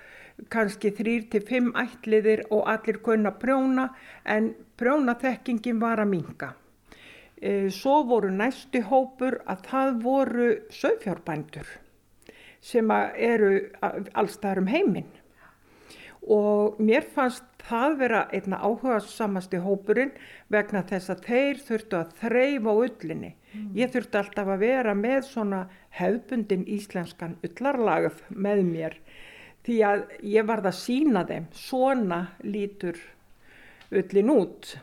kannski 0.53 0.91
þrýr 0.97 1.29
til 1.31 1.43
fimm 1.47 1.71
ætliðir 1.77 2.45
og 2.49 2.67
allir 2.71 2.99
kunna 3.05 3.33
prjóna 3.39 3.89
en 4.25 4.53
prjónaþekkingin 4.79 5.81
var 5.81 6.01
að 6.03 6.11
minga. 6.13 6.53
E, 7.37 7.69
svo 7.69 8.01
voru 8.07 8.31
næstu 8.31 8.83
hópur 8.89 9.41
að 9.45 9.65
það 9.69 9.97
voru 10.03 10.51
sögfjárbændur 10.73 11.67
sem 12.63 12.91
eru 12.91 13.51
allstaðar 14.15 14.63
um 14.63 14.71
heiminn 14.71 15.11
og 16.23 16.79
mér 16.79 17.03
fannst 17.11 17.43
það 17.63 17.97
vera 17.99 18.21
einna 18.31 18.59
áhuga 18.63 18.99
samasti 19.03 19.59
hópurinn 19.59 20.13
vegna 20.51 20.83
þess 20.87 21.11
að 21.11 21.25
þeir 21.27 21.61
þurftu 21.67 21.99
að 21.99 22.13
þreyfa 22.21 22.75
ullinni. 22.85 23.33
Mm. 23.53 23.69
Ég 23.75 23.91
þurfti 23.91 24.19
alltaf 24.19 24.51
að 24.53 24.63
vera 24.63 24.93
með 24.95 25.21
svona 25.27 25.61
hefbundin 25.99 26.65
íslenskan 26.67 27.37
ullarlagð 27.43 28.23
með 28.29 28.63
mér 28.67 28.97
því 29.63 29.77
að 29.87 30.01
ég 30.27 30.47
varð 30.47 30.69
að 30.69 30.79
sína 30.79 31.23
þeim, 31.27 31.45
svona 31.55 32.19
lítur 32.43 32.99
ullin 33.93 34.33
út. 34.33 34.73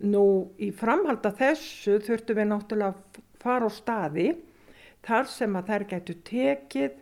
Nú 0.00 0.24
í 0.56 0.70
framhalda 0.72 1.32
þessu 1.36 1.98
þurftu 2.06 2.36
við 2.38 2.48
náttúrulega 2.48 2.94
að 2.94 3.20
fara 3.40 3.68
á 3.68 3.70
staði 3.72 4.30
þar 5.04 5.28
sem 5.28 5.58
að 5.58 5.72
þær 5.72 5.84
getur 5.90 6.22
tekið 6.28 6.96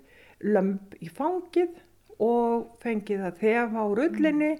lömp 0.55 0.97
í 1.03 1.11
fangið 1.11 1.79
og 2.23 2.75
fengið 2.83 3.23
að 3.29 3.41
þefa 3.43 3.83
á 3.83 3.87
rullinni 3.95 4.53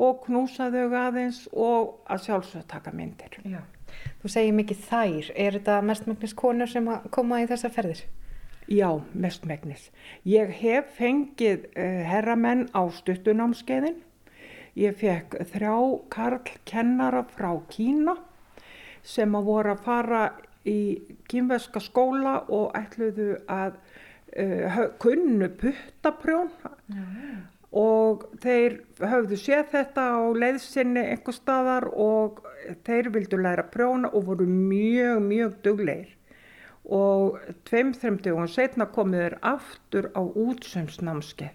og 0.00 0.24
knúsa 0.24 0.70
þau 0.72 0.96
aðeins 0.96 1.44
og 1.52 2.00
að 2.08 2.26
sjálfsög 2.26 2.64
taka 2.68 2.92
myndir. 2.96 3.36
Já. 3.44 3.60
Þú 4.22 4.30
segir 4.32 4.56
mikið 4.56 4.84
þær, 4.88 5.30
er 5.36 5.56
þetta 5.58 5.78
mestmægnis 5.84 6.34
konur 6.36 6.70
sem 6.70 6.88
koma 7.12 7.42
í 7.42 7.48
þessa 7.50 7.68
ferðir? 7.72 8.06
Já, 8.72 9.02
mestmægnis. 9.12 9.90
Ég 10.24 10.48
hef 10.62 10.94
fengið 10.96 11.66
uh, 11.76 11.98
herramenn 12.08 12.70
á 12.72 12.88
stuttunámskeiðin. 12.96 13.98
Ég 14.80 14.96
fekk 14.96 15.36
þrjá 15.50 15.74
karl 16.14 16.54
kennara 16.64 17.20
frá 17.34 17.50
Kína 17.68 18.14
sem 19.04 19.34
að 19.36 19.50
voru 19.50 19.74
að 19.74 19.82
fara 19.84 20.22
í 20.64 20.78
kínveska 21.28 21.82
skóla 21.84 22.38
og 22.48 22.72
ætluðu 22.78 23.34
að 23.52 23.76
uh, 24.40 24.80
kunnu 25.02 25.50
puttaprjón 25.60 26.48
og 27.76 28.24
þeir 28.40 28.80
höfðu 29.04 29.42
séð 29.42 29.68
þetta 29.74 30.06
á 30.16 30.20
leiðsynni 30.32 31.04
einhver 31.10 31.36
staðar 31.36 31.90
og 31.92 32.40
þeir 32.88 33.12
vildu 33.12 33.36
læra 33.36 33.68
prjóna 33.68 34.08
og 34.16 34.30
voru 34.32 34.48
mjög, 34.48 35.20
mjög 35.28 35.60
dugleir 35.60 36.16
og 36.84 37.38
tveim 37.68 37.92
þremdugum 37.94 38.48
setna 38.50 38.88
komið 38.90 39.24
þeir 39.24 39.36
aftur 39.52 40.08
á 40.18 40.22
útsömsnámski 40.22 41.50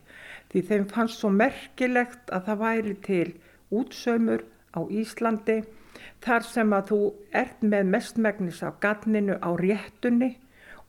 því 0.51 0.63
þeim 0.69 0.87
fannst 0.93 1.19
svo 1.19 1.31
merkilegt 1.35 2.31
að 2.31 2.47
það 2.47 2.61
væri 2.63 2.95
til 3.09 3.27
útsömur 3.81 4.45
á 4.71 4.81
Íslandi 4.87 5.57
þar 6.23 6.47
sem 6.47 6.73
að 6.73 6.91
þú 6.91 6.99
ert 7.43 7.63
með 7.63 7.93
mestmægnis 7.93 8.63
á 8.63 8.71
ganninu 8.79 9.35
á 9.43 9.49
réttunni 9.59 10.37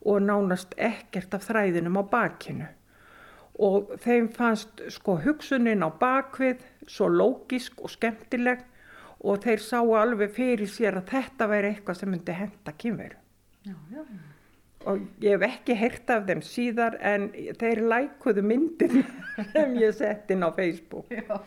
og 0.07 0.21
nánast 0.23 0.75
ekkert 0.77 1.35
af 1.35 1.49
þræðinum 1.49 1.99
á 1.99 2.03
bakinu 2.07 2.69
og 3.59 3.91
þeim 3.99 4.29
fannst 4.31 4.85
sko 4.95 5.17
hugsunin 5.19 5.83
á 5.83 5.91
bakvið 5.91 6.63
svo 6.87 7.09
lógisk 7.11 7.81
og 7.83 7.91
skemmtileg 7.91 8.63
og 9.19 9.41
þeir 9.43 9.59
sá 9.59 9.79
alveg 9.83 10.31
fyrir 10.31 10.69
sér 10.71 11.01
að 11.01 11.09
þetta 11.11 11.47
væri 11.51 11.73
eitthvað 11.73 11.99
sem 11.99 12.13
myndi 12.13 12.35
henda 12.37 12.71
kynveru. 12.79 13.17
Og 14.89 15.01
ég 15.23 15.35
hef 15.35 15.45
ekki 15.49 15.75
heyrt 15.75 16.11
af 16.13 16.27
þeim 16.27 16.43
síðar 16.45 16.95
en 17.03 17.29
þeir 17.59 17.81
lækuðu 17.91 18.43
myndin 18.47 19.01
sem 19.53 19.75
ég 19.81 19.95
sett 19.97 20.31
inn 20.31 20.45
á 20.45 20.49
Facebook. 20.55 21.11
Já. 21.11 21.39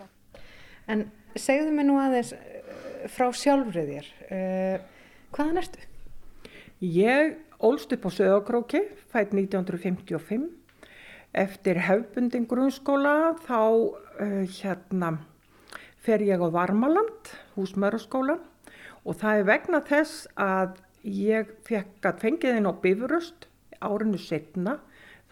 En 0.91 1.07
segðu 1.39 1.73
mig 1.73 1.89
nú 1.89 1.97
aðeins 2.03 2.35
eh, 2.37 3.07
frá 3.13 3.31
sjálfrið 3.33 3.95
þér. 3.95 4.11
Uh, 4.29 5.07
hvaðan 5.33 5.63
ertu? 5.63 5.87
Ég 6.83 7.39
ólst 7.63 7.95
upp 7.95 8.05
á 8.05 8.11
Söðakróki, 8.13 8.83
fætt 9.13 9.33
1955 9.33 10.51
Eftir 11.33 11.79
hefbundin 11.81 12.45
grunnskóla 12.45 13.33
þá 13.47 13.61
uh, 13.65 14.43
hérna 14.45 15.15
fer 16.05 16.21
ég 16.21 16.43
á 16.45 16.49
Varmaland, 16.53 17.31
húsmöraskólan 17.57 18.43
og 19.09 19.17
það 19.17 19.39
er 19.39 19.47
vegna 19.49 19.81
þess 19.87 20.27
að 20.37 20.75
ég 21.03 21.51
fekk 21.67 22.07
að 22.09 22.23
fengið 22.27 22.59
inn 22.59 22.71
á 22.71 22.73
Bifuröst 22.83 23.49
árinu 23.83 24.21
setna 24.21 24.79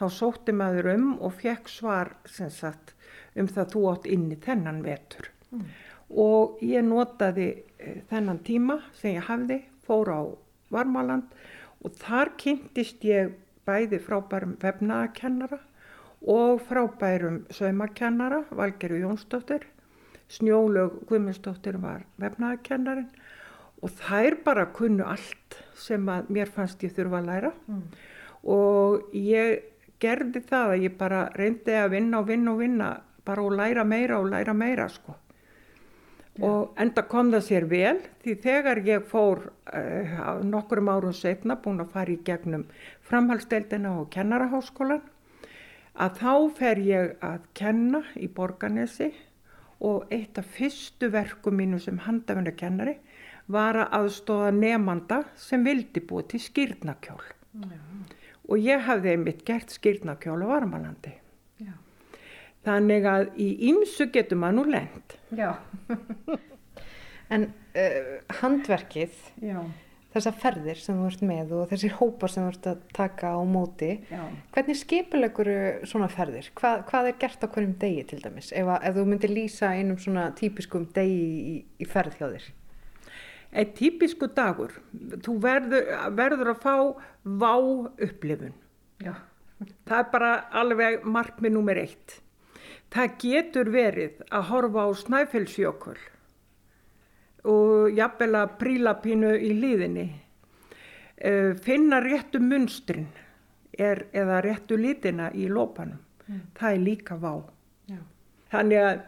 þá 0.01 0.07
sótti 0.17 0.55
maður 0.57 0.95
um 0.95 1.09
og 1.21 1.37
fekk 1.41 1.69
svar 1.69 2.15
sagt, 2.27 2.95
um 3.37 3.49
það 3.49 3.73
þú 3.75 3.85
átt 3.93 4.09
inn 4.11 4.31
í 4.33 4.39
þennan 4.41 4.83
vetur. 4.87 5.31
Mm. 5.51 5.65
og 6.11 6.61
ég 6.63 6.85
notaði 6.87 7.49
uh, 7.59 7.97
þennan 8.11 8.39
tíma 8.47 8.77
sem 8.99 9.17
ég 9.17 9.27
hafði, 9.27 9.65
fór 9.87 10.11
á 10.11 10.21
Varmaland 10.71 11.35
og 11.83 11.97
þar 11.99 12.31
kynntist 12.39 13.03
ég 13.07 13.33
bæði 13.67 13.99
frábærum 14.03 14.57
vefnaðakennara 14.63 15.59
og 16.21 16.63
frábærum 16.69 17.45
saumakennara, 17.51 18.45
Valgeru 18.51 19.01
Jónsdóttir, 19.01 19.67
Snjólög 20.31 21.01
Guðmundsdóttir 21.09 21.81
var 21.83 22.05
vefnaðakennarin 22.23 23.09
og 23.81 23.93
þær 24.01 24.37
bara 24.45 24.67
kunnu 24.77 25.07
allt 25.09 25.59
sem 25.81 26.09
að 26.13 26.29
mér 26.37 26.53
fannst 26.53 26.83
ég 26.85 26.93
þurfa 26.97 27.21
að 27.21 27.31
læra 27.31 27.53
mm. 27.67 27.83
og 28.55 29.15
ég 29.17 29.65
gerði 30.01 30.43
það 30.49 30.75
að 30.75 30.85
ég 30.85 30.99
bara 31.01 31.25
reyndi 31.37 31.77
að 31.77 31.95
vinna 31.97 32.21
og 32.21 32.29
vinna 32.29 32.53
og 32.53 32.61
vinna 32.61 32.91
bara 33.25 33.45
og 33.45 33.57
læra 33.57 33.85
meira 33.85 34.21
og 34.21 34.31
læra 34.33 34.55
meira 34.57 34.89
sko. 34.89 35.17
Og 36.41 36.77
enda 36.81 37.03
kom 37.11 37.33
það 37.35 37.43
sér 37.45 37.67
vel 37.69 37.99
því 38.23 38.35
þegar 38.41 38.81
ég 38.87 39.09
fór 39.11 39.43
uh, 39.51 40.39
nokkurum 40.47 40.89
árum 40.89 41.17
setna 41.17 41.59
búin 41.61 41.83
að 41.83 41.91
fara 41.93 42.15
í 42.15 42.21
gegnum 42.25 42.65
framhaldsdeildina 43.09 43.97
og 44.01 44.09
kennaraháskólan 44.15 45.03
að 46.01 46.21
þá 46.23 46.33
fer 46.57 46.81
ég 46.87 47.11
að 47.27 47.43
kenna 47.59 48.01
í 48.17 48.31
Borganesi 48.33 49.11
og 49.85 50.09
eitt 50.13 50.39
af 50.41 50.49
fyrstu 50.57 51.11
verkum 51.13 51.59
mínu 51.61 51.81
sem 51.83 51.99
handafinna 52.07 52.55
kennari 52.57 52.97
var 53.51 53.79
að 53.83 53.95
aðstóða 54.01 54.51
nefnanda 54.57 55.23
sem 55.39 55.65
vildi 55.67 56.03
búið 56.07 56.33
til 56.35 56.43
skýrnakjól. 56.47 57.23
Já. 57.61 57.81
Og 58.51 58.59
ég 58.63 58.83
hafði 58.87 59.15
einmitt 59.15 59.45
gert 59.47 59.71
skýrnakjól 59.75 60.41
á 60.43 60.47
Varmalandi. 60.51 61.13
Já. 61.63 61.75
Þannig 62.67 63.07
að 63.07 63.29
í 63.41 63.51
ymsu 63.71 64.09
getur 64.13 64.41
maður 64.43 64.59
nú 64.59 64.65
lend. 64.75 65.15
Já. 65.39 65.53
en 67.35 67.47
uh, 67.51 68.17
handverkið, 68.41 69.15
Já. 69.47 69.61
þessar 70.15 70.37
ferðir 70.43 70.83
sem 70.83 70.99
þú 70.99 71.09
ert 71.13 71.25
með 71.31 71.55
og 71.61 71.71
þessir 71.71 71.95
hópar 72.01 72.35
sem 72.35 72.47
þú 72.47 72.55
ert 72.55 72.71
að 72.73 72.85
taka 72.97 73.33
á 73.39 73.41
móti, 73.47 73.93
Já. 74.11 74.25
hvernig 74.57 74.81
skipulegur 74.83 75.53
svona 75.87 76.11
ferðir? 76.11 76.51
Hva, 76.59 76.81
hvað 76.91 77.13
er 77.13 77.21
gert 77.23 77.47
á 77.47 77.49
hverjum 77.49 77.77
degi 77.83 78.07
til 78.11 78.23
dæmis? 78.25 78.51
Ef, 78.51 78.67
að, 78.67 78.89
ef 78.91 78.99
þú 78.99 79.07
myndir 79.13 79.35
lýsa 79.35 79.75
einum 79.79 80.01
svona 80.03 80.31
típiskum 80.39 80.91
degi 80.97 81.23
í, 81.55 81.55
í 81.79 81.89
ferð 81.89 82.19
hjá 82.19 82.27
þér? 82.27 82.51
Eitt 83.51 83.73
típisku 83.75 84.29
dagur, 84.31 84.77
þú 85.25 85.35
verður, 85.43 85.89
verður 86.15 86.53
að 86.53 86.61
fá 86.63 86.75
vá 87.25 87.55
upplifun. 87.99 88.55
Já. 89.03 89.15
Það 89.89 89.97
er 89.99 90.11
bara 90.13 90.31
alveg 90.57 91.05
markmið 91.05 91.57
nummer 91.57 91.81
eitt. 91.81 92.21
Það 92.91 93.17
getur 93.23 93.71
verið 93.75 94.23
að 94.31 94.47
horfa 94.51 94.87
á 94.87 94.89
snæfellsjökul 95.03 95.99
og 97.51 97.97
jafnvel 97.97 98.35
að 98.37 98.55
príla 98.61 98.95
pínu 99.03 99.33
í 99.37 99.53
hlýðinni. 99.57 100.07
Uh, 101.21 101.53
finna 101.61 101.99
réttu 102.01 102.41
munstrin 102.41 103.09
er, 103.77 104.07
eða 104.17 104.41
réttu 104.45 104.79
lítina 104.81 105.29
í 105.37 105.49
lópanum. 105.51 106.01
Mm. 106.27 106.43
Það 106.57 106.77
er 106.77 106.85
líka 106.85 107.19
vá. 107.21 107.33
Já. 107.91 108.01
Þannig 108.55 108.85
að 108.85 109.03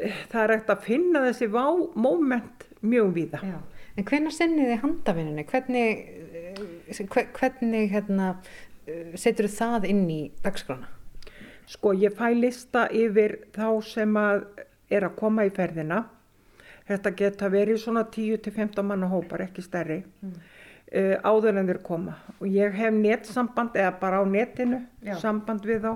eh, 0.00 0.22
það 0.32 0.42
er 0.42 0.54
eftir 0.56 0.74
að 0.74 0.86
finna 0.88 1.24
þessi 1.28 1.50
vá 1.52 1.64
móment 1.94 2.67
mjög 2.82 3.12
víða. 3.14 3.42
Já. 3.42 3.58
En 3.98 4.04
hvernig 4.06 4.32
senniði 4.32 4.78
handafinninni? 4.82 5.44
Hvernig, 5.44 6.04
eh, 6.94 7.26
hvernig 7.40 7.90
hérna, 7.90 8.36
setur 9.14 9.48
það 9.50 9.88
inn 9.88 10.06
í 10.10 10.30
dagskrána? 10.42 10.86
Sko 11.68 11.92
ég 11.92 12.14
fæ 12.16 12.32
lista 12.32 12.86
yfir 12.88 13.38
þá 13.52 13.84
sem 13.84 14.14
að 14.16 14.46
er 14.90 15.04
að 15.04 15.16
koma 15.16 15.44
í 15.44 15.50
ferðina. 15.50 16.04
Þetta 16.88 17.12
geta 17.16 17.50
verið 17.52 17.82
svona 17.82 18.06
10-15 18.08 18.86
manna 18.86 19.08
hópar, 19.12 19.44
ekki 19.44 19.60
stærri, 19.60 19.98
mm. 20.24 20.38
uh, 20.96 21.16
áður 21.28 21.60
en 21.60 21.68
þeir 21.68 21.82
koma. 21.84 22.14
Og 22.38 22.48
ég 22.48 22.72
hef 22.72 22.94
nettsamband 22.96 23.76
eða 23.76 23.92
bara 24.00 24.22
á 24.22 24.24
netinu 24.24 24.80
Já. 25.04 25.18
samband 25.20 25.66
við 25.68 25.84
þá 25.84 25.92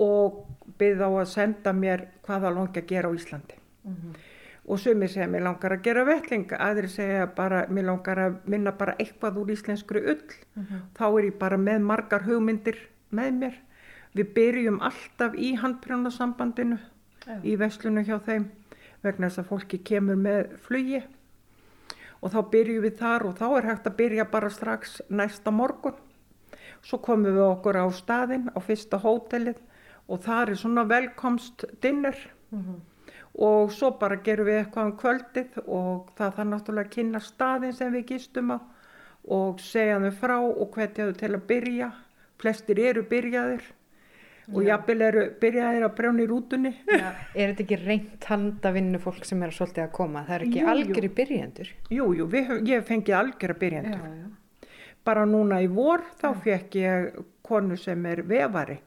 og 0.00 0.46
byrð 0.80 1.04
á 1.04 1.10
að 1.10 1.28
senda 1.34 1.74
mér 1.76 2.06
hvaða 2.24 2.54
langi 2.56 2.80
að 2.80 2.88
gera 2.94 3.12
á 3.12 3.16
Íslandi. 3.18 3.58
Mm 3.84 3.96
-hmm. 3.96 4.20
Og 4.64 4.78
sumir 4.78 5.08
segja 5.10 5.26
mér 5.26 5.42
langar 5.42 5.72
að 5.72 5.82
gera 5.82 6.04
velling, 6.04 6.52
aðri 6.54 6.88
segja 6.88 7.26
bara 7.26 7.66
mér 7.68 7.84
langar 7.84 8.18
að 8.18 8.36
minna 8.46 8.72
bara 8.72 8.94
eitthvað 8.98 9.38
úr 9.42 9.50
íslenskri 9.50 10.00
ull. 10.00 10.28
Mm 10.54 10.62
-hmm. 10.62 10.80
Þá 10.94 11.18
er 11.18 11.24
ég 11.24 11.38
bara 11.38 11.56
með 11.56 11.80
margar 11.80 12.22
hugmyndir 12.22 12.78
með 13.10 13.32
mér 13.32 13.54
Við 14.12 14.32
byrjum 14.36 14.80
alltaf 14.84 15.36
í 15.40 15.54
handbrjónasambandinu 15.56 16.76
í 17.48 17.54
veslunu 17.56 18.02
hjá 18.04 18.18
þeim 18.26 18.50
vegna 19.02 19.30
þess 19.30 19.40
að 19.40 19.48
fólki 19.48 19.78
kemur 19.88 20.18
með 20.20 20.52
flugi 20.66 21.00
og 22.20 22.34
þá 22.34 22.40
byrjum 22.52 22.84
við 22.84 22.98
þar 23.00 23.24
og 23.30 23.38
þá 23.40 23.46
er 23.48 23.68
hægt 23.70 23.88
að 23.88 23.96
byrja 24.02 24.26
bara 24.30 24.50
strax 24.52 25.00
næsta 25.08 25.50
morgun. 25.50 25.96
Svo 26.84 27.00
komum 27.00 27.32
við 27.32 27.40
okkur 27.46 27.78
á 27.80 27.86
staðin 27.94 28.50
á 28.52 28.58
fyrsta 28.60 29.00
hótelið 29.00 29.58
og 30.12 30.20
það 30.26 30.52
er 30.52 30.60
svona 30.60 30.84
velkomst 30.90 31.64
dinner 31.80 32.18
mm 32.50 32.60
-hmm. 32.60 32.78
Og 33.34 33.72
svo 33.72 33.94
bara 34.00 34.20
gerum 34.24 34.46
við 34.48 34.58
eitthvað 34.60 34.88
um 34.90 34.96
kvöldið 35.00 35.60
og 35.64 36.10
það 36.18 36.34
þarf 36.38 36.48
náttúrulega 36.50 36.88
að 36.88 36.94
kynna 36.96 37.20
staðin 37.24 37.76
sem 37.76 37.92
við 37.92 38.08
gistum 38.12 38.52
á 38.52 38.58
og 39.32 39.60
segja 39.62 40.00
þau 40.02 40.10
frá 40.18 40.36
og 40.42 40.74
hvetja 40.74 41.06
þau 41.06 41.14
til 41.20 41.30
að 41.30 41.46
byrja. 41.46 41.92
Flestir 42.42 42.80
eru 42.82 43.04
byrjaðir 43.06 43.62
og 44.50 44.64
jafnvel 44.66 45.04
eru 45.06 45.24
byrjaðir 45.40 45.84
að 45.86 45.92
brjóna 45.98 46.24
í 46.24 46.28
rútunni 46.28 46.72
Já, 46.74 47.12
Er 47.38 47.52
þetta 47.52 47.62
ekki 47.62 47.78
reynt 47.84 48.26
handavinnu 48.26 49.00
fólk 49.02 49.26
sem 49.28 49.42
er 49.46 49.54
svolítið 49.54 49.84
að 49.84 49.92
koma? 49.94 50.24
Það 50.26 50.34
er 50.34 50.46
ekki 50.48 50.64
algjör 50.72 51.06
í 51.06 51.10
byrjandur? 51.20 51.72
Jú, 51.94 52.08
jú, 52.18 52.28
ég 52.68 52.86
fengi 52.88 53.14
algjör 53.16 53.54
að 53.54 53.60
byrjandur 53.62 54.00
já. 54.02 54.72
bara 55.06 55.26
núna 55.26 55.60
í 55.62 55.68
vor 55.70 56.02
þá 56.20 56.28
fekk 56.42 56.80
ég 56.80 57.22
konu 57.46 57.78
sem 57.78 58.06
er 58.10 58.24
vefari 58.26 58.80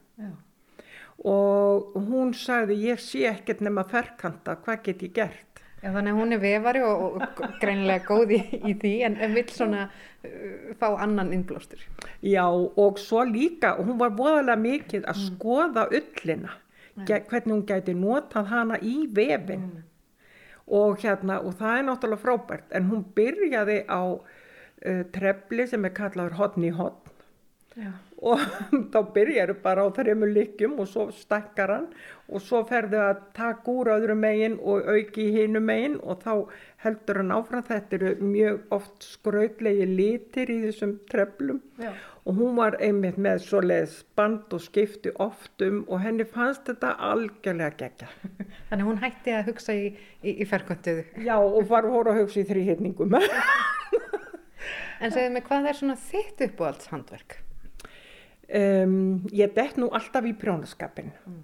og 1.26 1.96
hún 2.08 2.34
sagði 2.38 2.78
ég 2.92 3.02
sé 3.02 3.26
ekkert 3.32 3.64
nema 3.66 3.86
ferkanta, 3.90 4.60
hvað 4.62 4.82
get 4.86 5.06
ég 5.08 5.14
gert? 5.16 5.56
Já, 5.86 5.92
þannig 5.94 6.16
að 6.16 6.20
hún 6.20 6.34
er 6.34 6.42
vefari 6.42 6.82
og, 6.82 7.02
og 7.22 7.56
greinilega 7.62 8.06
góð 8.08 8.32
í, 8.34 8.40
í 8.72 8.76
því 8.82 8.94
en, 9.06 9.18
en 9.22 9.34
vill 9.38 9.50
svona 9.54 9.84
uh, 9.86 10.70
fá 10.80 10.88
annan 11.04 11.34
innblástur. 11.36 11.82
Já 12.26 12.46
og 12.50 13.02
svo 13.02 13.26
líka, 13.30 13.76
hún 13.78 14.00
var 14.02 14.16
voðalega 14.18 14.58
mikið 14.64 15.06
að 15.06 15.20
mm. 15.20 15.28
skoða 15.28 15.84
öllina, 16.00 16.56
ja. 16.96 17.20
hvernig 17.20 17.54
hún 17.54 17.66
gæti 17.70 17.98
notað 17.98 18.50
hana 18.54 18.80
í 18.82 18.96
vefin 19.14 19.68
mm. 19.68 19.84
og 20.80 21.04
hérna 21.04 21.42
og 21.46 21.58
það 21.60 21.82
er 21.82 21.88
náttúrulega 21.92 22.24
frábært 22.24 22.78
en 22.80 22.90
hún 22.90 23.06
byrjaði 23.18 23.82
á 23.86 24.02
uh, 24.16 25.04
trefli 25.14 25.68
sem 25.70 25.86
er 25.86 25.98
kallaður 25.98 26.40
hotni 26.40 26.74
hotn 27.76 28.16
og 28.26 28.42
þá 28.94 29.00
byrjar 29.16 29.52
þau 29.52 29.62
bara 29.64 29.86
á 29.86 29.90
þreymur 29.96 30.32
likjum 30.34 30.80
og 30.80 30.88
svo 30.90 31.10
stakkar 31.14 31.74
hann. 31.74 31.88
Og 32.26 32.42
svo 32.42 32.64
ferðu 32.66 33.02
að 33.04 33.20
taka 33.38 33.70
úr 33.70 33.92
öðru 33.94 34.16
megin 34.18 34.56
og 34.58 34.88
auki 34.90 35.28
hínu 35.36 35.62
megin 35.62 36.00
og 36.02 36.24
þá 36.24 36.32
heldur 36.86 37.20
hann 37.22 37.36
áfram. 37.36 37.66
Þetta 37.68 38.00
eru 38.00 38.14
mjög 38.24 38.74
oft 38.74 39.06
skrautlegi 39.06 39.86
litir 39.92 40.52
í 40.54 40.62
þessum 40.66 40.98
treflum. 41.12 41.62
Já. 41.82 41.92
og 42.26 42.40
hún 42.40 42.56
var 42.58 42.78
einmitt 42.82 43.20
með 43.22 43.44
svo 43.44 43.60
leiðs 43.62 44.00
band 44.18 44.54
og 44.56 44.62
skipti 44.64 45.12
oft 45.22 45.62
um 45.62 45.84
og 45.86 46.00
henni 46.02 46.26
fannst 46.26 46.66
þetta 46.66 46.96
algjörlega 47.12 47.76
gegja 47.78 48.10
Þannig 48.72 48.88
hún 48.88 49.02
hætti 49.04 49.36
að 49.36 49.52
hugsa 49.52 49.76
í, 49.78 49.92
í, 50.24 50.34
í 50.42 50.48
ferkvöntuðu 50.50 51.06
Já 51.28 51.36
og 51.38 51.62
var 51.70 51.86
voru 51.86 52.16
að 52.16 52.24
hugsa 52.24 52.42
í 52.42 52.48
þrýhinningum 52.50 53.14
En 55.04 55.12
segðu 55.12 55.36
mig 55.36 55.46
hvað 55.46 55.70
er 55.70 55.78
svona 55.78 56.00
þitt 56.00 56.48
uppáhalds 56.48 56.90
handverk? 56.90 57.45
Um, 58.46 59.24
ég 59.34 59.54
dett 59.56 59.80
nú 59.82 59.88
alltaf 59.90 60.26
í 60.30 60.36
prjónaskapin 60.38 61.08
mm. 61.10 61.38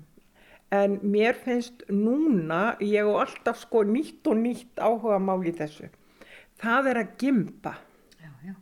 en 0.78 1.00
mér 1.02 1.34
finnst 1.34 1.82
núna, 1.90 2.76
ég 2.78 3.08
og 3.10 3.24
alltaf 3.24 3.58
sko 3.58 3.82
nýtt 3.90 4.30
og 4.30 4.38
nýtt 4.38 4.78
áhuga 4.78 5.18
mál 5.18 5.42
í 5.50 5.54
þessu. 5.58 5.90
Það 6.62 6.92
er 6.92 7.00
að 7.02 7.16
gimpa. 7.24 7.74
Já, 8.22 8.30
já. 8.46 8.54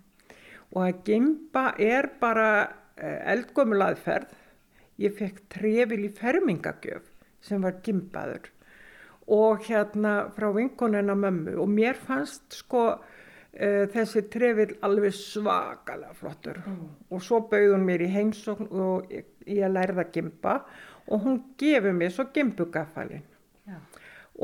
og 0.71 0.79
að 0.85 1.01
gimpa 1.09 1.65
er 1.83 2.07
bara 2.21 2.49
uh, 2.63 3.19
eldgömmul 3.33 3.83
aðferð. 3.89 4.31
Ég 5.03 5.19
fekk 5.19 5.43
trefil 5.51 6.05
í 6.07 6.13
fermingagjöf 6.15 7.11
sem 7.43 7.59
var 7.63 7.81
gimpaður. 7.83 8.47
Og 9.27 9.67
hérna 9.67 10.29
frá 10.35 10.47
vinkonina 10.55 11.15
mömmu. 11.15 11.57
Og 11.59 11.67
mér 11.67 11.99
fannst 11.99 12.55
sko 12.63 12.87
þessi 13.53 14.21
trefill 14.29 14.75
alveg 14.85 15.15
svakalega 15.17 16.13
flottur. 16.13 16.61
Mm. 16.65 16.83
og 17.09 17.23
svo 17.25 17.41
bauð 17.49 17.73
hún 17.73 17.87
mér 17.87 18.03
í 18.05 18.11
heimsókn 18.13 18.69
og 18.69 19.09
ég, 19.11 19.25
lærði 19.47 20.03
að 20.03 20.11
gimpa. 20.13 20.59
Og 21.09 21.23
hún 21.25 21.39
gefið 21.57 21.95
mér 21.97 22.13
svo 22.13 22.27
gimpugafalinn 22.33 23.25
ja. 23.65 23.79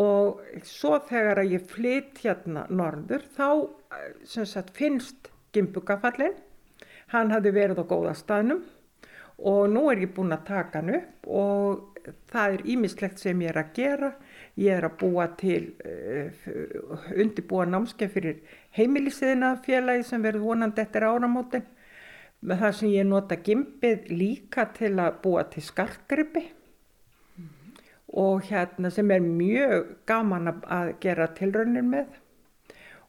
og 0.02 0.42
svo 0.66 0.98
þegar 1.06 1.44
að 1.44 1.52
ég 1.54 1.68
flytt 1.70 2.24
hérna 2.24 2.66
norður 2.74 3.28
þá 3.36 3.50
eh, 3.94 4.16
sagt, 4.26 4.74
finnst 4.74 5.30
gimpugafallinn 5.54 6.34
hann 7.14 7.34
hafði 7.34 7.54
verið 7.56 7.84
á 7.84 7.86
góða 7.86 8.16
staðnum. 8.18 8.64
Og 9.46 9.66
nú 9.68 9.90
er 9.92 10.06
ég 10.06 10.14
búin 10.16 10.34
að 10.34 10.48
taka 10.48 10.82
hann 10.82 10.96
upp 10.96 11.28
og 11.28 12.12
það 12.32 12.58
er 12.58 12.68
ímislegt 12.72 13.20
sem 13.20 13.42
ég 13.44 13.52
er 13.52 13.60
að 13.60 13.74
gera 13.76 14.12
Ég 14.56 14.72
er 14.72 14.86
að 14.88 14.98
búa 15.02 15.26
til 15.36 15.74
uh, 15.84 16.44
undirbúa 17.12 17.66
námskeið 17.68 18.12
fyrir 18.14 18.60
heimilisiðina 18.78 19.56
félagi 19.66 20.06
sem 20.08 20.24
verður 20.24 20.46
vonandi 20.50 20.84
eftir 20.84 21.04
áramótin. 21.04 21.66
Með 22.46 22.62
það 22.62 22.76
sem 22.78 22.94
ég 22.94 23.08
nota 23.10 23.40
gimpið 23.44 24.12
líka 24.12 24.68
til 24.76 24.94
að 25.02 25.18
búa 25.24 25.44
til 25.52 25.64
skarkgrippi 25.64 26.44
mm 26.44 27.48
-hmm. 27.48 27.82
og 28.08 28.44
hérna 28.44 28.90
sem 28.90 29.12
er 29.12 29.20
mjög 29.20 29.96
gaman 30.06 30.48
að 30.48 30.94
gera 31.00 31.28
tilraunin 31.28 31.90
með. 31.90 32.06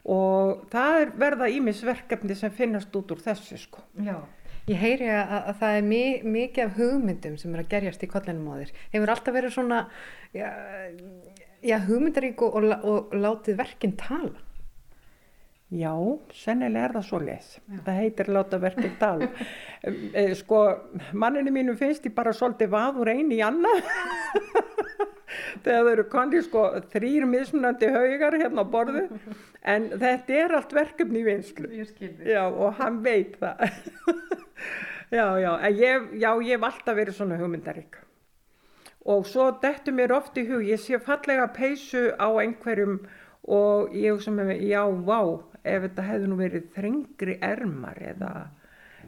Og 0.04 0.66
það 0.70 1.00
er 1.00 1.12
verða 1.18 1.48
ímisverkefni 1.48 2.34
sem 2.34 2.50
finnast 2.50 2.96
út 2.96 3.10
úr 3.10 3.22
þessu 3.22 3.58
sko. 3.58 3.80
Já, 3.98 4.22
Ég 4.66 4.80
heyri 4.82 5.06
að, 5.14 5.34
að 5.52 5.58
það 5.60 5.76
er 5.78 5.84
mi 5.86 6.02
mikið 6.26 6.64
af 6.64 6.78
hugmyndum 6.80 7.36
sem 7.38 7.52
er 7.54 7.62
að 7.62 7.68
gerjast 7.70 8.02
í 8.02 8.08
kollinum 8.10 8.48
á 8.50 8.54
þér. 8.58 8.72
Hefur 8.96 9.12
alltaf 9.12 9.36
verið 9.36 9.54
svona 9.54 9.78
já, 10.34 10.48
já, 11.62 11.76
hugmyndarík 11.86 12.42
og, 12.42 12.56
og, 12.58 12.74
og 12.90 13.14
látið 13.14 13.60
verkinn 13.60 13.94
tala? 14.00 14.34
Já, 15.74 15.92
sennilega 16.30 16.84
er 16.86 16.92
það 16.94 17.06
svo 17.08 17.18
leið. 17.22 17.46
Það 17.86 17.96
heitir 18.00 18.28
láta 18.34 18.58
verkinn 18.62 18.98
tala. 19.00 19.30
Eh, 19.86 20.32
sko, 20.38 20.60
manninu 21.14 21.54
mínu 21.54 21.74
finnst 21.78 22.06
ég 22.06 22.14
bara 22.14 22.34
svolítið 22.34 22.70
vaður 22.74 23.10
eini 23.10 23.38
í 23.38 23.42
annað. 23.46 23.86
Þegar 25.64 25.82
þau 25.82 25.90
eru 25.92 26.04
konni 26.10 26.42
sko 26.42 26.62
þrýr 26.92 27.26
mismunandi 27.30 27.90
haugar 27.94 28.38
hérna 28.38 28.62
á 28.62 28.72
borðu. 28.72 29.04
En 29.66 29.88
þetta 29.98 30.34
er 30.44 30.54
allt 30.54 30.74
verkefni 30.76 31.22
í 31.24 31.26
vinslu. 31.26 31.68
Já, 32.22 32.44
og 32.46 32.76
hann 32.78 33.00
veit 33.02 33.34
það. 33.40 33.64
já, 35.18 35.26
já, 35.42 35.50
ég, 35.74 36.10
já, 36.22 36.30
ég 36.46 36.52
hef 36.54 36.66
alltaf 36.68 36.98
verið 36.98 37.18
svona 37.18 37.38
hugmyndarík. 37.40 37.98
Og 39.06 39.26
svo 39.30 39.48
dettur 39.62 39.94
mér 39.94 40.14
oft 40.14 40.38
í 40.38 40.46
hug, 40.48 40.62
ég 40.66 40.80
sé 40.82 40.98
fallega 41.02 41.46
peysu 41.54 42.08
á 42.18 42.26
einhverjum 42.42 43.00
og 43.46 43.92
ég 43.94 44.22
með 44.34 44.48
mig, 44.50 44.62
já, 44.66 44.82
vá, 45.06 45.20
ef 45.62 45.84
þetta 45.86 46.06
hefði 46.08 46.30
nú 46.30 46.38
verið 46.40 46.70
þrengri 46.74 47.36
ermar 47.42 48.00
eða 48.02 48.32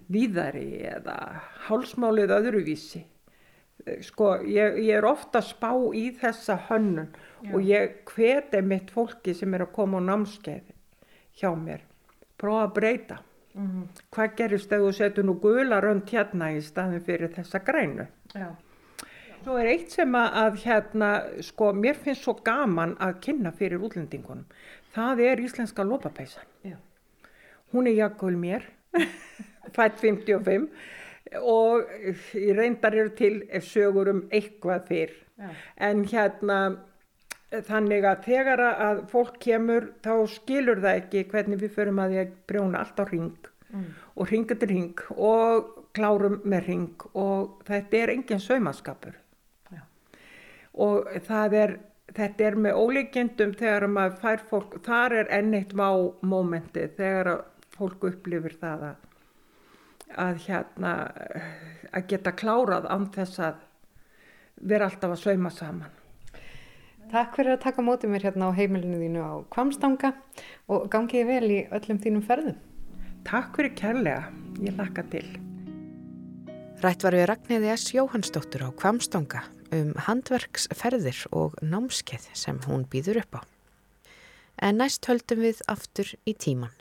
víðari 0.09 0.83
eða 0.87 1.17
hálsmálið 1.67 2.35
öðruvísi. 2.39 3.03
Sko, 4.07 4.37
ég, 4.47 4.79
ég 4.87 4.99
er 4.99 5.07
ofta 5.07 5.43
spá 5.43 5.71
í 5.95 6.09
þessa 6.19 6.59
hönnun 6.69 7.11
og 7.53 7.63
ég 7.63 8.03
hveti 8.11 8.61
mitt 8.63 8.91
fólki 8.95 9.35
sem 9.37 9.55
er 9.55 9.67
að 9.67 9.75
koma 9.77 10.03
á 10.03 10.09
námskeið 10.09 10.75
hjá 11.39 11.51
mér, 11.55 11.83
prófa 12.41 12.67
að 12.67 12.75
breyta. 12.79 13.19
Hvað 14.15 14.35
gerist 14.39 14.73
ef 14.73 14.83
þú 14.85 14.91
setur 14.95 15.27
nú 15.27 15.35
gula 15.43 15.81
rönd 15.83 16.11
hérna 16.13 16.53
í 16.55 16.61
staðin 16.63 17.03
fyrir 17.03 17.33
þessa 17.35 17.61
grænu? 17.67 18.07
Já. 18.35 18.51
Svo 19.43 19.57
er 19.59 19.71
eitt 19.71 19.95
sem 19.95 20.15
að, 20.19 20.59
hérna, 20.65 21.09
sko, 21.47 21.71
mér 21.73 21.99
finnst 21.99 22.27
svo 22.27 22.35
gaman 22.45 22.97
að 23.03 23.21
kynna 23.25 23.53
fyrir 23.57 23.83
útlendingunum. 23.87 24.47
Það 24.95 25.23
er 25.25 25.43
íslenska 25.43 25.87
lopapeysan. 25.87 26.47
Já. 26.67 26.77
Hún 27.73 27.89
er 27.89 27.99
jakkuð 27.99 28.39
mér, 28.39 28.67
fætt 29.77 29.99
55 30.03 30.69
og 31.45 31.91
í 32.39 32.53
reyndar 32.57 32.95
eru 32.97 33.13
til 33.17 33.43
sögur 33.65 34.11
um 34.15 34.23
eitthvað 34.33 34.87
fyrr. 34.91 35.17
Já. 35.39 35.51
En 35.89 36.05
hérna, 36.09 36.61
þannig 37.49 38.05
að 38.05 38.25
þegar 38.27 38.63
að 38.69 39.05
fólk 39.13 39.39
kemur 39.41 39.93
þá 40.05 40.13
skilur 40.35 40.83
það 40.85 40.99
ekki 41.03 41.25
hvernig 41.31 41.63
við 41.63 41.77
förum 41.77 42.03
að 42.03 42.13
því 42.13 42.21
að 42.23 42.35
brjóna 42.51 42.83
allt 42.83 43.01
á 43.01 43.05
ring 43.09 43.49
og 44.17 44.31
ring 44.31 44.51
eftir 44.51 44.69
ring 44.69 45.01
og 45.17 45.73
klárum 45.97 46.41
með 46.45 46.67
ring 46.67 47.07
og 47.15 47.61
þetta 47.69 48.01
er 48.03 48.13
engin 48.15 48.41
saumaskapur. 48.41 49.17
Já. 49.73 49.83
Og 50.85 51.09
er, 51.13 51.77
þetta 52.15 52.49
er 52.49 52.57
með 52.57 52.81
ólíkjendum 52.83 53.55
þegar 53.59 53.89
maður 53.93 54.17
fær 54.23 54.45
fólk, 54.51 54.79
þar 54.85 55.17
er 55.23 55.33
enn 55.39 55.55
eitt 55.59 55.75
vá 55.77 55.91
mómenti 56.23 56.89
þegar 56.97 57.45
fólk 57.77 58.09
upplifir 58.11 58.57
það 58.61 58.89
að, 58.91 58.97
að 60.17 60.43
hérna, 60.47 60.95
að 61.93 62.09
geta 62.13 62.33
klárað 62.33 62.89
án 62.91 63.09
þess 63.15 63.45
að 63.51 63.65
vera 64.69 64.89
alltaf 64.89 65.15
að 65.15 65.23
sauma 65.23 65.55
saman. 65.55 65.98
Takk 67.09 67.39
fyrir 67.39 67.55
að 67.55 67.63
taka 67.63 67.83
mótið 67.85 68.11
mér 68.13 68.25
hérna 68.29 68.51
á 68.53 68.59
heimilinu 68.59 68.99
þínu 69.01 69.21
á 69.25 69.33
Kvamstanga 69.49 70.11
og 70.69 70.91
gangið 70.93 71.29
vel 71.31 71.47
í 71.49 71.61
öllum 71.73 72.01
þínum 72.05 72.25
ferðum. 72.27 72.59
Takk 73.25 73.57
fyrir 73.57 73.73
kærlega, 73.79 74.27
ég 74.61 74.77
lakka 74.77 75.07
til. 75.09 75.25
Rætt 76.85 77.07
var 77.07 77.17
við 77.17 77.25
Ragnhiði 77.31 77.71
S. 77.73 77.87
Jóhannsdóttur 77.97 78.67
á 78.69 78.71
Kvamstanga 78.77 79.41
um 79.73 79.95
handverksferðir 80.05 81.25
og 81.33 81.57
námskeið 81.65 82.29
sem 82.37 82.61
hún 82.69 82.85
býður 82.93 83.23
upp 83.25 83.41
á. 83.41 83.43
En 84.61 84.77
næst 84.83 85.09
höldum 85.09 85.41
við 85.47 85.65
aftur 85.65 86.13
í 86.29 86.37
tíman. 86.37 86.77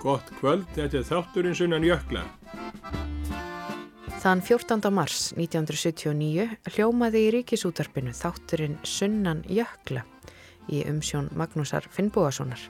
Gott 0.00 0.30
kvöld, 0.38 0.70
þetta 0.76 1.02
er 1.02 1.10
þátturinn 1.10 1.58
sunnan 1.58 1.84
jökla. 1.84 2.22
Þann 4.20 4.42
14. 4.44 4.90
mars 4.92 5.30
1979 5.32 6.74
hljómaði 6.74 7.22
í 7.24 7.28
ríkisútarpinu 7.38 8.12
þátturinn 8.12 8.74
Sunnan 8.84 9.40
Jökla 9.48 10.02
í 10.68 10.82
umsjón 10.90 11.30
Magnúsar 11.40 11.88
Finnbúasonar. 11.88 12.60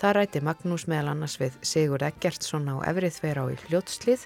Það 0.00 0.16
ræti 0.16 0.42
Magnús 0.48 0.86
meðal 0.88 1.12
annars 1.12 1.36
við 1.36 1.60
Sigur 1.60 2.06
Eggertsson 2.08 2.64
á 2.72 2.80
Efrið 2.88 3.18
Þverá 3.18 3.44
í 3.52 3.60
Hljótslið 3.66 4.24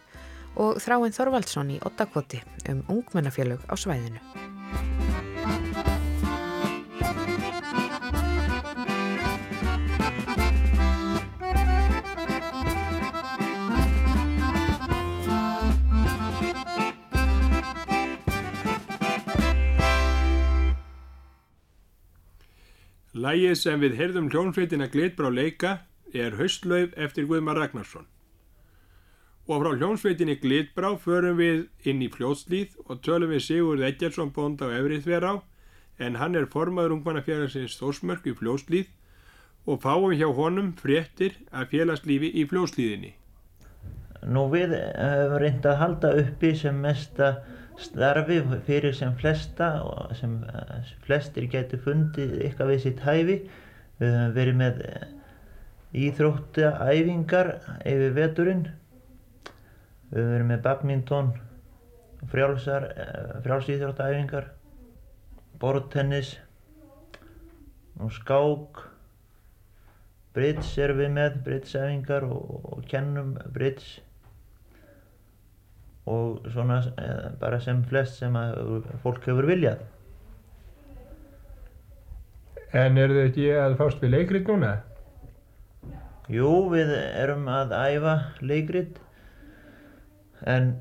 og 0.62 0.78
Þráinn 0.84 1.18
Þorvaldsson 1.18 1.74
í 1.74 1.82
Ottakvoti 1.90 2.44
um 2.70 2.86
ungmennafélög 2.86 3.66
á 3.66 3.74
svæðinu. 3.74 4.22
Lægið 23.32 23.54
sem 23.56 23.80
við 23.80 23.94
heyrðum 23.96 24.26
hljónfleitina 24.28 24.86
Glitbrá 24.92 25.30
leika 25.32 25.70
er 26.12 26.34
Haustlauf 26.36 26.90
eftir 27.00 27.24
Guðmar 27.30 27.56
Ragnarsson. 27.56 28.04
Og 29.48 29.62
frá 29.62 29.70
hljónsveitinni 29.72 30.34
Glitbrá 30.42 30.90
förum 31.00 31.38
við 31.38 31.62
inn 31.88 32.02
í 32.04 32.10
fljótslýð 32.12 32.74
og 32.84 33.00
tölum 33.06 33.32
við 33.32 33.40
Sigurð 33.46 33.86
Eggertsson 33.88 34.34
bónd 34.36 34.60
á 34.60 34.68
Efrið 34.68 35.06
Þverá 35.06 35.32
en 36.04 36.18
hann 36.20 36.36
er 36.36 36.50
formaður 36.52 36.98
ungmannafélagsins 36.98 37.78
Þórsmörk 37.80 38.28
í 38.28 38.36
fljótslýð 38.36 38.92
og 39.64 39.80
fáum 39.86 40.12
hjá 40.12 40.28
honum 40.36 40.74
fréttir 40.82 41.40
af 41.56 41.72
félagslífi 41.72 42.34
í 42.36 42.44
fljótslýðinni. 42.52 43.14
Nú 44.28 44.44
við 44.52 44.76
höfum 44.76 45.38
reynd 45.40 45.72
að 45.72 45.80
halda 45.86 46.12
uppi 46.26 46.52
sem 46.58 46.84
mesta 46.84 47.38
starfi 47.80 48.42
fyrir 48.66 48.94
sem 48.94 49.14
flesta 49.18 49.82
og 49.86 50.14
sem 50.16 50.38
eh, 50.44 50.92
flestir 51.06 51.48
getur 51.52 51.80
fundið 51.84 52.38
eitthvað 52.42 52.72
við 52.74 52.82
sitt 52.86 53.00
hæfi. 53.06 53.38
Við 54.00 54.14
höfum 54.16 54.34
verið 54.36 54.56
með 54.58 54.80
íþróttaæfingar 56.02 57.52
yfir 57.86 58.16
veturinn. 58.16 58.64
Við 60.10 60.18
höfum 60.18 60.32
verið 60.34 60.48
með 60.50 60.64
badminton, 60.66 61.32
frjálsar, 62.32 62.88
eh, 62.92 64.48
bortennis 65.62 66.36
og 68.00 68.12
skák. 68.12 68.88
Bridge 70.32 70.80
erum 70.80 70.96
við 71.02 71.10
með, 71.12 71.34
bridgeæfingar 71.44 72.24
og, 72.24 72.54
og 72.72 72.86
kennum 72.88 73.34
bridge 73.52 74.00
og 76.10 76.46
svona 76.50 76.80
eh, 76.98 77.26
bara 77.40 77.60
sem 77.62 77.82
flest 77.86 78.18
sem 78.22 78.36
að 78.38 78.88
fólk 79.04 79.26
hefur 79.28 79.46
viljað. 79.46 79.84
En 82.72 82.96
eru 82.96 83.18
þau 83.18 83.26
ekki 83.28 83.50
að 83.52 83.76
fást 83.78 84.02
við 84.02 84.14
leikrit 84.16 84.48
núna? 84.48 84.76
Jú, 86.32 86.48
við 86.72 86.92
erum 86.96 87.48
að 87.52 87.74
æfa 87.76 88.14
leikrit 88.40 88.96
en 90.48 90.72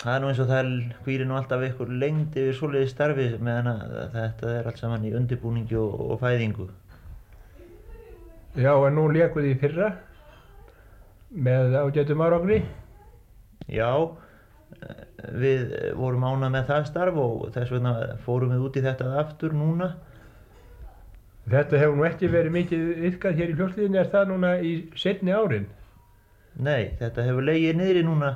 það 0.00 0.14
er 0.14 0.22
nú 0.22 0.30
eins 0.30 0.40
og 0.44 0.48
það 0.52 0.70
hvílir 1.04 1.28
nú 1.28 1.36
alltaf 1.38 1.64
ykkur 1.66 1.90
lengd 2.00 2.36
yfir 2.38 2.56
svoleiði 2.58 2.90
starfi 2.92 3.26
meðan 3.40 3.70
að 3.72 3.94
þetta 4.14 4.52
er 4.52 4.68
allt 4.70 4.80
saman 4.80 5.06
í 5.08 5.12
undirbúningi 5.16 5.76
og, 5.80 5.94
og 6.14 6.20
fæðingu. 6.22 6.68
Já, 8.54 8.70
en 8.70 8.94
nú 8.94 9.08
leikum 9.10 9.42
þið 9.42 9.50
í 9.50 9.58
fyrra 9.58 9.90
með 11.34 11.74
ágættum 11.80 12.22
árangri. 12.22 12.60
Já, 13.66 13.90
við 15.34 15.70
vorum 15.98 16.26
ánað 16.26 16.52
með 16.54 16.66
það 16.70 16.88
starf 16.90 17.20
og 17.20 17.46
þess 17.54 17.72
vegna 17.74 17.94
fórum 18.24 18.52
við 18.52 18.66
út 18.66 18.76
í 18.78 18.82
þetta 18.84 19.14
aftur 19.22 19.54
núna. 19.56 19.94
Þetta 21.50 21.80
hefur 21.80 21.98
nú 21.98 22.06
ekki 22.08 22.30
verið 22.32 22.54
mikið 22.54 23.08
ykkar 23.10 23.34
hér 23.36 23.52
í 23.52 23.56
fljótslíðinni, 23.58 24.00
er 24.00 24.12
það 24.12 24.30
núna 24.30 24.52
í 24.64 24.74
setni 24.96 25.34
árin? 25.34 25.66
Nei, 26.54 26.94
þetta 27.00 27.26
hefur 27.26 27.44
legið 27.44 27.80
niðri 27.80 28.04
núna 28.06 28.30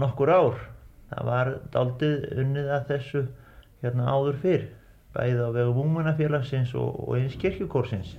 nokkur 0.00 0.32
ár. 0.32 0.64
Það 1.08 1.28
var 1.30 1.52
daldið 1.72 2.24
unnið 2.42 2.72
að 2.74 2.88
þessu 2.90 3.22
hérna 3.84 4.08
áður 4.10 4.40
fyrr, 4.42 4.64
bæðið 5.14 5.44
á 5.44 5.50
vegum 5.54 5.84
ungmennafélagsins 5.84 6.74
og, 6.76 6.98
og 7.06 7.14
eins 7.20 7.38
kirkjukórsins. 7.40 8.16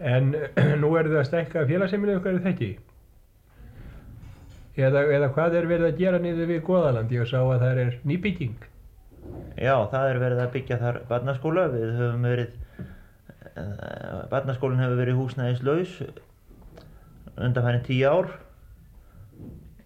En 0.00 0.32
nú 0.80 0.94
eru 0.96 1.10
þið 1.10 1.18
að 1.20 1.28
stækka 1.28 1.66
félagsheimilið 1.68 2.20
okkar 2.20 2.36
er 2.36 2.40
þetta 2.44 2.54
ekki? 2.54 2.70
Eða, 4.80 5.04
eða 5.12 5.30
hvað 5.34 5.56
er 5.58 5.68
verið 5.70 5.88
að 5.90 6.00
gera 6.00 6.20
niður 6.22 6.50
við 6.50 6.62
Goðaland? 6.66 7.12
Ég 7.14 7.28
sá 7.28 7.38
að 7.42 7.62
það 7.64 7.80
er 7.84 7.94
nýbygging. 8.08 8.58
Já, 9.60 9.74
það 9.92 10.08
er 10.08 10.20
verið 10.22 10.42
að 10.44 10.52
byggja 10.56 10.80
þar 10.80 10.98
barnaskóla. 11.10 11.66
Við 11.74 11.90
höfum 11.98 12.26
verið, 12.28 12.54
uh, 13.50 14.20
barnaskólinn 14.32 14.82
hefur 14.84 15.00
verið 15.02 15.20
húsnæðislaus 15.20 15.96
undanfærin 17.40 17.84
tíu 17.86 18.08
ár 18.08 18.32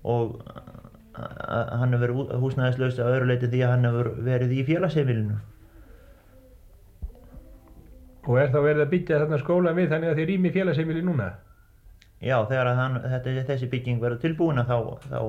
og 0.04 0.38
að 1.14 1.72
hann 1.78 1.94
hefur 1.94 2.12
verið 2.14 2.38
húsnæðislaust 2.42 3.00
að 3.02 3.16
öðru 3.16 3.28
leiti 3.30 3.50
því 3.52 3.60
að 3.62 3.74
hann 3.74 3.88
hefur 3.88 4.10
verið 4.26 4.54
í 4.54 4.64
félagsheimilinu. 4.66 5.36
Og 8.24 8.38
er 8.40 8.50
þá 8.50 8.60
verið 8.64 8.82
að 8.86 8.92
byggja 8.94 9.20
þarna 9.22 9.38
skóla 9.42 9.74
við 9.76 9.90
þannig 9.92 10.10
að 10.10 10.20
þið 10.20 10.30
rými 10.30 10.52
félagsheimili 10.54 11.04
núna? 11.04 11.28
Já, 12.22 12.36
þegar 12.48 12.70
hann, 12.78 13.00
þetta, 13.02 13.34
þessi 13.50 13.68
bygging 13.72 14.00
verður 14.02 14.22
tilbúina 14.22 14.64
þá, 14.68 14.78
þá 15.10 15.20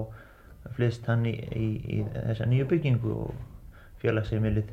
flyst 0.75 1.05
hann 1.09 1.25
í, 1.29 1.33
í, 1.33 1.67
í 1.97 1.97
þessa 2.13 2.47
nýju 2.49 2.67
byggingu 2.69 3.15
og 3.25 3.33
félagsheimilið 4.01 4.71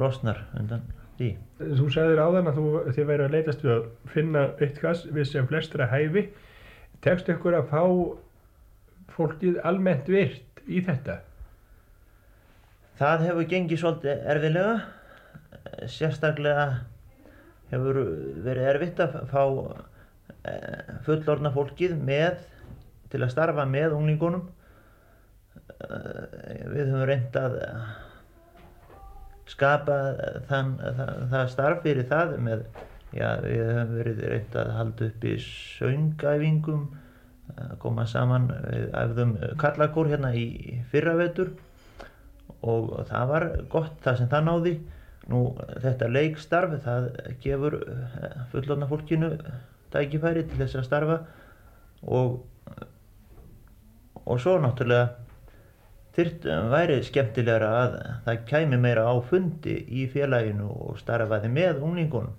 losnar 0.00 0.44
undan 0.58 0.84
því. 1.18 1.30
Þú 1.60 1.88
sagðir 1.94 2.22
áðan 2.22 2.50
að 2.50 2.58
þú, 2.58 2.66
þið 2.96 3.08
væri 3.10 3.26
að 3.26 3.36
leitast 3.36 3.64
við 3.64 3.74
að 3.76 3.86
finna 4.14 4.44
eitthvað 4.62 5.04
við 5.14 5.28
sem 5.30 5.48
flestra 5.50 5.88
hæfi. 5.92 6.26
Tekst 7.04 7.30
ykkur 7.30 7.58
að 7.58 7.70
fá 7.70 7.82
fólkið 9.14 9.60
almennt 9.66 10.10
virt 10.10 10.64
í 10.66 10.82
þetta? 10.84 11.20
Það 12.98 13.26
hefur 13.28 13.48
gengið 13.50 13.82
svolítið 13.82 14.28
erfilega. 14.34 14.76
Sérstaklega 15.90 16.66
hefur 17.70 18.00
verið 18.44 18.70
erfitt 18.74 19.02
að 19.02 19.18
fá 19.30 19.42
fullorna 21.06 21.52
fólkið 21.54 21.96
með 22.04 22.42
til 23.12 23.22
að 23.22 23.32
starfa 23.34 23.66
með 23.68 23.94
unglingunum. 23.98 24.48
Eh, 25.54 26.64
við 26.72 26.90
höfum 26.90 27.06
reynd 27.08 27.38
að 27.38 27.60
skapa 29.50 29.98
þann, 30.48 30.74
það, 30.80 31.14
það 31.30 31.52
starf 31.52 31.84
fyrir 31.84 32.08
það 32.10 32.34
með, 32.42 32.64
já, 33.14 33.28
við 33.44 33.62
höfum 33.68 33.94
verið 34.00 34.22
reynd 34.32 34.58
að 34.60 34.72
halda 34.78 35.08
upp 35.10 35.26
í 35.28 35.34
söngæfingum 35.44 36.84
að 37.54 37.76
koma 37.82 38.06
saman 38.08 38.48
við 38.64 38.88
æfðum 38.96 39.34
kallakór 39.60 40.10
hérna 40.10 40.32
í 40.34 40.80
fyrravetur 40.90 41.52
og 42.64 42.94
það 43.10 43.30
var 43.30 43.46
gott 43.70 43.98
það 44.02 44.20
sem 44.20 44.30
það 44.32 44.46
náði 44.48 44.74
nú 45.30 45.42
þetta 45.84 46.08
leikstarf 46.10 46.78
það 46.84 47.10
gefur 47.44 47.78
eh, 47.84 48.40
fullorna 48.52 48.88
fólkinu 48.90 49.30
tækifæri 49.94 50.44
til 50.48 50.60
þess 50.60 50.80
að 50.80 50.88
starfa 50.88 51.20
og 52.04 52.42
og 54.24 54.40
svo 54.40 54.56
náttúrulega 54.60 55.24
þyrt 56.14 56.46
væri 56.72 57.00
skemmtilegra 57.04 57.70
að 57.80 57.96
það 58.26 58.44
kæmi 58.50 58.78
meira 58.80 59.04
á 59.10 59.14
fundi 59.28 59.74
í 59.90 60.06
félaginu 60.12 60.70
og 60.70 61.00
starfaði 61.00 61.50
með 61.52 61.82
unglingunum. 61.82 62.36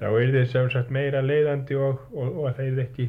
Já, 0.00 0.08
er 0.08 0.32
þið 0.34 0.48
sem 0.52 0.70
sagt 0.72 0.92
meira 0.94 1.22
leiðandi 1.24 1.76
og, 1.80 2.00
og, 2.14 2.40
og 2.44 2.56
það 2.56 2.70
er 2.70 2.80
ekki 2.84 3.08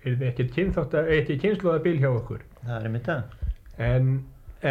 er 0.00 0.16
þið 0.16 0.26
ekki 0.30 0.48
kynþátt 0.56 0.96
að 0.96 1.12
ekki 1.18 1.38
kynnslóðabil 1.44 1.96
hjá 2.00 2.10
okkur. 2.10 2.44
Það 2.64 2.76
er 2.76 2.88
einmitt 2.88 3.08
það. 3.08 3.38
En, 3.90 4.10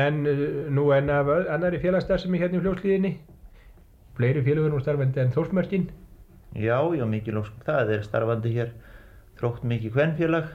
en 0.02 0.22
uh, 0.30 0.46
nú 0.74 0.90
en 0.96 1.14
af 1.14 1.32
annari 1.56 1.82
félagsstarfsemi 1.84 2.42
hérna 2.42 2.60
í 2.60 2.64
fljóðslíðinni 2.66 3.14
fleiri 4.20 4.44
félagur 4.44 4.74
nú 4.74 4.82
starfandi 4.84 5.22
en 5.24 5.34
þórsmörkin 5.36 5.88
Já, 6.58 6.80
já, 6.98 7.06
mikið 7.06 7.38
lóskum 7.38 7.66
það 7.68 7.94
er 7.94 8.04
starfandi 8.08 8.56
hér 8.56 8.74
þrótt 9.40 9.64
mikið 9.70 9.94
kvennfélag 9.94 10.50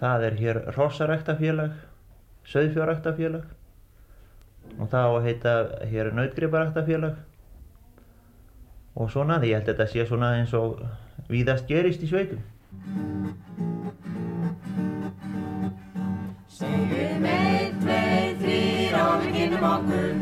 það 0.00 0.24
er 0.28 0.38
hér 0.40 0.60
rossaræktafélag 0.76 1.76
söðfjóræktafélag 2.48 3.44
og 4.78 4.88
það 4.88 5.04
á 5.04 5.12
að 5.12 5.26
heita 5.28 5.54
hér 5.90 6.12
nautgriparæktafélag 6.16 7.18
og 8.98 9.10
svona 9.12 9.38
því 9.38 9.52
ég 9.52 9.60
held 9.60 9.68
að 9.68 9.74
þetta 9.74 9.86
sé 9.92 10.06
svona 10.08 10.30
eins 10.38 10.54
og 10.58 10.80
víðast 11.30 11.68
gerist 11.68 12.02
í 12.02 12.08
sveitum. 12.10 12.40
Segjum 16.58 17.28
einn, 17.30 17.76
tveir, 17.82 18.32
þrýr 18.40 18.96
og 18.98 19.14
við 19.22 19.36
kynum 19.36 19.68
okkur. 19.70 20.14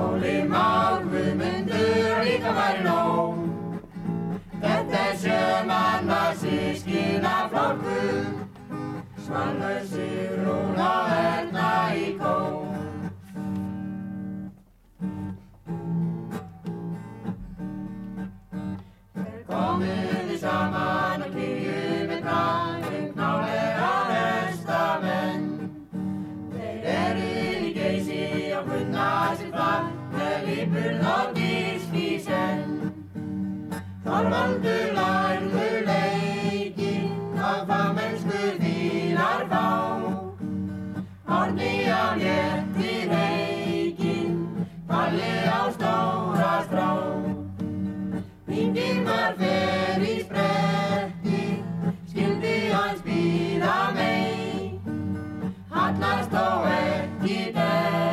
Óli 0.00 0.36
Már, 0.50 0.89
Væri 2.56 2.82
nóg. 2.84 3.50
Þetta 4.60 4.98
er 5.08 5.16
sjömanna 5.16 6.22
sískina 6.40 7.34
flokkur 7.48 8.24
Svanlaug 9.24 9.84
Sigrún 9.88 10.80
og 10.84 11.12
Erna 11.16 11.70
í 11.96 12.10
kó 12.20 12.34
Þeir 19.16 19.42
komuði 19.48 20.40
saman 20.44 20.99
Þorvaldur 34.20 34.90
lærður 34.96 35.76
leikinn 35.86 37.38
og 37.50 37.60
fagmennsku 37.70 38.40
þínar 38.58 39.44
fá. 39.48 39.62
Horni 41.30 41.70
á 41.88 42.04
létti 42.20 42.98
reikinn, 43.12 44.36
palli 44.90 45.32
á 45.48 45.72
stóra 45.72 46.52
strá. 46.66 46.90
Vingirnar 48.50 49.40
fer 49.40 50.04
í 50.04 50.18
spretti, 50.26 51.42
skildi 52.12 52.54
hans 52.76 53.00
býða 53.08 53.78
mei. 53.96 54.76
Hallast 55.72 56.36
þó 56.36 56.46
ekki 56.76 57.40
detti, 57.56 58.09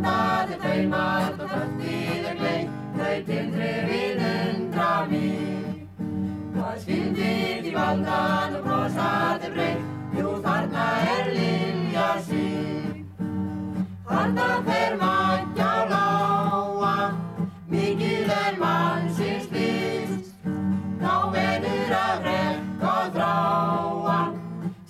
Þau 0.00 0.88
margt 0.88 1.40
og 1.44 1.50
föttið 1.50 2.26
er 2.30 2.36
gleið, 2.38 2.68
þau 2.96 3.16
tilþrifið 3.26 4.20
undra 4.26 4.92
mig. 5.10 5.82
Hvað 6.54 6.78
skildir 6.84 7.60
því 7.64 7.72
valdan 7.74 8.56
og 8.56 8.64
brosaði 8.64 9.50
breytt, 9.56 9.90
jú 10.16 10.32
þarna 10.46 10.86
er 11.16 11.28
Lilja 11.34 12.06
sig. 12.28 13.04
Þarna 14.08 14.48
fer 14.70 14.96
mætt 15.02 15.60
á 15.60 15.74
lága, 15.92 16.94
mikil 17.68 18.32
er 18.38 18.58
mannsins 18.62 19.52
list. 19.52 20.32
Þá 21.02 21.14
venur 21.36 21.94
að 22.00 22.28
rekk 22.30 22.88
og 22.94 23.14
þráa, 23.18 24.18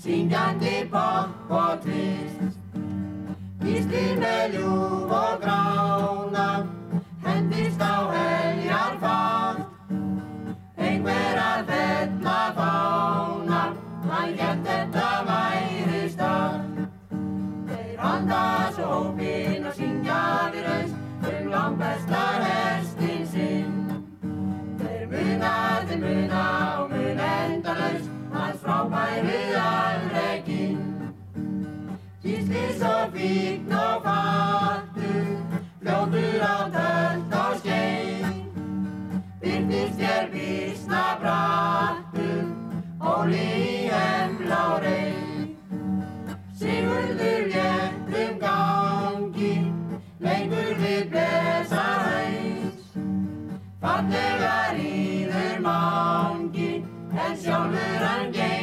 syngjandi 0.07 0.79
popp 0.95 1.59
og 1.65 1.83
tvist. 1.87 2.50
Gíslir 3.81 4.19
með 4.21 4.57
ljúf 4.59 5.13
og 5.17 5.37
grána, 5.41 6.49
hendist 7.25 7.81
á 7.81 8.13
heljar 8.13 8.99
fátt. 9.01 9.63
Einhver 10.77 11.41
að 11.41 11.71
fella 11.71 12.35
fána, 12.59 13.63
hann 14.11 14.35
gett 14.37 14.61
þetta 14.69 15.07
væri 15.31 16.03
stað. 16.13 16.85
Þeir 17.71 18.05
handa 18.05 18.43
svo 18.77 18.91
hópinn 18.93 19.65
og 19.65 19.81
syngja 19.81 20.21
við 20.53 20.69
raust 20.69 21.33
um 21.33 21.51
langbesta 21.57 22.23
hestin 22.45 23.27
sinn. 23.33 23.83
Þeir 24.85 25.09
muna, 25.17 25.57
þeir 25.89 26.05
muna 26.05 26.47
og 26.85 26.93
mun 26.93 27.27
endalaust 27.33 28.13
hans 28.37 28.61
frábæru 28.61 29.43
alveginn. 29.65 30.10
Gísli 32.81 32.89
svo 32.89 33.11
fíkn 33.13 33.73
og 33.73 34.03
fattur, 34.05 35.27
fljótur 35.81 36.41
á 36.41 36.57
tölt 36.75 37.35
og 37.35 37.57
skein. 37.61 38.37
Byrnist 39.41 39.99
þér 40.01 40.31
vísna 40.33 41.03
brattur, 41.21 42.47
óli 43.01 43.49
í 43.65 43.91
hemla 43.93 44.61
og 44.73 44.87
reyn. 44.87 45.53
Sigurður 46.57 47.53
léttum 47.53 48.41
gangi, 48.41 49.53
lengur 50.25 50.73
við 50.81 51.13
blesa 51.13 51.85
hæs. 52.07 52.89
Fallega 53.85 54.57
ríður 54.79 55.61
mangi, 55.69 56.73
en 57.13 57.37
sjálfur 57.45 58.09
hann 58.09 58.33
gengur 58.33 58.60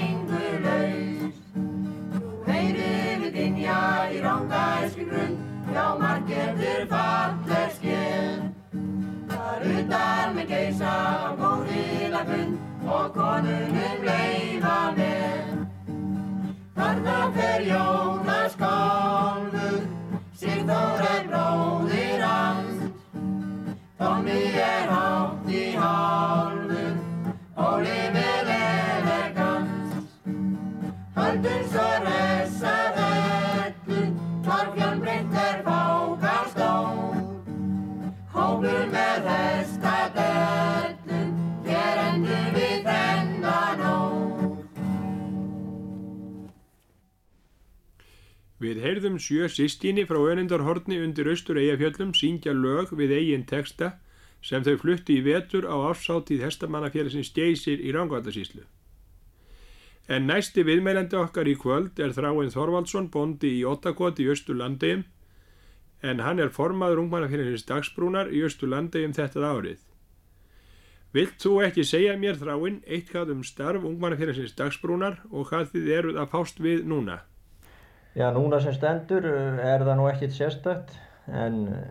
langa 4.27 4.61
æsku 4.83 5.03
grunn 5.09 5.35
hjá 5.71 5.85
margefður 6.01 6.81
falleg 6.91 7.69
skinn. 7.77 8.47
Þar 9.31 9.65
utan 9.73 10.35
með 10.35 10.49
geisa 10.51 10.95
góðila 11.41 12.23
grunn 12.29 12.55
og 12.97 13.07
konunum 13.15 14.03
leiða 14.09 14.77
með. 14.97 15.53
Þarna 16.77 17.17
fer 17.37 17.65
Jónas 17.71 18.57
Kálfur, 18.61 19.79
Sigþór 20.41 21.05
er 21.13 21.23
bróðir 21.31 22.25
hans. 22.27 22.83
Tómi 23.99 24.39
er 24.67 24.93
hátt 24.93 25.51
í 25.61 25.65
hálfur, 25.81 26.95
Óli 27.67 27.99
með 28.17 28.55
elegans. 28.59 30.01
Höldum 31.17 31.69
svo 31.71 31.91
reyð. 32.07 32.36
Við 48.67 48.81
heyrðum 48.83 49.15
sjö 49.23 49.47
sýstíni 49.47 50.03
frá 50.07 50.17
önundarhorni 50.19 50.97
undir 50.99 51.29
austur 51.31 51.55
eigafjöllum 51.61 52.09
syngja 52.19 52.51
lög 52.51 52.89
við 52.99 53.13
eigin 53.15 53.45
texta 53.47 53.93
sem 54.43 54.65
þau 54.65 54.73
flutti 54.81 55.15
í 55.19 55.21
vetur 55.23 55.63
á 55.71 55.75
ásáttíð 55.87 56.43
hestamannafélagsins 56.43 57.29
geysir 57.37 57.79
í 57.79 57.93
Rangvardasíslu. 57.95 58.65
En 60.11 60.27
næsti 60.27 60.65
viðmeilandi 60.67 61.15
okkar 61.19 61.47
í 61.47 61.55
kvöld 61.59 62.01
er 62.03 62.11
Þráinn 62.17 62.51
Þorvaldsson, 62.51 63.07
bondi 63.13 63.53
í 63.59 63.63
Ottakot 63.71 64.19
í 64.19 64.27
Östurlandegjum, 64.35 65.05
en 66.03 66.25
hann 66.25 66.43
er 66.43 66.51
formaður 66.57 67.05
ungmannafélagsins 67.05 67.63
dagsbrúnar 67.71 68.33
í 68.35 68.43
Östurlandegjum 68.49 69.15
þetta 69.15 69.47
árið. 69.47 69.79
Vilt 71.15 71.39
þú 71.39 71.55
ekki 71.69 71.87
segja 71.87 72.19
mér 72.19 72.35
Þráinn 72.43 72.83
eitthvað 72.83 73.31
um 73.37 73.47
starf 73.47 73.87
ungmannafélagsins 73.87 74.59
dagsbrúnar 74.59 75.21
og 75.31 75.47
hvað 75.53 75.71
þið 75.71 75.91
eruð 76.01 76.23
að 76.23 76.31
fást 76.35 76.63
við 76.67 76.83
núna? 76.83 77.21
Já, 78.17 78.31
núna 78.33 78.57
sem 78.57 78.73
stendur 78.73 79.25
uh, 79.29 79.59
er 79.61 79.83
það 79.85 79.97
nú 79.99 80.05
ekkit 80.09 80.31
sérstakt 80.33 80.95
en 81.29 81.57
uh, 81.69 81.81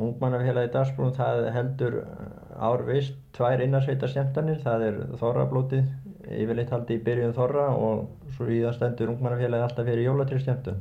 ungmannafélagi 0.00 0.70
dagsbrún 0.72 1.10
það 1.12 1.42
heldur 1.52 1.96
uh, 2.00 2.68
árvist 2.70 3.18
tvær 3.36 3.60
innarsveita 3.60 4.08
skemmtanir, 4.08 4.62
það 4.62 4.84
er 4.86 4.96
þorrablótið 5.20 5.90
yfirleitt 6.38 6.72
haldi 6.72 6.96
í 6.96 7.02
byrjun 7.04 7.34
þorra 7.36 7.66
og 7.76 8.30
svo 8.36 8.48
íðan 8.48 8.78
stendur 8.78 9.12
ungmannafélagi 9.12 9.66
alltaf 9.66 9.90
fyrir 9.90 10.06
jólatrýrskemmtun 10.06 10.78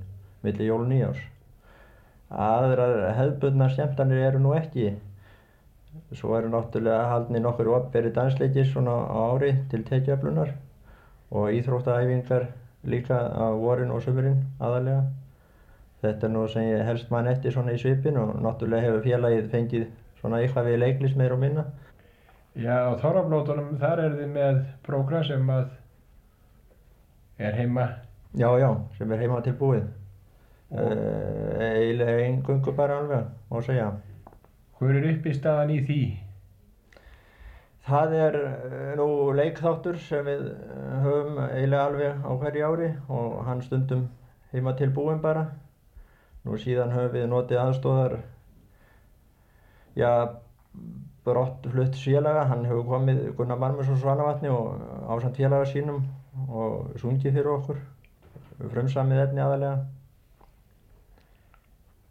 millir 0.47 0.69
jól 0.69 0.85
nýjárs. 0.87 1.19
Aðrar 2.47 3.01
hefðbundna 3.17 3.67
skemmtanir 3.73 4.23
eru 4.29 4.39
nú 4.45 4.53
ekki. 4.55 4.93
Svo 6.15 6.37
eru 6.39 6.53
náttúrulega 6.53 7.09
haldni 7.11 7.43
nokkur 7.43 7.73
opberi 7.75 8.13
dansleikir 8.15 8.71
svona 8.71 8.95
á 9.03 9.35
ári 9.35 9.51
til 9.67 9.83
tekjaflunar 9.91 10.55
og 11.35 11.51
íþróttaæfingar 11.59 12.47
líka 12.85 13.17
á 13.33 13.47
vorin 13.57 13.91
og 13.91 14.03
sömurinn 14.05 14.43
aðalega. 14.59 15.05
Þetta 16.01 16.27
er 16.27 16.33
nú 16.33 16.45
sem 16.51 16.67
ég 16.67 16.85
helst 16.85 17.09
mann 17.11 17.29
eftir 17.31 17.53
svona 17.55 17.73
í 17.73 17.81
svipin 17.81 18.19
og 18.21 18.35
náttúrulega 18.43 18.85
hefur 18.85 19.05
félagið 19.07 19.49
fengið 19.53 19.87
svona 20.19 20.41
eitthvað 20.41 20.69
við 20.69 20.81
leiklis 20.83 21.15
meir 21.17 21.33
og 21.33 21.41
minna. 21.41 21.65
Já, 22.57 22.89
á 22.89 22.93
Þorrablótunum 23.01 23.77
þar 23.81 24.03
er 24.05 24.17
þið 24.17 24.29
með 24.33 24.59
prógram 24.85 25.25
sem 25.25 25.49
að 25.53 25.65
er 27.37 27.57
heima. 27.57 27.87
Já, 28.37 28.49
já, 28.61 28.69
sem 28.97 29.11
er 29.13 29.23
heima 29.23 29.41
tilbúið. 29.45 29.87
Uh, 30.67 31.57
eiginlega 31.63 32.23
engungu 32.25 32.73
bara 32.75 32.97
alveg, 33.01 33.27
má 33.49 33.61
segja. 33.63 33.91
Hver 34.77 34.97
er 34.99 35.05
upp 35.13 35.29
í 35.29 35.35
staðan 35.37 35.73
í 35.73 35.77
því? 35.85 36.01
Það 37.87 38.13
er 38.19 38.37
uh, 38.41 38.87
nú 38.99 39.07
leikþáttur 39.37 39.99
sem 40.03 40.25
við 40.27 40.49
uh, 40.51 40.95
höfum 41.05 41.37
eiginlega 41.45 41.85
alveg 41.87 42.25
á 42.27 42.31
hverju 42.41 42.65
ári 42.67 42.89
og 43.07 43.37
hann 43.47 43.63
stundum 43.63 44.07
heima 44.51 44.73
tilbúin 44.79 45.21
bara. 45.23 45.45
Nú 46.43 46.59
síðan 46.59 46.91
höfum 46.95 47.13
við 47.15 47.29
notið 47.31 47.61
aðstóðar, 47.61 48.17
já, 49.95 50.11
brott 51.27 51.67
flutt 51.71 51.95
félaga, 51.99 52.45
hann 52.51 52.67
hefur 52.67 52.85
komið 52.91 53.23
Gunnar 53.39 53.59
Marmurs 53.59 53.91
og 53.91 53.99
Svanavatni 53.99 54.51
og 54.51 54.79
ásand 55.11 55.39
félaga 55.39 55.67
sínum 55.67 56.05
og 56.47 56.95
sungið 57.01 57.39
fyrir 57.39 57.51
okkur, 57.55 57.81
frumsamið 58.61 59.23
efni 59.25 59.43
aðalega. 59.43 59.77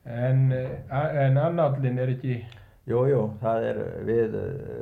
En, 0.07 0.53
en 0.53 1.43
annállin 1.43 1.99
er 1.99 2.13
ekki... 2.17 2.41
Jú, 2.87 3.01
jú, 3.11 3.23
það 3.43 3.65
er, 3.67 3.79
við 4.07 4.35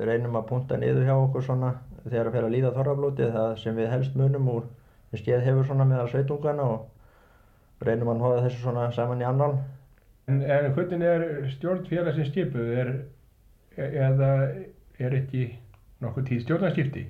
reynum 0.05 0.35
að 0.37 0.49
punta 0.51 0.77
niður 0.77 1.07
hjá 1.09 1.15
okkur 1.15 1.45
svona 1.47 1.71
þegar 2.05 2.29
að 2.29 2.35
fyrir 2.35 2.49
að 2.49 2.55
líða 2.55 2.73
þorrablótið, 2.75 3.31
það 3.33 3.55
sem 3.63 3.79
við 3.81 3.89
helst 3.95 4.19
munum 4.21 4.51
úr, 4.53 4.67
skeið 5.17 5.47
hefur 5.47 5.69
svona 5.71 5.87
meðal 5.89 6.11
sveitungana 6.13 6.67
og 6.75 7.87
reynum 7.89 8.13
að 8.13 8.25
hóða 8.27 8.43
þessu 8.45 8.61
svona 8.61 8.85
saman 8.93 9.25
í 9.25 9.29
annál. 9.29 9.55
En, 10.29 10.43
en 10.43 10.71
hvernig 10.77 11.07
er 11.09 11.27
stjórnfélagsins 11.55 12.29
skipuð, 12.33 12.71
er, 12.83 12.93
eða 13.77 14.31
er 15.01 15.19
ekki 15.23 15.49
nokkuð 16.05 16.29
tíð 16.29 16.45
stjórnarskipti? 16.45 17.07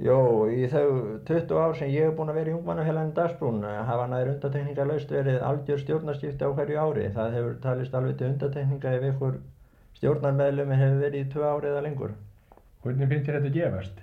Jó, 0.00 0.18
í 0.48 0.64
þau 0.72 1.20
20 1.28 1.56
ár 1.60 1.74
sem 1.76 1.92
ég 1.92 2.08
hef 2.08 2.16
búin 2.16 2.32
að 2.32 2.38
vera 2.40 2.54
í 2.54 2.56
Ungmannafélaginu 2.56 3.12
Dagsbrún 3.18 3.64
hafa 3.68 4.06
næri 4.08 4.32
undatekninga 4.32 4.86
laust 4.88 5.12
verið 5.12 5.42
algjör 5.44 5.82
stjórnarskipti 5.82 6.48
á 6.48 6.56
hverju 6.56 6.78
ári. 6.80 7.08
Það 7.12 7.34
hefur 7.36 7.58
talist 7.66 7.96
alveg 7.98 8.16
til 8.16 8.30
undatekninga 8.32 8.94
ef 8.96 9.04
ykkur 9.10 9.36
stjórnarmeðlumi 9.98 10.78
hefur 10.78 11.02
verið 11.04 11.24
í 11.24 11.32
2 11.34 11.48
ári 11.50 11.72
eða 11.72 11.84
lengur. 11.88 12.14
Hvernig 12.84 13.10
finnst 13.10 13.26
þér 13.28 13.40
þetta 13.40 13.56
gefast? 13.56 13.98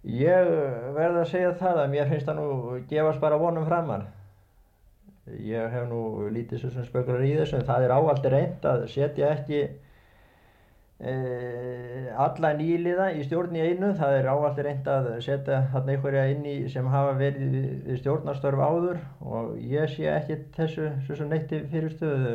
Ég 0.00 0.48
verði 0.96 1.20
að 1.20 1.28
segja 1.28 1.52
það 1.60 1.82
að 1.82 1.92
mér 1.92 2.08
finnst 2.08 2.28
það 2.28 2.38
nú 2.40 2.80
gefast 2.88 3.20
bara 3.20 3.38
vonum 3.40 3.66
framar. 3.68 4.06
Ég 5.44 5.72
hef 5.74 5.84
nú 5.90 6.30
lítið 6.32 6.62
svo 6.62 6.70
sem 6.72 6.86
spökular 6.88 7.22
í 7.24 7.34
þessu 7.36 7.58
en 7.58 7.66
það 7.68 7.84
er 7.86 7.94
ávallt 7.94 8.28
reynd 8.32 8.64
að 8.66 8.86
setja 8.90 9.28
ekki 9.36 9.60
e, 9.60 11.12
alla 12.16 12.52
nýliða 12.56 13.10
í 13.12 13.26
stjórn 13.28 13.60
í 13.60 13.62
einu. 13.68 13.92
Það 14.00 14.16
er 14.16 14.30
ávallt 14.32 14.64
reynd 14.64 14.88
að 14.88 15.10
setja 15.28 15.60
þarna 15.74 15.94
einhverja 15.94 16.26
inn 16.32 16.48
í 16.48 16.56
sem 16.72 16.88
hafa 16.96 17.14
verið 17.20 17.56
við 17.60 18.00
stjórnarstörf 18.00 18.64
áður 18.64 19.04
og 19.20 19.54
ég 19.60 19.92
sé 19.92 20.08
ekki 20.16 20.40
þessu 20.56 20.90
svo 21.04 21.20
sem 21.20 21.30
neitti 21.30 21.60
fyrirstöðu 21.70 22.34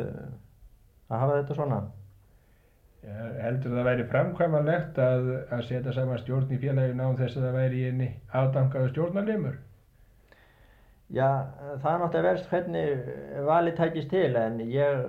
að 1.10 1.22
hafa 1.22 1.38
þetta 1.40 1.58
svona. 1.58 1.78
Ja, 3.06 3.28
heldur 3.44 3.70
það 3.70 3.80
að 3.82 3.88
væri 3.90 4.08
framkvæmanlegt 4.10 4.98
að, 4.98 5.28
að 5.54 5.62
setja 5.68 5.92
saman 5.94 6.18
stjórn 6.18 6.50
í 6.50 6.58
félaginu 6.58 7.04
án 7.06 7.18
þess 7.20 7.38
að 7.38 7.46
það 7.46 7.58
væri 7.60 7.78
í 7.78 7.84
einni 7.90 8.08
afdangaðu 8.40 8.90
stjórnarlimur? 8.90 9.60
Já, 11.14 11.28
það 11.82 11.92
er 11.92 12.00
náttúrulega 12.02 12.26
verst 12.26 12.48
hvernig 12.50 13.10
valið 13.46 13.76
tækist 13.78 14.10
til 14.10 14.32
en 14.40 14.58
ég 14.64 15.04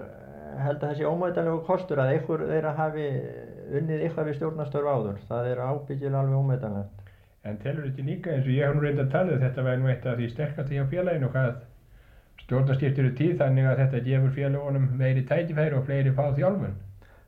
held 0.62 0.78
að 0.84 0.92
þessi 0.92 1.08
ómætanlegu 1.10 1.64
kostur 1.66 2.02
að 2.02 2.12
einhver 2.14 2.44
þeirra 2.52 2.76
hafi 2.78 3.08
unnið 3.80 4.04
eitthvað 4.04 4.30
við 4.30 4.38
stjórnarstörf 4.38 4.92
áður. 4.92 5.18
Það 5.32 5.50
er 5.52 5.64
ábyggilega 5.66 6.22
alveg 6.22 6.44
ómætanlegt. 6.44 7.02
En 7.48 7.58
telur 7.64 7.88
þetta 7.88 8.06
líka 8.06 8.36
eins 8.36 8.46
og 8.46 8.54
ég 8.54 8.68
hef 8.68 8.76
nú 8.76 8.84
reyndað 8.84 9.08
að 9.08 9.12
tala 9.16 9.42
þetta 9.42 9.66
væri 9.68 9.82
nú 9.82 9.90
eitt 9.92 10.06
af 10.06 10.18
því 10.20 10.30
sterkast 10.36 10.74
í 10.74 10.80
á 10.82 10.86
félaginu 10.92 11.32
hvað 11.34 11.52
stjórnarskiptir 12.44 13.06
eru 13.06 13.16
tíð 13.18 13.38
þannig 13.42 13.70
að 13.70 13.82
þetta 13.84 14.04
gefur 14.06 14.36
félagunum 14.36 14.90
meiri 15.00 15.26
tækifæri 15.28 15.78
og 15.78 15.88
fleiri 15.88 16.14
fá 16.16 16.30
þjálfun. 16.38 16.76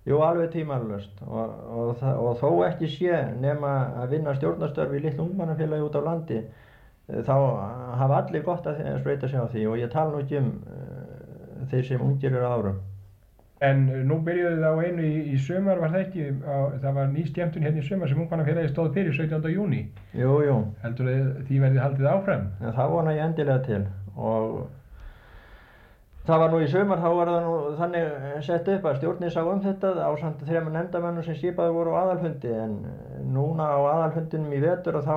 Jú, 0.08 0.22
alveg 0.24 0.54
tímanlust 0.54 1.20
og, 1.28 1.56
og, 1.70 2.04
og 2.08 2.40
þó 2.40 2.50
ekki 2.70 2.88
sé 2.90 3.20
nema 3.42 3.74
að 4.02 4.16
vinna 4.16 4.34
stjórnarstörf 4.38 4.96
í 4.96 5.04
litlu 5.04 5.28
ungmannafélagi 5.28 5.86
út 5.86 5.98
á 6.00 6.02
landi 6.06 6.40
þá 7.10 7.36
hafa 8.00 8.22
allir 8.22 8.46
gott 8.46 8.68
að 8.70 8.80
spreita 9.02 9.28
sig 9.28 9.42
á 9.42 9.50
því 9.50 9.66
og 9.70 9.82
ég 9.82 9.92
tala 9.92 10.14
nú 10.14 10.22
ekki 10.24 10.40
um 10.40 10.54
uh, 10.70 11.68
þeir 11.70 11.86
sem 11.88 12.06
ungir 12.06 12.32
eru 12.32 12.48
árum. 12.48 12.80
En 13.66 13.82
nú 14.08 14.22
byrjuðu 14.24 14.62
það 14.62 14.78
á 14.80 14.84
einu 14.88 15.04
í, 15.04 15.16
í 15.36 15.38
sömar 15.44 15.82
var 15.82 15.92
það 15.92 16.04
ekki, 16.06 16.28
á, 16.48 16.58
það 16.80 16.94
var 16.96 17.10
ný 17.12 17.26
stjæmtun 17.28 17.66
hérna 17.68 17.82
í 17.82 17.88
sömar 17.90 18.12
sem 18.12 18.22
ungmannafélagi 18.24 18.72
stóð 18.72 18.94
fyrir 18.96 19.18
17. 19.18 19.50
júni. 19.52 19.82
Jú, 20.16 20.38
jú. 20.48 20.60
Heldur 20.86 21.10
þið 21.12 21.26
því 21.50 21.60
verði 21.66 21.82
haldið 21.84 22.12
áfram? 22.14 22.46
En 22.64 22.78
það 22.78 22.94
vona 22.96 23.16
ég 23.18 23.26
endilega 23.26 23.66
til 23.68 23.82
og 24.16 24.62
það 26.28 26.42
var 26.44 26.52
nú 26.54 26.60
í 26.64 26.70
sömar 26.70 27.02
þá 27.02 27.10
var 27.18 27.32
það 27.32 27.46
nú 27.46 27.54
þannig 27.80 28.44
sett 28.46 28.72
upp 28.76 28.88
að 28.90 28.98
stjórnir 29.00 29.34
sá 29.34 29.40
um 29.44 29.62
þetta 29.64 29.94
á 30.04 30.12
samt 30.20 30.44
þrejum 30.48 30.72
nefndamennum 30.76 31.26
sem 31.26 31.38
skipaði 31.40 31.76
voru 31.78 31.96
á 31.96 32.00
aðalfundi 32.04 32.52
en 32.54 32.76
núna 33.34 33.70
á 33.72 33.80
aðalfundinum 33.94 34.56
í 34.58 34.64
vetur 34.64 35.00
og 35.00 35.08
þá 35.08 35.16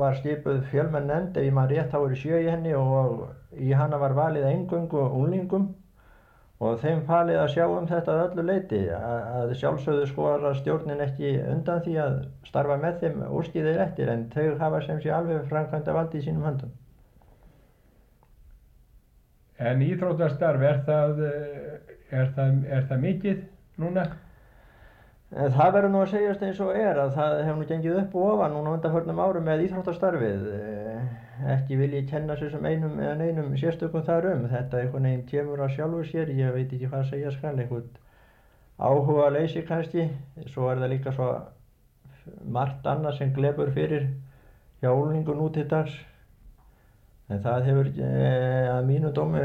var 0.00 0.16
skipuð 0.18 0.64
fjölmenn 0.70 1.06
nefnd, 1.10 1.36
ef 1.36 1.46
ég 1.46 1.54
maður 1.54 1.76
rétt 1.76 1.92
þá 1.92 1.98
eru 2.00 2.18
sjö 2.18 2.40
í 2.42 2.50
henni 2.50 2.74
og 2.74 3.22
í 3.60 3.72
hana 3.76 4.00
var 4.00 4.16
valið 4.16 4.48
engöngu 4.48 5.04
unglingum 5.20 5.68
og 6.62 6.78
þeim 6.82 7.02
falið 7.08 7.40
að 7.42 7.50
sjá 7.56 7.64
um 7.66 7.88
þetta 7.90 8.14
að 8.14 8.22
öllu 8.26 8.44
leiti 8.48 8.82
að 8.94 9.54
sjálfsögðu 9.60 10.06
skora 10.10 10.52
stjórnin 10.58 11.02
ekki 11.06 11.34
undan 11.54 11.82
því 11.86 11.96
að 12.04 12.20
starfa 12.48 12.78
með 12.84 13.00
þeim 13.02 13.24
úrskýðir 13.30 13.82
eftir 13.86 14.12
en 14.12 14.28
þau 14.34 14.46
hafa 14.60 14.82
sem 14.86 15.02
sé 15.02 15.10
alveg 15.14 15.48
framkvæmda 15.50 15.96
valdi 15.96 16.20
í 16.20 16.26
sínum 16.26 16.46
höndum. 16.46 16.70
En 19.60 19.82
íþróttastarf, 19.84 20.62
er 20.64 20.78
það, 20.86 21.24
er 22.10 22.30
það, 22.36 22.60
er 22.72 22.86
það 22.88 23.02
mikið 23.06 23.42
núna? 23.82 24.06
En 25.32 25.52
það 25.54 25.70
verður 25.76 25.92
nú 25.94 26.00
að 26.02 26.10
segjast 26.12 26.42
eins 26.44 26.58
og 26.60 26.74
er 26.76 26.98
að 27.00 27.14
það 27.16 27.34
hefur 27.46 27.58
nú 27.60 27.66
gengið 27.70 27.98
upp 28.02 28.16
og 28.20 28.32
ofan 28.34 28.52
núna 28.52 28.74
undanförnum 28.76 29.22
árum 29.24 29.46
með 29.48 29.62
íþróttastarfið. 29.66 30.42
Ekki 31.54 31.78
vil 31.80 31.94
ég 31.96 32.10
kenna 32.10 32.36
sér 32.36 32.52
sem 32.52 32.66
einum 32.68 32.98
eða 33.00 33.14
neinum 33.20 33.54
sérstökum 33.56 34.04
þar 34.04 34.28
um. 34.34 34.44
Þetta 34.50 34.82
einhvern 34.82 35.08
veginn 35.08 35.24
kemur 35.30 35.64
að 35.64 35.72
sjálfu 35.78 36.02
sér, 36.10 36.34
ég 36.36 36.52
veit 36.52 36.68
ekki 36.68 36.90
hvað 36.90 37.06
að 37.06 37.14
segja 37.14 37.32
skal, 37.32 37.54
einhvern 37.56 37.88
áhuga 38.76 39.30
leysi 39.32 39.64
kannski. 39.68 40.10
Svo 40.52 40.68
er 40.68 40.82
það 40.82 40.94
líka 40.98 41.16
svo 41.16 41.30
margt 42.44 42.86
annað 42.86 43.18
sem 43.22 43.32
glebur 43.32 43.72
fyrir 43.72 44.10
hjá 44.82 44.92
úlningu 44.92 45.34
nú 45.38 45.48
til 45.54 45.64
dags. 45.70 45.96
En 47.32 47.40
það 47.40 47.66
hefur 47.70 47.90
að 48.76 48.86
mínu 48.88 49.10
dómi 49.16 49.42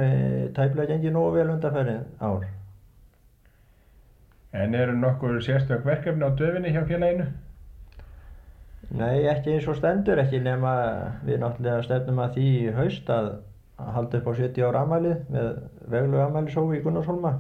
tæplega 0.56 0.92
gengið 0.92 1.14
nógu 1.16 1.36
vel 1.38 1.50
undanfærið 1.54 2.24
ár. 2.28 2.48
En 4.58 4.76
eru 4.76 4.96
nokkur 4.98 5.38
sérstök 5.44 5.86
verkefni 5.88 6.28
á 6.28 6.32
döfinni 6.36 6.74
hjá 6.76 6.82
félaginu? 6.90 7.28
Nei, 8.98 9.28
ekki 9.28 9.54
eins 9.56 9.68
og 9.68 9.76
stendur, 9.80 10.20
ekki 10.22 10.40
nema 10.44 10.74
við 11.28 11.42
náttúrulega 11.42 11.84
stefnum 11.84 12.22
að 12.24 12.38
því 12.38 12.48
í 12.60 12.72
haust 12.76 13.10
að 13.12 13.30
halda 13.98 14.22
upp 14.22 14.30
á 14.32 14.34
70 14.40 14.68
ára 14.68 14.84
amælið 14.86 15.18
með 15.34 15.50
veglu 15.92 16.22
amælisófi 16.24 16.80
í 16.80 16.84
Gunnarsholma. 16.86 17.34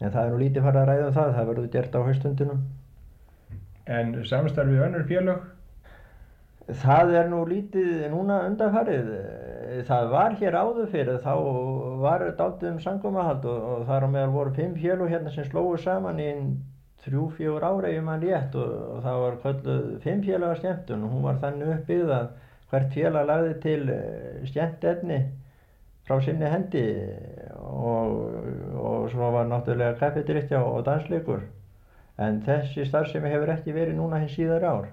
En 0.00 0.12
það 0.12 0.22
er 0.24 0.32
nú 0.32 0.42
lítið 0.42 0.66
farið 0.66 0.82
að 0.82 0.88
ræða 0.90 1.08
um 1.08 1.16
það, 1.16 1.34
það 1.38 1.50
verður 1.52 1.72
gert 1.76 1.96
á 1.96 2.00
haustundunum. 2.08 2.62
En 3.98 4.14
samstarfið 4.28 4.84
önnur 4.86 5.08
félög? 5.08 5.48
Það 6.68 7.14
er 7.18 7.30
nú 7.30 7.40
lítið 7.48 8.04
núna 8.12 8.42
undanfarið. 8.46 9.08
Það 9.88 10.10
var 10.12 10.36
hér 10.38 10.56
áður 10.58 10.90
fyrir, 10.92 11.16
þá 11.24 11.32
var 12.02 12.24
dálítið 12.38 12.68
um 12.70 12.80
sangumahald 12.84 13.46
og, 13.48 13.64
og 13.72 13.86
þar 13.88 14.06
á 14.06 14.08
meðal 14.12 14.34
voru 14.36 14.52
fimm 14.54 14.76
félög 14.78 15.10
hérna 15.10 15.32
sem 15.34 15.48
slóðu 15.48 15.80
saman 15.82 16.20
í 16.22 16.28
þrjú, 17.02 17.26
fjögur 17.36 17.66
ára 17.66 17.90
ef 17.90 18.04
mann 18.06 18.22
rétt 18.22 18.54
og, 18.54 18.74
og 18.94 19.02
það 19.02 19.22
var 19.24 19.38
kvölduð 19.42 19.86
fimm 20.04 20.22
félaga 20.26 20.58
skemmtun 20.60 21.06
og 21.06 21.14
hún 21.14 21.24
var 21.26 21.40
þannig 21.42 21.72
uppbyggð 21.76 22.12
að 22.18 22.28
hvert 22.72 22.94
félag 22.94 23.26
lagði 23.28 23.56
til 23.64 23.80
skemmt 24.52 24.86
efni 24.92 25.18
frá 26.06 26.20
sinni 26.22 26.52
hendi 26.52 26.84
og, 27.58 28.14
og 28.78 29.10
svo 29.12 29.32
var 29.34 29.50
náttúrulega 29.50 29.98
kaffedrykkja 30.00 30.62
og 30.62 30.86
dansleikur 30.86 31.44
en 32.22 32.42
þessi 32.46 32.86
starfsemi 32.86 33.34
hefur 33.34 33.54
ekki 33.56 33.74
verið 33.74 33.98
núna 33.98 34.22
hins 34.22 34.36
síðar 34.38 34.68
ár. 34.68 34.90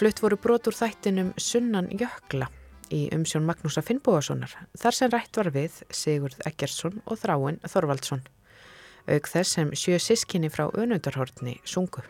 Flutt 0.00 0.22
voru 0.24 0.38
brot 0.40 0.64
úr 0.64 0.72
þættinum 0.72 1.34
Sunnan 1.36 1.90
Jökla 1.92 2.46
í 2.88 3.02
umsjón 3.12 3.44
Magnúsa 3.44 3.82
Finnbóðarssonar, 3.84 4.54
þar 4.80 4.96
sem 4.96 5.10
rætt 5.12 5.36
var 5.36 5.50
við 5.52 5.74
Sigurð 5.92 6.38
Eggersson 6.48 7.02
og 7.04 7.20
Þráin 7.20 7.58
Þorvaldsson, 7.68 8.22
auk 9.12 9.28
þess 9.28 9.58
sem 9.58 9.74
sjö 9.76 9.98
sískinni 10.00 10.48
frá 10.48 10.70
önundarhortni 10.72 11.58
sungu. 11.68 12.00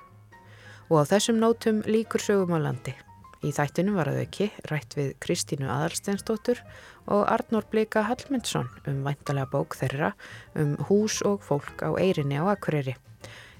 Og 0.86 1.02
á 1.02 1.04
þessum 1.16 1.42
nótum 1.42 1.82
líkur 1.82 2.22
sögum 2.22 2.54
á 2.54 2.62
landi. 2.62 2.94
Í 3.42 3.50
þættinu 3.58 3.96
var 3.98 4.12
að 4.12 4.22
auki 4.22 4.52
rætt 4.70 4.94
við 4.94 5.10
Kristínu 5.26 5.66
Aðalsteinsdóttur 5.74 6.62
og 7.10 7.26
Arnór 7.26 7.66
Blika 7.74 8.06
Hallmundsson 8.06 8.70
um 8.86 9.02
væntalega 9.02 9.50
bók 9.50 9.74
þeirra 9.82 10.14
um 10.54 10.76
hús 10.86 11.24
og 11.26 11.42
fólk 11.42 11.82
á 11.82 11.90
Eirinni 11.98 12.38
á 12.38 12.54
Akureyri. 12.54 12.94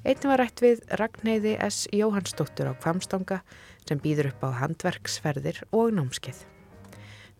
Einnig 0.00 0.30
var 0.30 0.40
rætt 0.40 0.62
við 0.64 0.78
Ragnheiði 0.96 1.58
S. 1.60 1.82
Jóhannsdóttur 1.92 2.70
á 2.70 2.78
Kvamstanga 2.78 3.42
sem 3.88 4.00
býður 4.02 4.30
upp 4.32 4.46
á 4.46 4.50
handverksferðir 4.62 5.62
og 5.70 5.92
námskeið. 5.96 6.44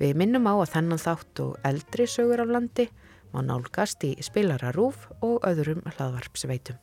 Við 0.00 0.16
minnum 0.16 0.48
á 0.48 0.54
að 0.56 0.72
þennan 0.74 1.02
þátt 1.02 1.42
og 1.44 1.56
eldri 1.68 2.06
sögur 2.08 2.44
af 2.44 2.52
landi 2.54 2.88
má 3.34 3.42
nálgast 3.44 4.04
í 4.06 4.14
spilararúf 4.24 5.10
og 5.20 5.44
öðrum 5.46 5.84
hlaðvarpsveitum. 5.84 6.80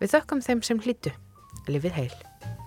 Við 0.00 0.16
þökkum 0.16 0.44
þeim 0.44 0.64
sem 0.64 0.80
hlýtu. 0.80 1.12
Livið 1.68 1.98
heil. 2.00 2.63